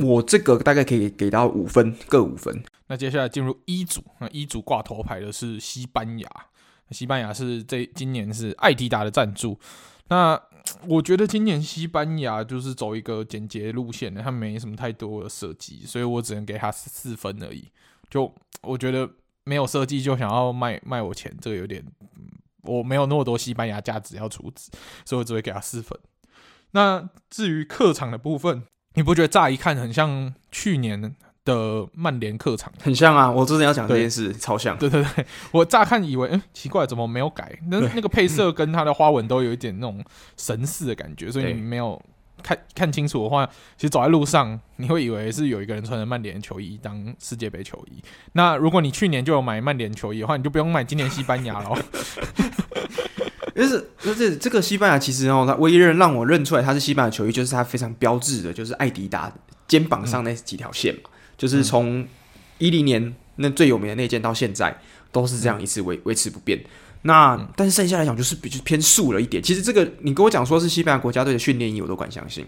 [0.00, 2.62] 我这个大概可以给到五分，各五分。
[2.86, 6.26] 那接下来进入一组，那一组挂头牌的是西班牙，
[6.90, 9.58] 西班牙是这今年是艾迪达的赞助。
[10.08, 10.40] 那
[10.86, 17.68] 我觉得今年西班牙就是走一个简洁路线的，它没什么太多的设计，所以我只能给他四分而已。
[18.10, 18.32] 就
[18.62, 19.08] 我觉得
[19.44, 21.84] 没有设计就想要卖卖我钱，这个有点，
[22.62, 24.70] 我没有那么多西班牙价值要储值，
[25.04, 25.98] 所以我只会给他四分。
[26.70, 28.62] 那至于客场的部分，
[28.94, 31.14] 你不觉得乍一看很像去年
[31.48, 34.76] 的曼联客场很像啊，我之前要讲这件事超像。
[34.76, 37.58] 对对对， 我乍看以为，嗯，奇怪，怎么没有改？
[37.70, 40.04] 那那个配色跟它的花纹都有一点那种
[40.36, 42.00] 神似的感觉，所以你没有
[42.42, 43.46] 看看清楚的话，
[43.76, 48.02] 其实走在路上你会以为是有一个人穿着曼联球衣当世界杯球衣。
[48.34, 51.70] 那如果你去年就有买曼联球衣的话，你就不用买今年西班牙了。
[53.56, 59.32] 就是，就是这个西班牙其实哦，它唯一认让我认出来它是西班牙球衣，就是它非常标志的，就是艾迪达
[59.66, 61.00] 肩膀上那几条线嘛。
[61.04, 62.06] 嗯就是从
[62.58, 64.76] 一零年那最有名的那件到现在
[65.10, 66.62] 都是这样一直维维持不变。
[67.02, 69.42] 那但是剩下来讲就是比较偏素了一点。
[69.42, 72.44] 其实这个你跟我讲说是西班牙国家队的训练衣，我都敢相信。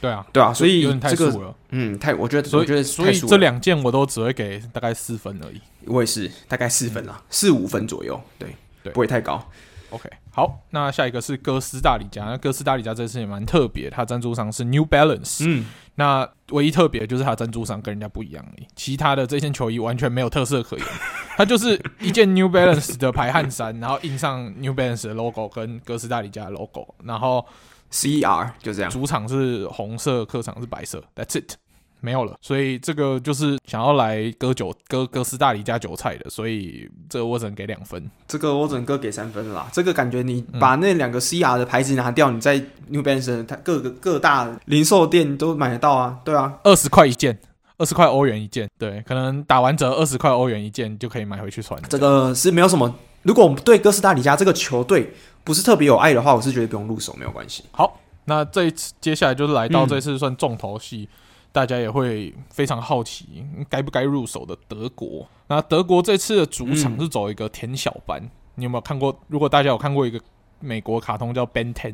[0.00, 5.60] 对啊，对啊，所以这个嗯，太我觉得我觉得所以这两件我都只会给大概四分而已。
[5.86, 9.44] 我也是大概四分啦，四五分左右，对对，不会太高。
[9.90, 12.24] OK，好，那下一个是哥斯达黎加。
[12.24, 15.44] 那哥斯达黎加这次也蛮特别，它赞助商是 New Balance。
[15.46, 15.66] 嗯。
[15.94, 20.86] 那唯一特别就是它赞助商跟人家不一样而已，其他的这件球衣完全没有特色可言，
[21.36, 27.44] 它就是一件 New Balance 的排汗衫，然后印上 New Balance 的 logo 跟哥斯达黎加的 logo，然后
[27.90, 31.54] CR 就这样，主场是红色，客场是白色，That's it。
[32.00, 39.68] 没有了，所以这个就是想要来割韭割哥斯大黎加韭菜的，所以这个我只能给两分，这个我只能割给三分啦。
[39.72, 47.36] 这个感觉你把那两个 CR 的牌子拿掉，嗯、你在 New Balance 它各个各大零售店都买得到啊，对啊，二十块一件，
[47.78, 51.80] 二十块欧元一件，对，可能打完折二十块欧元一件就可以买回去穿。
[51.88, 55.12] 这个是没有什么，如果我们对哥斯达黎加这个球队
[55.42, 57.64] 不是特别有爱的话，我是觉得不用入手，没有关系。
[57.72, 61.08] 好，那这一次接下来就是来到这次算重头戏。
[61.10, 61.18] 嗯
[61.50, 65.26] 大家也会非常好奇，该不该入手的德国。
[65.48, 69.18] 那德国这次的主场是走一个田小班，嗯、你有没有看过？
[69.28, 70.20] 如果大家有看过一个
[70.60, 71.92] 美国卡通叫《Ben Ten》，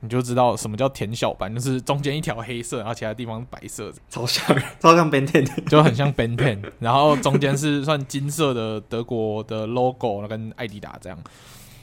[0.00, 4.44] 你就知道什么叫田小班，就是中间一条黑色，然后其他地方是白色的，超像，
[4.78, 6.62] 超像 Ben Ten，就很像 Ben Ten。
[6.78, 11.18] 然后中间是算金色的德国的 logo，跟艾迪达这样。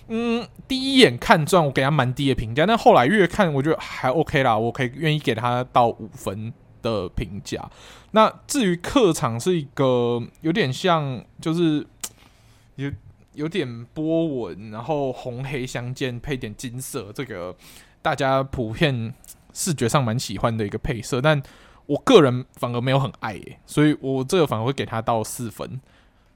[0.07, 6.53] 嗯，第一眼看转，我给他蛮低的评价，但后来越看，我觉得还 OK 啦，我可以愿意给他到五分。
[6.82, 7.70] 的评价。
[8.12, 11.86] 那至于客场是一个有点像，就是
[12.76, 12.91] 有
[13.34, 17.56] 有点波纹，然后红黑相间，配点金色，这个
[18.02, 19.14] 大家普遍
[19.53, 21.22] 视觉上蛮喜欢的一个配色。
[21.22, 21.41] 但
[21.86, 25.80] 我个人反而没有很爱耶，所以我这个反而会给他到四分。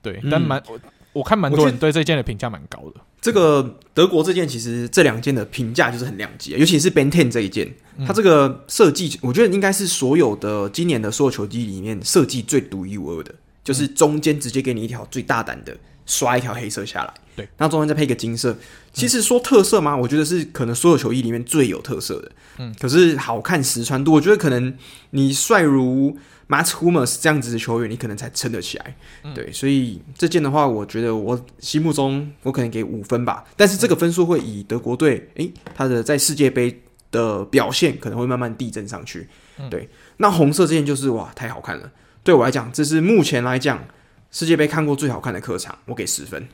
[0.01, 0.79] 对，但蛮、嗯、我
[1.13, 3.01] 我看蛮多人对这件的评价蛮高的。
[3.25, 7.73] 这个德国这件其实这两件的评价就是很两极，尤其是 Ben Ten 这一件，
[8.05, 13.33] 它这个设计，我觉得应该是所有的今年的所有球衣里面设计最独一无二的，
[13.63, 15.75] 就是中间直接给你一条最大胆的
[16.05, 18.55] 刷一条黑色下来，对，然后中间再配个金色。
[18.93, 19.97] 其实说特色吗？
[19.97, 24.71] 我觉得是可能所有球衣里面最有特色的，嗯，可是好看实穿度，我觉得可能
[25.09, 26.15] 你帅如。
[26.47, 39.27] Mats Hummels 这样子的球员，你可能才撑得起来，嗯、对，所以这件的话，我觉得我心目中我可能给五分吧，但是这个分数会以德国队诶他的在世界杯的表现可能会慢慢递增上去，
[39.57, 41.91] 嗯、对，那红色这件就是哇太好看了，
[42.23, 43.83] 对我来讲这是目前来讲
[44.29, 46.47] 世界杯看过最好看的客场，我给十分。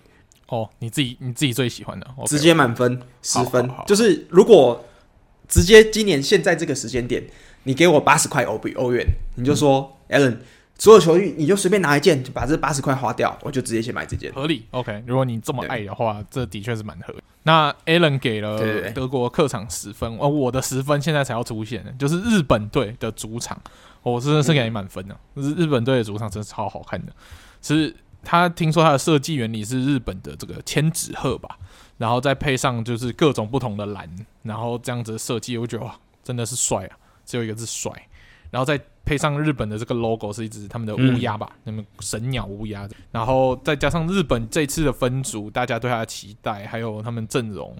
[0.47, 4.85] 哦，你自己你自己最喜欢的，okay, 直接满分十分，就是如果
[5.49, 7.21] 直接今年现在这个时间点。
[7.63, 9.05] 你给我八十块欧币欧元，
[9.35, 10.37] 你就说、嗯、Allen，
[10.77, 14.33] 所有球衣你就随便拿一件，就把这八十块花掉，我就直接先买这件。
[14.33, 15.03] 合理，OK。
[15.05, 17.21] 如果你这么爱的话，这的确是蛮合理。
[17.43, 23.59] 那 Allen 给了德国客场十分，而我的十分现在才要出现，就是日本队的主场，
[24.03, 25.15] 我真的是给你满分的。
[25.33, 27.11] 日、嗯、日本队的主场真的超好看的，
[27.59, 31.57] 其实他听说他的设计原理是日本的这个千纸鹤吧，
[31.97, 34.07] 然后再配上就是各种不同的蓝，
[34.43, 36.93] 然后这样子的设计，我觉得哇，真的是帅啊！
[37.31, 37.89] 只有一个字帅，
[38.49, 47.73] 然后再配上日本的这个 logo 是一只他们的乌鸦吧，那么、嗯、神鸟乌鸦，然后再加上日本这次的分组，大家对他的期待，还有他们阵容，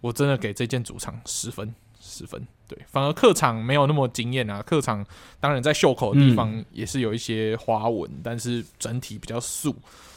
[0.00, 2.46] 我真的给这件主场十分，十分。
[2.68, 5.04] 对，反而客场没有那么惊艳啊，客场
[5.40, 9.74] 当然在袖口的地方也是有一些花纹，嗯、但是整体比较素，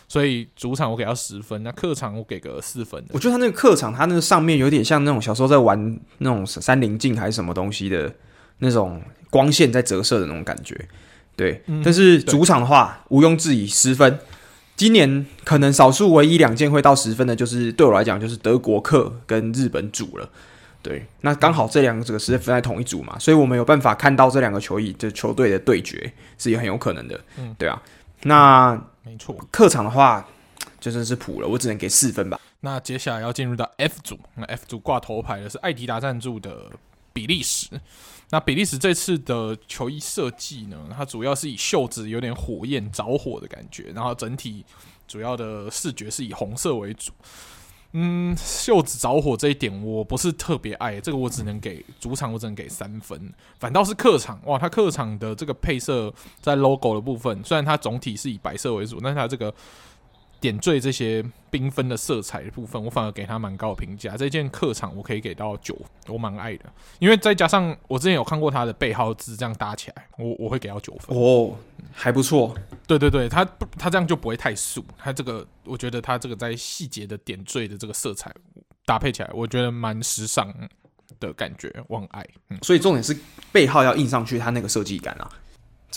[0.08, 3.04] 所以主场我给到十分，那客场我给个四分。
[3.10, 8.14] 我觉得他那个客场，他那个上面有点像那种小时候在玩那种三棱镜还是什么东西的
[8.60, 10.80] 那种光线在折射的那种感觉。
[11.36, 14.20] 对，嗯、但是主场的话，毋庸置疑十分。
[14.76, 20.30] 今年可能少数唯一两件会到十分的，就是对我来讲，就是德国客跟日本主了。
[20.84, 27.20] 对，那刚好这两个这个是分在同一组嘛，所以我们有办法看到这两个球衣这球队的对决是也很有可能的。
[27.38, 27.82] 嗯，对啊。
[28.22, 30.24] 那没错，客场的话
[30.80, 32.40] 就真是普了，我只能给四分吧。
[32.60, 36.72] 那接下来要进入到 F 组，那 F 组挂头牌的是艾迪达赞助的
[37.14, 37.68] 比利时。
[38.30, 44.66] 那比利时这次的球衣设计呢，它主要是以袖子有点火焰着火的感觉，然后整体
[45.08, 47.12] 主要的视觉是以红色为主。
[47.94, 53.34] 嗯，袖子着火这一点我不是特别爱，这个我只能给主场，我只能给三分。
[53.60, 59.54] 反倒是客场，哇，它客场的这个配色在 logo 的部分，虽然它总体是以白色为主，但是它这个。
[60.40, 64.16] 点缀这些缤纷的色彩的部分，我反而给他蛮高的评价。
[64.16, 65.78] 这件客场我可以给到九，
[66.08, 66.66] 我蛮爱的，
[67.00, 71.56] 因为再加上我之前有看过他的背号字这样搭起来，我我会给到九分哦，
[71.92, 72.56] 还不错。
[72.86, 73.44] 对对对，他
[73.78, 78.34] 他这样就不会太素，他这个我觉得他这个在细节的点缀的这个色彩
[78.86, 80.54] 搭配起来，我觉得蛮时尚
[81.20, 82.26] 的感觉，我很爱。
[82.50, 83.18] 嗯，所以重点是
[83.52, 85.30] 背号要印上去，它那个设计感啊。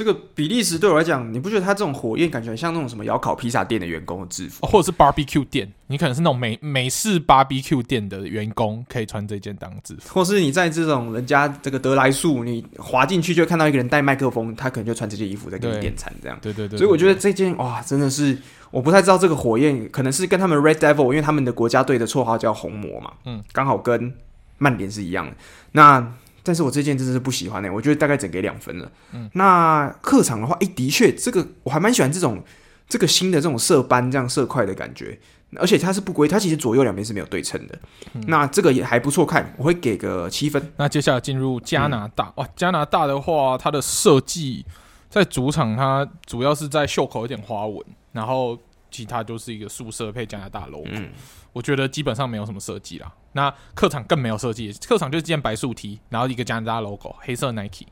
[0.00, 5.70] 这个比利时对我来讲，你不觉得他这种火焰感觉像那种什么窑烤披萨店的员工的制服，或者是 barbecue 店？
[5.88, 10.14] 你可能是那种美美式 barbecue 店的员工，可以穿这件当制服。
[10.14, 16.38] 或是你在这种人家这个德来树，你滑进去就看到一个人带麦克风，他可能就穿这件衣服在给你点餐，这样。
[16.40, 16.78] 对对对，对。
[16.78, 18.38] 所以我觉得这件哇，真的是
[18.70, 24.14] 我不太知道这个火焰可能是跟他们 Red Devil，因为他们的国家队的绰号叫红魔嘛，嗯，刚好跟
[24.56, 25.32] 曼联是一样的。
[25.72, 26.14] 那
[26.50, 28.90] 但是我这件真的是不喜欢呢、欸，我觉得大概只给两分了。
[29.12, 32.42] 嗯，那客场的话，诶、欸，的确，这个我还蛮喜欢这种
[32.88, 35.16] 这个新的这种色斑这样色块的感觉，
[35.54, 37.78] 而且它是不规，它其实左右两边是没有对称的。
[38.14, 40.60] 嗯、那这个也还不错看，我会给个七分。
[40.76, 44.66] 那接下来进入加拿大，嗯、哇，加拿大的话，它的设计
[45.08, 48.58] 在主场，它主要是在袖口有点花纹，然后
[48.90, 50.88] 其他就是一个素色配加拿大 logo。
[50.90, 51.10] 嗯
[51.52, 53.12] 我觉得基本上没有什么设计啦。
[53.32, 57.86] 那客场更没有设计，客场就是件白素 T，然后一个加拿大 logo，黑色 Nike。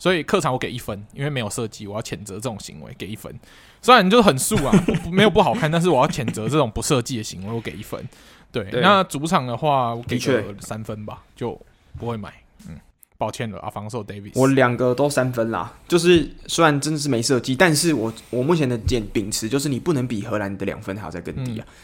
[0.00, 3.34] 所以客场我给一分，因为没有设计，我要谴责这种行为，给一分。
[3.82, 4.72] 虽然就是很素啊，
[5.10, 8.08] 没有不好看，但是我要谴责这种不设计的行为，我给一分。
[8.52, 11.60] 对，对那主场的话，我给个三分吧，就
[11.98, 12.32] 不会买。
[12.68, 12.78] 嗯，
[13.16, 14.30] 抱歉了啊，防守 Davis。
[14.36, 21.66] 我两个都三分啦，就是虽然真的是没设计，但是我我目前的见秉持就是你不能比荷兰的两分还要再更低啊。
[21.68, 21.74] 嗯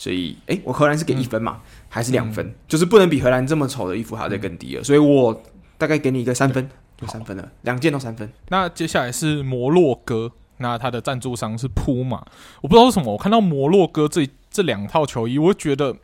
[0.00, 2.46] 所以，哎、欸，我荷兰是给一分嘛，嗯、还是两分？
[2.46, 4.80] 嗯、就是不能比荷兰这么丑的衣服还要再更低了。
[4.80, 5.42] 嗯、所以我
[5.76, 6.66] 大概给你一个三分，
[6.96, 8.32] 就三分了，两件都三分。
[8.48, 12.24] 那接下来是摩洛哥，那它的赞助商是铺马。
[12.62, 15.94] 我不知道为什么，我看到摩洛哥这这两套球衣，我觉得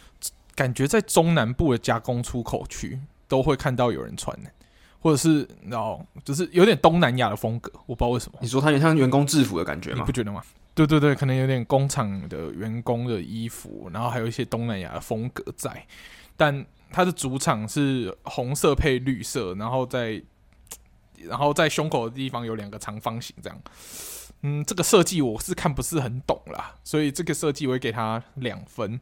[0.54, 4.50] 感觉在中南部的加工出口区都会看到有人穿呢，
[5.00, 8.38] 或者是然后就是有点东南亚的风格，我不知道为什么。
[8.42, 10.00] 你说它有点像员工制服的感觉吗？
[10.00, 10.42] 你不觉得吗？
[10.76, 15.86] 对对对，可能有点工厂的员工的衣服，然后还有一些东南亚的风格在，
[16.36, 20.22] 但它的主场是红色配绿色，然后在
[21.16, 23.58] 然后在胸口的地方有两个长方形这样，
[24.42, 29.00] 嗯，这个设计我是看不是很懂啦，所以这个设计我会给他两分。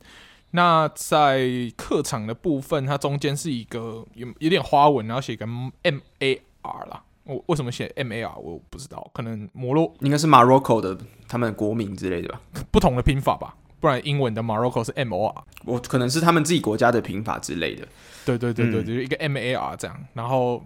[0.53, 1.43] 那在
[1.77, 5.45] 客场的部分，它中间是一个有有点花纹，然后写个
[5.83, 7.04] M A R 啦。
[7.25, 8.35] 我为什么写 M A R？
[8.37, 10.97] 我不知道，可能摩洛应该是 Morocco 的
[11.27, 12.41] 他们的国名之类的吧，
[12.71, 17.87] 不同的拼法吧，不然英文的 Morocco 是 M O R，我可能是他们自己国家的拼法之类的。
[18.25, 20.63] 对对对对，嗯、就一个 M A R 这样，然后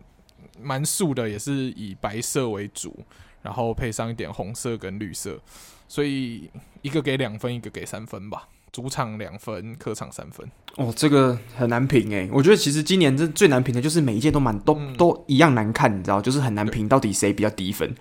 [0.61, 2.99] 蛮素的，也是以白色为主，
[3.43, 5.39] 然后配上一点红色跟绿色，
[5.87, 6.51] 所以
[6.83, 8.49] 一个给两分，一个给三分吧。
[8.73, 10.47] 主场两分，客场三分。
[10.77, 12.29] 哦，这个很难评诶。
[12.33, 17.93] 我觉得其实今年这最难评的就是每一件都蛮都、嗯、都一样难看，你知道，就是很难评到底谁比较低分。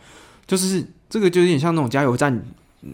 [0.45, 2.45] 就是这个就有点像那种加油站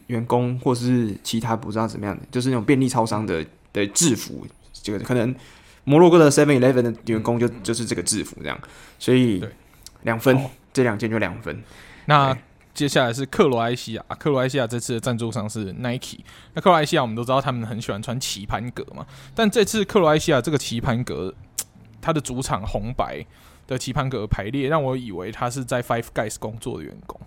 [0.07, 4.45] 员工，或是其他不知道怎么样的，就是那种便利超商的的制服。
[4.71, 5.35] 这个可能
[5.83, 8.57] 摩洛哥的 Seven Eleven 的员工就、嗯、就是这个制服这样。
[8.97, 9.43] 所以
[10.03, 11.61] 两分，对这两件就两分。
[12.05, 12.37] 那。
[12.73, 16.19] 接下来是克罗埃西亚，克罗埃西亚这次的赞助商是 Nike。
[16.53, 19.05] 那克罗埃西亚我们都知道他们很喜欢穿棋盘格嘛，
[19.35, 21.33] 但这次克罗埃西亚这个棋盘格，
[22.01, 23.23] 它的主场红白
[23.67, 27.21] 的棋盘格排列，让我以为他是在 Five Guys 工作的员工，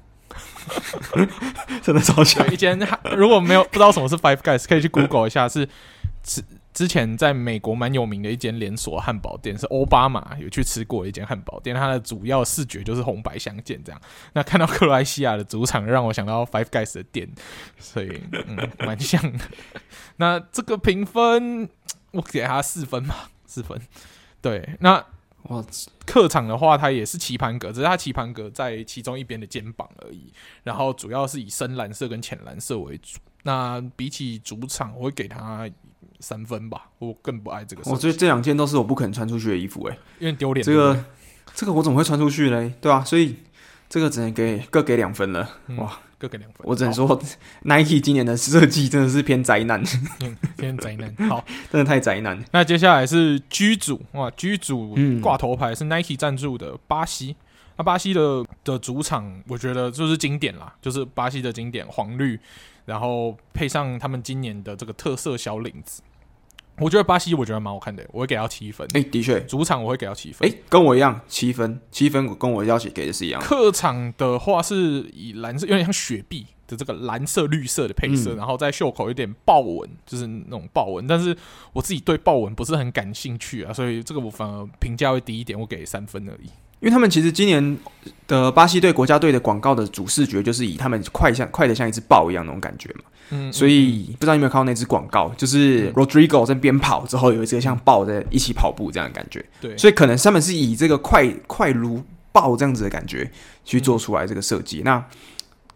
[1.81, 2.53] 真的超像。
[2.53, 2.79] 一间
[3.17, 5.69] 如果没有不知道什么是 Five Guys，可以去 Google 一下，是
[6.25, 6.43] 吃
[6.77, 13.99] 之前在美国蛮有名的一间连锁汉堡店，是奥巴马有去吃过一间汉堡店，它的主要视觉就是红白相间这样。
[14.35, 17.31] 那看到克罗埃西亚的主场，让我想到 Five Guys 的店，
[17.79, 19.45] 所以嗯，蛮像的。
[20.17, 21.67] 那这个评分，
[22.11, 23.81] 我给他四分吧，四分。
[24.43, 25.03] 对，那
[25.45, 25.65] 我
[26.05, 30.31] 客场的话，它也是棋盘格，只是它棋盘格在其中一边的肩膀而已。
[30.63, 33.19] 然后主要是以深蓝色跟浅蓝色为主。
[33.45, 35.67] 那比起主场，我会给他。
[36.21, 37.83] 三分吧，我更不爱这个。
[37.91, 40.65] 我觉得这两件都是我不可能穿出去的衣服，欸，哎，因为丢脸。
[40.65, 41.05] 这个，
[41.55, 42.73] 这个我怎么会穿出去呢？
[42.81, 43.05] 对吧，啊？
[43.05, 43.37] 所以
[43.89, 45.49] 这个只能给各给两分了。
[45.69, 46.61] 嗯、哇，各给两分。
[46.65, 47.21] 我只能说
[47.63, 49.83] ，Nike 今年的设计真的是偏灾难，
[50.21, 51.29] 嗯，偏灾难。
[51.29, 52.43] 好， 真的太灾难。
[52.53, 57.37] 那接下来是居组哇居组挂头牌是 Nike 赞助的巴西。
[57.79, 62.41] 那巴西的的主场，我觉得就是经典啦，就是巴西的经典黄绿。
[62.87, 66.01] 然后配上他们今年的这个特色小领子，
[66.79, 68.89] 我觉得巴西我觉得蛮好看的，我会给到七分。
[68.95, 70.49] 哎，的确，主场我会给到七分。
[70.49, 73.43] 哎，跟我一样，七分，七分跟我要求给的是一样。
[73.43, 81.07] 客场的话是以蓝色，有点像雪碧的这个蓝色绿色的配色，嗯、然后在袖口有点豹纹，就是那种豹纹。
[81.07, 81.37] 但是
[81.73, 86.51] 我自己对豹纹不是很感兴趣啊，所以这个我反而评价会低一点，我给三分而已。
[86.81, 87.79] 因为他们其实今年
[88.27, 103.31] 的巴西队国家队的广告的主视觉就是以他们快像快的像一只豹一样那种感觉嘛，嗯，所以不知道你有没有看到那支广告，就是 Rodrigo 在边跑之后有一只像豹在一起跑步这样的感觉，对，所以可能他们是以这个快快如豹这样子的感觉
[103.65, 104.83] 去做出来这个设计。
[104.85, 105.05] 那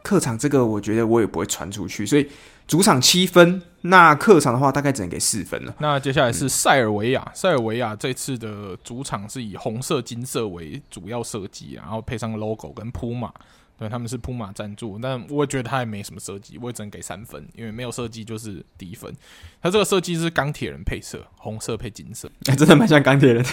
[0.02, 2.26] 客场这个我觉得我也不会传出去，所以。
[2.70, 5.74] 主场七分，那客场的话大概只能给四分了。
[5.80, 13.32] 那接下来是塞尔维亚，塞尔维亚这次的主场是以红色、金色为主要设计，然后配上 logo 跟 Puma，
[13.76, 19.12] 对，他们是 Puma 赞助，但我觉得他也没什么设计，我也只能给三分，因为没有设计就是低分。
[19.60, 23.44] 他这个设计是钢铁人配色，红色配金色， 真的蛮像钢铁人。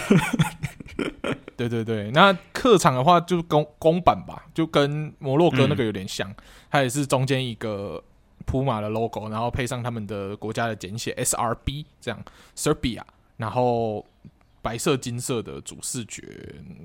[1.56, 6.36] 对对对，那客场的话就是公公版吧，就跟摩洛哥那个有点像，嗯、
[6.70, 8.00] 它也是中间一个。
[8.48, 12.18] 普马的 logo，然后配上他们的国家的简写 SRB，这样
[12.56, 13.02] Serbia，
[13.36, 14.06] 然后
[14.62, 16.22] 白色金色的主视觉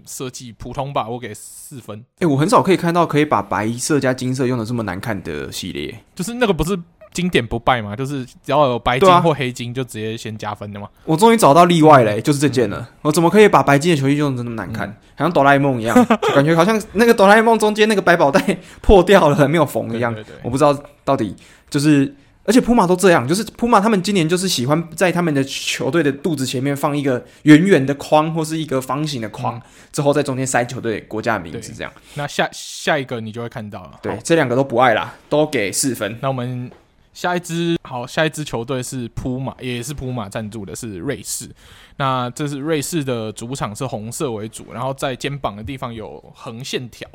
[0.06, 2.00] 设计普通吧，我给四分。
[2.16, 6.78] 哎、欸，我很少可以看到可以把白色加金色用的这么难看的系列，就是那个不是
[7.14, 10.90] 经典不败嘛，就是只要有白金或黑金就直接先加分的嘛。
[11.06, 12.90] 我终于找到例外嘞，就是这件了。
[13.02, 15.96] 我怎么可以把白金的球衣用的那么难看，嗯、好像哆啦 A 梦一样，
[16.36, 20.14] 感觉好像那个哆啦 A 梦中间那个百宝袋破掉了，没有缝一样。
[20.42, 20.78] 我不知道。
[21.06, 21.36] 到底
[21.70, 22.16] 就是，
[22.46, 29.62] 而且普马都这样，就是普马他们今年就是喜欢在他们的球队的肚子前面放一个圆圆的框或是一个方形的框，嗯、
[29.92, 31.92] 之后在中间塞球队国家的名字，这样。
[32.14, 33.92] 那下下一个你就会看到了。
[34.02, 36.18] 对，这两个都不爱啦，都给四分。
[36.22, 36.72] 那我们
[37.14, 41.50] 下一支好，下一支球队是普马，也是普马赞助的，是瑞士。
[41.98, 47.08] 那这是瑞士的主场是红色为主，然后在肩膀的地方有横线条，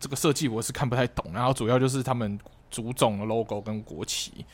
[0.00, 1.24] 这个设计我是看不太懂。
[1.32, 2.38] 然后主要就是他们。
[2.70, 4.44] 主总的 logo 跟国旗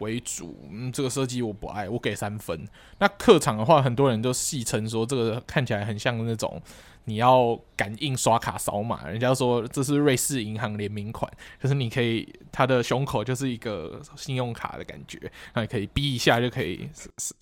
[0.00, 2.66] 为主，嗯，这个设计我不爱，我给三分。
[2.98, 6.60] 那客场的话，很多人都戏称说这个看起来很像那种。
[7.04, 15.18] 你要感应刷卡扫码，人家说这是瑞士银行联名款，就是你可以它的胸口就是一个信用卡的感觉，
[15.54, 16.88] 那你可以逼一下就可以，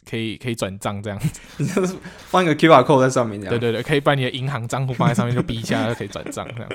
[0.09, 3.51] 可以可以转账这样子，就是放一个 QR code 在上面这样。
[3.51, 6.71] 对对对，可以把你的银行账户放在上面，就逼一下就可以转账这样，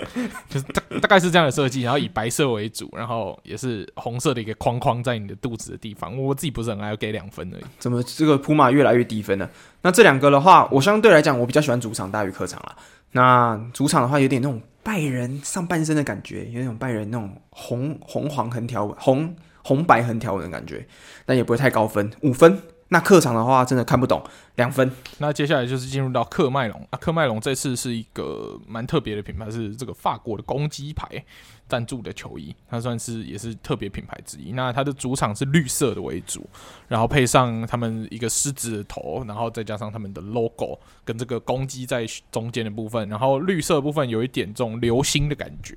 [0.50, 6.16] 就是大大概是这样的设计，然后以白色为主，然后也是红色的一个框框在你的肚子的地方。
[6.18, 7.64] 我自己不是很爱，给两分而已。
[7.80, 9.50] 怎么这个普马越来越低分呢？
[9.84, 12.76] 那这两个的话，我相对来讲，我比较喜欢主场大于客场啦。
[13.12, 20.84] 那主场的话，有点那种拜仁上半身的感觉，有那种拜仁那种红红黄横条纹、红红白横条纹的感觉，
[21.26, 22.58] 但也不会太高分，五分。
[22.94, 24.24] 那客场的话，真的看不懂，
[24.56, 24.90] 两分。
[25.18, 31.26] 那接下来就是进入到克麦隆啊，克麦隆这次是一个蛮特别的品牌，是这个法国的公鸡牌。
[31.66, 34.52] 赞助的球衣，它算是也是特别品牌之一。
[34.52, 36.48] 那它的主场是绿色的为主，
[36.88, 45.76] 然后配上他们一个狮子的头，然后再加上他们的 logo 跟这个公鸡在中间的部分，然后绿色部分有一点这种流星的感觉。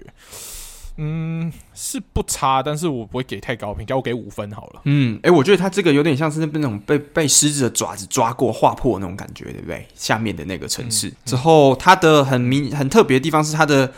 [0.97, 4.81] 嗯，是不差，但是我不会给太高评价，我给五分好了。
[4.85, 9.87] 嗯，诶，我觉得他这个有点像是那种被被狮子的爪子抓过划破那种感觉，对不对？
[9.95, 13.93] 下面的那个城市、嗯嗯、之后，它的很明很特别的地方是它的。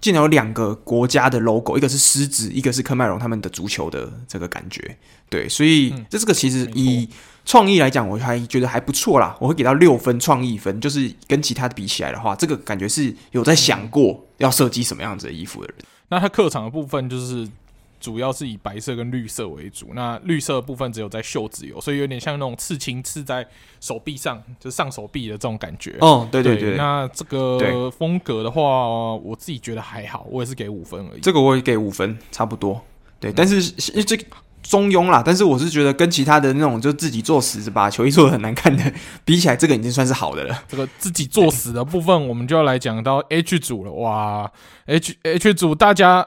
[0.00, 4.96] 竟然有两个国家的 logo，一个是狮子，一个是科麦隆他们的足球的这个感觉，
[5.28, 7.06] 对，所以这这个其实以
[7.44, 15.84] 创意来讲，我还觉得还不错啦，我会给到六分创意分，就是跟其他的比起来的话，这个感觉是有在想过要设计什么样子的衣服的人。
[16.14, 17.48] 那他客场的部分就是
[17.98, 19.88] 主要是以白色跟绿色为主。
[19.94, 23.44] 那绿色的部分只有在袖子有，所以有点像那种刺青刺在
[23.80, 25.96] 手臂上，就是上手臂的这种感觉。
[26.00, 26.76] 哦，对对对，对。
[26.76, 31.20] 那这个风格的话，我自己觉得还好，我也是给五分而已。
[31.20, 32.80] 这个我也给五分，差不多。
[33.18, 33.60] 对，但是
[34.04, 34.24] 这个。
[34.64, 38.92] 中庸啦，但是我是觉得跟其他的那种就自己作死把球衣做的很难看的
[39.24, 40.64] 比起来，这个已经算是好的了。
[40.66, 43.92] 这个自己作死的部分，我们就要来讲到 H 组了。
[43.92, 44.50] 哇
[44.86, 46.26] ，H H 组大家。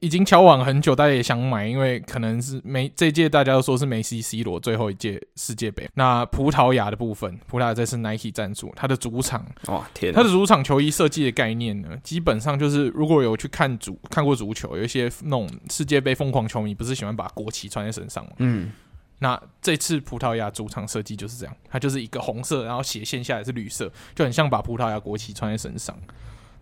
[0.00, 5.88] 已经敲碗很久，大家也想买，因为可能是梅这届大家都说是梅西 C 罗最后一届世界杯。
[5.94, 18.32] 那葡萄牙的部分，葡萄牙这次 Nike 赞助，它的主场哇天，它的主场球衣设计的概念呢，基本上就是如果有去看足看过足球，有一些那种世界杯疯狂球迷不是喜欢把国旗穿在身上吗？
[18.38, 18.70] 嗯，
[19.18, 25.96] 那这次葡萄牙主场设计就是这样，它就是一个红色，然后斜线下来是绿色，就很像把葡萄牙国旗穿在身上。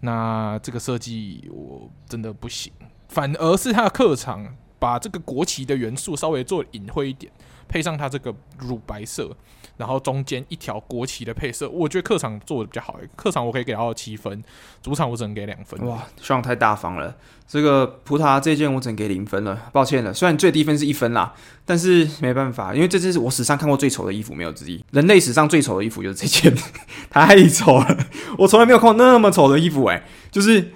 [0.00, 2.70] 那这个设计我真的不行。
[3.16, 4.46] 反而是他的客场
[4.78, 7.32] 把这个国旗的元素稍微做隐晦一点，
[7.66, 9.34] 配上他这个乳白色，
[9.78, 13.00] 然后中间一条国旗的配色，我觉得客场做的比较好。
[13.16, 14.44] 客场我可以给到七分，
[14.82, 15.80] 主场我只能给两分。
[15.88, 17.16] 哇，希望太大方了。
[17.48, 20.12] 这个葡萄牙这件我只能给零分了，抱歉了。
[20.12, 21.32] 虽然最低分是一分啦，
[21.64, 24.84] 但是没办法，因为这件是我史上看过最丑的衣服，没有之一。
[24.90, 26.54] 人类史上最丑的衣服就是这件，
[27.08, 27.96] 太丑了。
[28.36, 30.72] 我从来没有看过那么丑的衣服，欸，诶，就是。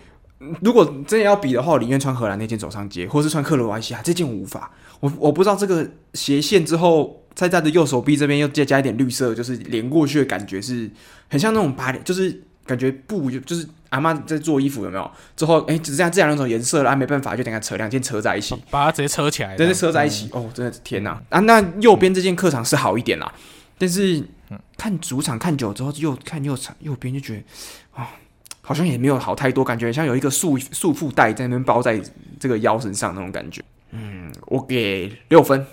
[0.63, 4.71] 如果真的要比的话，我宁愿穿荷兰那件走上街，或是穿克罗埃西亚这件，无法。
[5.01, 10.91] 我我不知道这个斜线之后，在他的右手臂这边又再加一点绿色，就是连过去的感觉是
[11.29, 15.11] 很像那种八点，就是感觉布就是阿妈在做衣服有没有？
[15.37, 20.31] 之后哎、欸，只剩下这两种颜色了，啊，没办法，就等下扯两件扯在一起，把它直接扯起来，直接扯在一起。
[20.33, 21.21] 嗯、哦，真的是天哪！
[21.29, 23.31] 啊，那右边这件客场是好一点啦，
[23.77, 24.25] 但是
[24.79, 27.41] 看主场看久之后，右看右场右边就觉得
[27.93, 28.05] 啊。
[28.05, 28.07] 哦
[28.71, 32.01] 好像也没有好太多，感觉像有一个束束缚带在那边包在
[32.39, 33.61] 这个腰身上那种感觉。
[33.91, 35.67] 嗯，我给六分，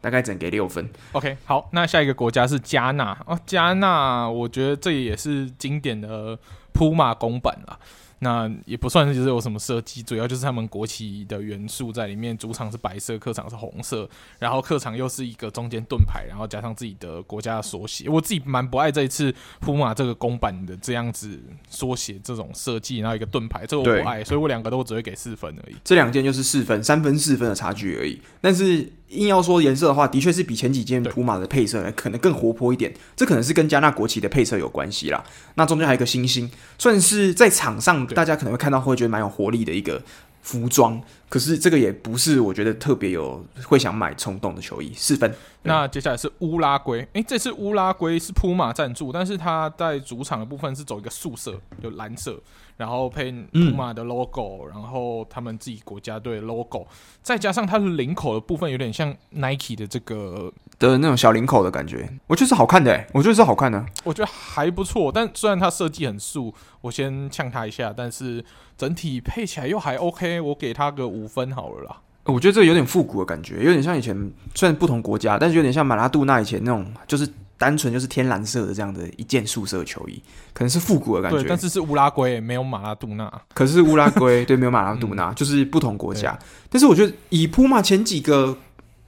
[0.00, 0.88] 大概只能给六分。
[1.10, 6.38] OK，好，那下一个国家是加纳哦，加纳，我觉得这也是经典的
[6.72, 7.76] 铺马公版啦。
[8.24, 12.24] 那也不算是就是有什么设计，主要就是他们国旗的元素在里面。
[12.36, 18.08] 主场是白色，客场是红色，然后客场又是一个中间盾牌，然后加上自己的国家的缩写。
[18.08, 21.38] 我自己蛮不爱这一次普马这个公版的这样子
[21.68, 25.76] 缩写这种设计，然后一个盾牌，这个我不爱，所以我两个都只会给四分而已。
[25.84, 28.20] 这两件就是四分，三分四分的差距而已。
[28.40, 32.92] 但是硬要说颜色的话，的确是比前几件普马的配色可能更活泼一点。
[33.16, 35.24] 这可能是跟加纳国旗的配色有关系啦。
[35.54, 40.02] 那中间还有一个星星，算是在场上大家可能会看到会觉得蛮有活力的一个
[40.42, 41.00] 服装。
[41.28, 44.92] 可是这个也不是我觉得特别有会想买冲动的球衣。
[44.94, 45.34] 四分。
[45.62, 52.38] 那接下来是乌拉圭，诶、欸，这次乌拉圭是普马赞助，但是他在主场的部分是走一个素色，有蓝色。
[52.76, 56.86] 然后配普马的 logo，、嗯、然后他们自己国家队的 logo，
[57.22, 65.12] 再加上它的领口的部分有点像 Nike 的这个的那种小领口的感觉，我觉得是好看的，诶，我觉得是好看的，我觉得还不错。
[65.12, 68.44] 但虽然它设计很素，我先呛它一下，但是
[68.76, 72.00] 整体配起来又还 OK，我给它个五分好了啦。
[72.24, 77.28] 我觉得这个有点复古的感觉，有点像以前，虽然不同国家，但是有点像马拉杜纳以前那种，就是。
[77.56, 80.20] 单纯就是天蓝色的这样的一件素色球衣，
[80.52, 81.38] 可能是复古的感觉。
[81.38, 83.30] 对，但是是乌拉圭，没有马拉杜纳。
[83.54, 86.38] 可是乌拉圭对，没有马拉杜纳，嗯，就是不同国家。
[86.68, 88.56] 但是我觉得以普马前几个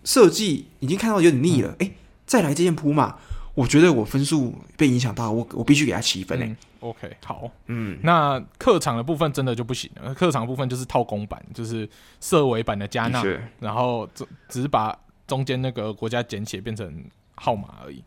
[0.04, 3.16] 设计已经看到有点腻了，哎，嗯欸，再来这件普马，
[3.54, 6.56] 我觉得我分数被影响到，我我必须给他七分。
[6.80, 10.14] OK，好，嗯，那客场的部分真的就不行了。
[10.14, 11.88] 客场的部分就是套公版，就是
[12.20, 13.24] 色违版的加纳，
[13.58, 14.96] 然后只只是把
[15.26, 17.04] 中间那个国家简写变成
[17.34, 18.04] 号码而已。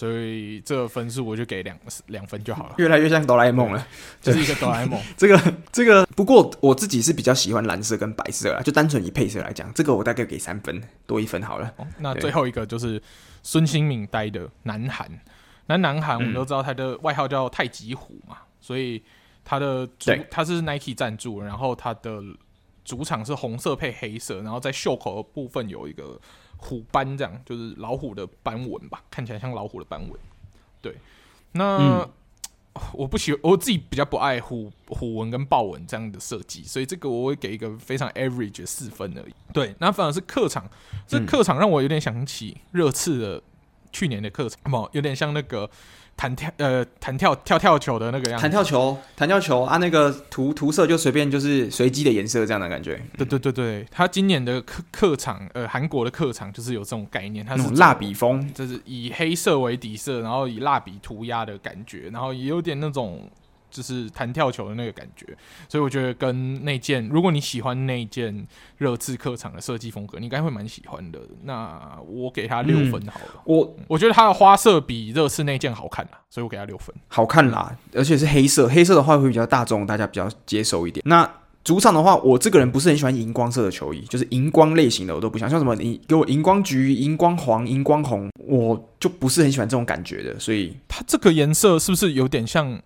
[0.00, 2.74] 所以这个分数我就给两两分就好了。
[2.78, 3.86] 越来越像哆啦 A 梦了，
[4.22, 4.98] 就是一个哆啦 A 梦。
[5.14, 5.38] 这个
[5.70, 11.70] 这个，不过我自己是比较喜欢蓝色跟白色啦，就单纯以配色来讲，这个我大概给三分多一分好了。
[11.76, 13.02] 哦，那最后一个就是
[13.42, 15.06] 孙兴敏带的南韩，
[15.66, 19.02] 那南韩我们都知道他的外号叫太极虎嘛，嗯、所以
[19.44, 22.22] 他的主他是 Nike 赞助，然后他的
[22.86, 26.18] 主场是红色配黑色，然后在袖口的部分有一个。
[26.60, 30.10] 虎斑这样就是老虎的斑纹吧，看起来像老虎的斑纹。
[30.80, 30.94] 对，
[31.52, 32.10] 那、嗯、
[32.92, 39.34] 我不喜，我自己比较不爱虎虎纹跟豹纹这样的设计，所以这个我会给一个非常 average 的四分而已。
[39.52, 40.68] 对，那反而是客场，
[41.06, 43.42] 这客场让我有点想起热刺的
[43.90, 45.68] 去年的客场，不，有点像那个。
[46.20, 53.00] 弹跳呃，弹跳跳跳球的那个样子，弹跳球，弹跳球啊，那个涂涂色就随便就是随机的颜色这样的感觉。
[53.16, 63.26] 对对对对，他今年的客客场，呃，韩国的客场就是有这种概念，它是蜡笔风，就是以黑色为底色，然后以蜡笔涂鸦的感觉，然后也有点那种
[63.70, 65.26] 就是弹跳球的那个感觉，
[65.68, 68.46] 所以我觉得跟那件，如果你喜欢那件
[68.78, 71.20] 热刺客场的设计风格，你应该会蛮喜欢的。
[71.44, 73.34] 那我给他六分好了。
[73.36, 76.94] 嗯、我我觉得它的花色比热刺那件好看啦，所以我给他六分。
[77.08, 81.02] 好看啦，而且是黑色，黑色的话会比较大众，大家比较接受一点。
[81.06, 81.28] 那
[81.62, 90.38] 主场的话，我这个人不是很喜欢荧光色的球衣，就是荧光类型的我都不想，像什么你给我荧光橘、荧光黄、荧光红，我就不是很喜欢这种感觉的。
[90.40, 92.80] 所以它这个颜色是不是有点像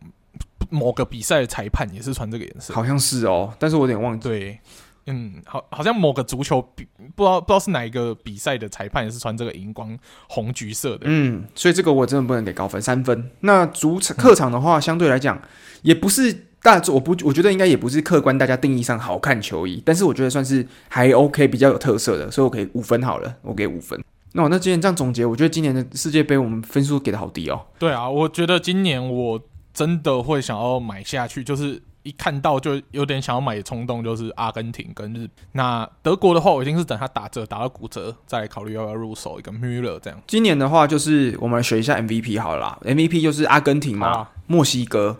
[0.74, 2.74] 某个比赛的裁判也是穿这个颜色？
[2.74, 4.28] 好像是哦，但是我有点忘记。
[4.28, 4.58] 对，
[5.06, 9.96] 嗯，好，好像某个足球比不知道不知道是哪一个比赛的裁判也是穿这个荧光
[10.28, 11.04] 红橘色的。
[11.04, 13.30] 嗯，所以这个我真的不能给高分，三分。
[13.40, 15.40] 那主场客场的话，相对来讲
[15.82, 16.48] 也不是。
[16.64, 24.02] 大我不，我觉得应该也不是客观大家定义上好看球衣，但是我觉得算是还 OK，比较有特色的，所以我给五分好了，我给五分。
[24.32, 27.66] 那我那今天这样总结，我觉得今年的世界杯我们分数给的好低哦。
[27.78, 29.38] 对啊，我觉得今年我
[29.74, 35.28] 真的会想要买下去，就是一看到就有点想要买的冲动，就是阿根廷跟日。
[35.52, 40.18] 那德国的话，我一定是等它打折打到骨折，再考虑要不要入手一个 Müller 这样。
[40.26, 45.18] 今年的话，就是我们选一下 MVP 好了啦，MVP 就是阿根廷嘛，啊、墨西哥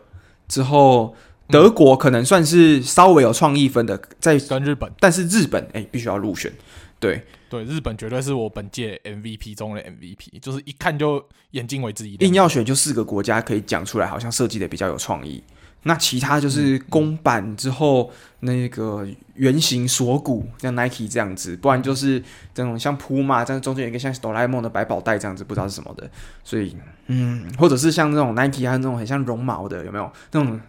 [0.49, 1.15] 之后。
[1.47, 6.51] 德国可能算是稍微有创意分的，在跟日本，但是日本哎、欸，必须要入选。
[6.99, 7.23] 对
[7.55, 12.29] 对，日本绝对是我本届 MVP 中的 MVP，就是一看就眼睛为之一亮。
[12.29, 15.41] 硬要选就四个国家可以讲出来，好像设计的比较有创意。
[15.85, 18.11] 那其他就是公版之后
[18.41, 22.21] 那个圆形锁骨，像 Nike 这样子，不然就是
[22.53, 26.11] 这种像 Puma 这样中间有一个像哆啦 A 梦的百宝袋这样子，不知道是什么的。
[26.43, 26.77] 所以
[27.07, 30.61] 嗯，或者是像那种 Nike 还有那种很像绒毛的，有没有那种？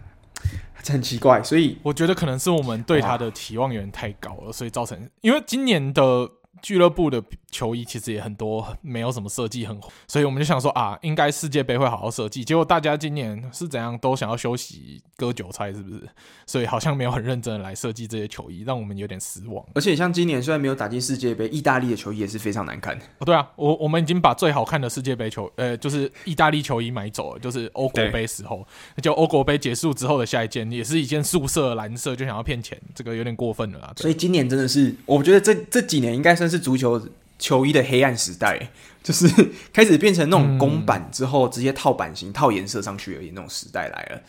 [0.88, 6.30] 很奇怪，所以我觉得可能是我们对他的期望有点太高了，所以造成，因为今年的。
[6.62, 12.44] 俱乐部的球衣其实也很多，没有什么设计很红，所以我们就想说啊，应该世界杯会好好设计。
[12.44, 16.02] 结果大家今年是怎样都想要休息割韭菜，是不是？
[16.46, 19.66] 所以好像没有很认真的来设计这些球衣，让我们有点失望。
[19.74, 22.98] 而且像今年虽然没有打进世界杯，意大利的球衣也是非常难看。
[23.20, 28.66] 哦，对啊，我我们已经把最好看的世界杯球，呃，就是意大利球衣买走了，就是欧国杯时候，
[29.02, 33.94] 就欧国杯结束之后的下一件也是一件素色蓝色，就想要骗钱，这个有点过分了啊。
[33.96, 36.56] 所以今年真的是，我觉得这这几年应该算是。
[36.56, 38.70] 是足球球衣的黑暗时代，
[39.04, 39.28] 就是
[39.74, 44.22] 开始变成那种公版之后直接套版型、套颜色上去而已那种时代来了。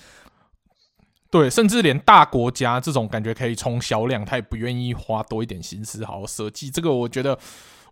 [1.31, 6.69] 对，甚至连大国家这种感觉可以冲销量，他也不愿意花多一点心思好好设计。
[6.69, 7.39] 这个我觉得，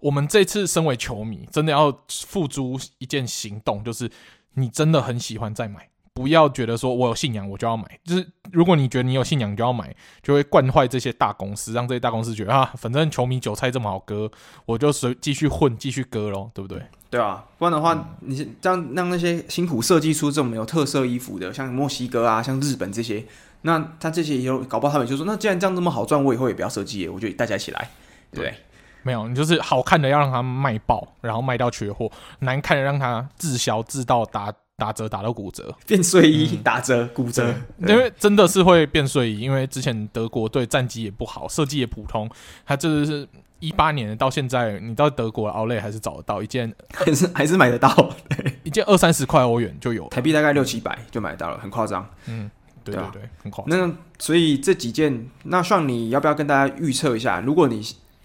[0.01, 4.11] 我们这次身为球迷，真的要付诸一件行动，就是
[4.55, 5.89] 你真的很喜欢再买。
[6.15, 9.93] 不要觉得说我有信仰我就要买，就是如果你觉得你有信仰你就要买，
[10.23, 14.31] 就会惯坏这些大公司，让这些大公司觉得啊，反正球迷韭菜这么好割，
[14.65, 16.81] 我就随继续混继续割咯，对不对？
[17.11, 23.25] 对啊，不然的话，嗯、你这样让那些辛苦设计出这种有特色衣服的，像墨西哥啊，像日本这些，
[23.63, 27.91] 那他这些也有搞不好他们就说，那既然这样这么好赚，我以后也不要设计，我就大家一起来，
[28.31, 28.55] 对？
[29.03, 32.07] 没有，你就是好看的要让它卖爆，然后卖到缺货；
[32.39, 34.55] 难看的让它滞销，滞到达。
[34.77, 39.39] 打折打到骨折，变睡衣打折骨折，因为真的是会变睡衣。
[39.39, 42.29] 因为之前德国队战绩也不好，设计也普通。
[42.67, 43.27] 它这是
[43.61, 48.11] 一八年到现在，你到德国奥莱还是找得到一件，还是还是买得到，
[48.65, 52.05] 一件二三十块欧元就有，台币大概六七百就买得到了，很夸张。
[52.27, 52.51] 嗯，
[52.83, 53.79] 对对对，很夸张。
[53.79, 57.41] 那所以这几件，那像你要不要跟大家预测一下？
[57.41, 57.81] 如果你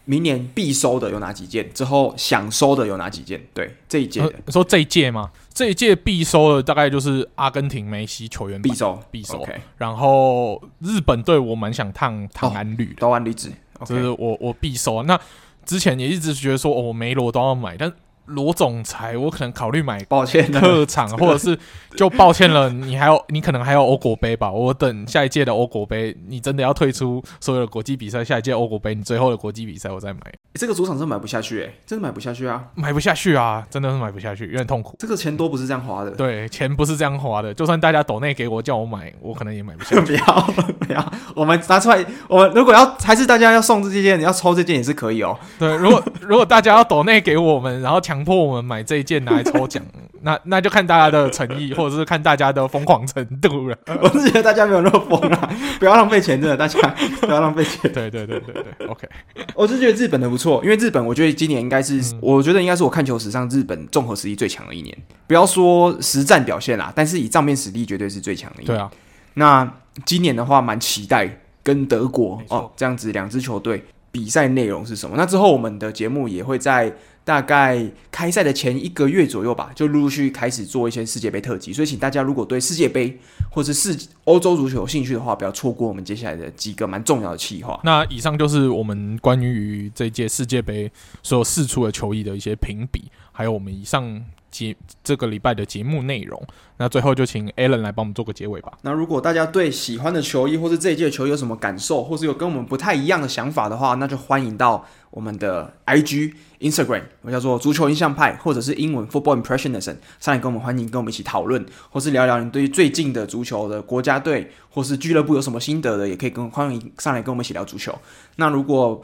[0.09, 1.71] 明年必收的有哪几件？
[1.71, 3.39] 之后想收的有哪几件？
[3.53, 5.29] 对，这一届，说这一届吗？
[5.53, 9.37] 这一届必收的大概就是阿根廷梅西球员必收，必收。
[9.43, 9.57] Okay.
[9.77, 13.51] 然后日本队我蛮想烫烫安绿的，刀安绿子，
[13.85, 15.03] 就是我我必收。
[15.03, 15.19] 那
[15.63, 17.93] 之前也一直觉得说，哦，梅罗都要买，但。
[18.29, 21.57] 罗总裁，我可能考虑买，抱歉，客场 或者是
[21.95, 30.19] 就抱歉了，你还有你可能还有欧国杯吧，我等下一届的欧国杯，你真的要退出所有的国际比赛，下一届欧国杯你最后的国际比赛我再买。
[30.53, 34.95] 这个主场真买不下去，哎，真的买不下去啊，买不下去啊，真的是买不下去，有点痛苦。
[34.99, 40.01] 这个钱多不是这样花的，对，钱不是这样花的，就算大家抖内给我叫我买，我可能也买不下去。
[40.09, 40.41] 不要
[40.79, 45.37] 不要，我们拿出来，我们如果要还是大家要送这件，你要抽这件也是可以哦。
[45.57, 48.99] 对，如果如果大家要抖内给我们，然后强迫我们买这。
[48.99, 49.81] 一件拿来抽奖，
[50.23, 53.77] 那那就看大家的诚意，或者是看大家的疯狂程度了。
[54.01, 56.77] 我是觉得大家没有那么疯啊， 不要浪费钱，真的，大家
[57.21, 57.89] 不要浪费钱。
[57.93, 59.07] 对对对对对，OK。
[59.55, 64.97] 我是觉得日本的不错，因为日本我觉得今年应该是，嗯、我觉得应该是我看球史上日本综合实力最强的一年。
[65.25, 68.67] 不要说实战表现啦，但是以账面实力绝对是最强的一年。
[68.67, 68.91] 对啊，
[69.35, 69.73] 那
[70.05, 73.81] 今年的话蛮期待跟德国哦这样子两支球队。
[74.11, 75.15] 比赛内容是什么。
[75.15, 76.91] 那之后我们的节目也会在
[77.29, 77.79] 大概
[78.09, 81.71] 开赛的前一个月左右吧，就陆陆续续开始做一些世界杯特辑。
[81.71, 83.19] 所以，请大家如果对世界杯
[83.51, 87.79] 或是世欧洲足球有兴趣的话，不要错过我们接下来的几个蛮重要的企划。
[87.83, 90.91] 那以上就是我们关于这届世界杯
[91.21, 94.25] 所有四出的球衣的一些评比，还有我们以上。
[94.51, 96.41] 节这个礼拜的节目内容，
[96.77, 98.73] 那最后就请 Alan 来帮我们做个结尾吧。
[98.81, 117.97] 那如果大家对喜欢的球衣或是这一届球衣有什么感受，或是有跟我们不太一样的想法的话，那就欢迎到我们的 IG、Instagram，我叫做足球印象派，或者是英文 Football Impressionism 上来跟我们欢迎，跟我们一起讨论，或是聊聊你对于最近的足球的国家队或是俱乐部有什么心得的，也可以跟欢迎上来跟我们一起聊足球。
[118.35, 119.01] 那如果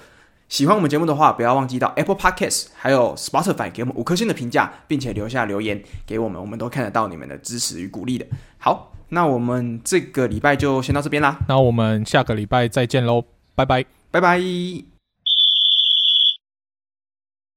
[0.48, 8.26] 喜欢我们节目的话，不要忘记到 Apple Podcast 还有 Spotify 给我们五颗星的评价，并且留下留言给我们，我们都看得到你们的支持与鼓励的。
[8.60, 11.40] 好，那我们这个礼拜就先到这边啦。
[11.48, 13.24] 那我们下个礼拜再见喽，
[13.56, 14.95] 拜拜，拜拜。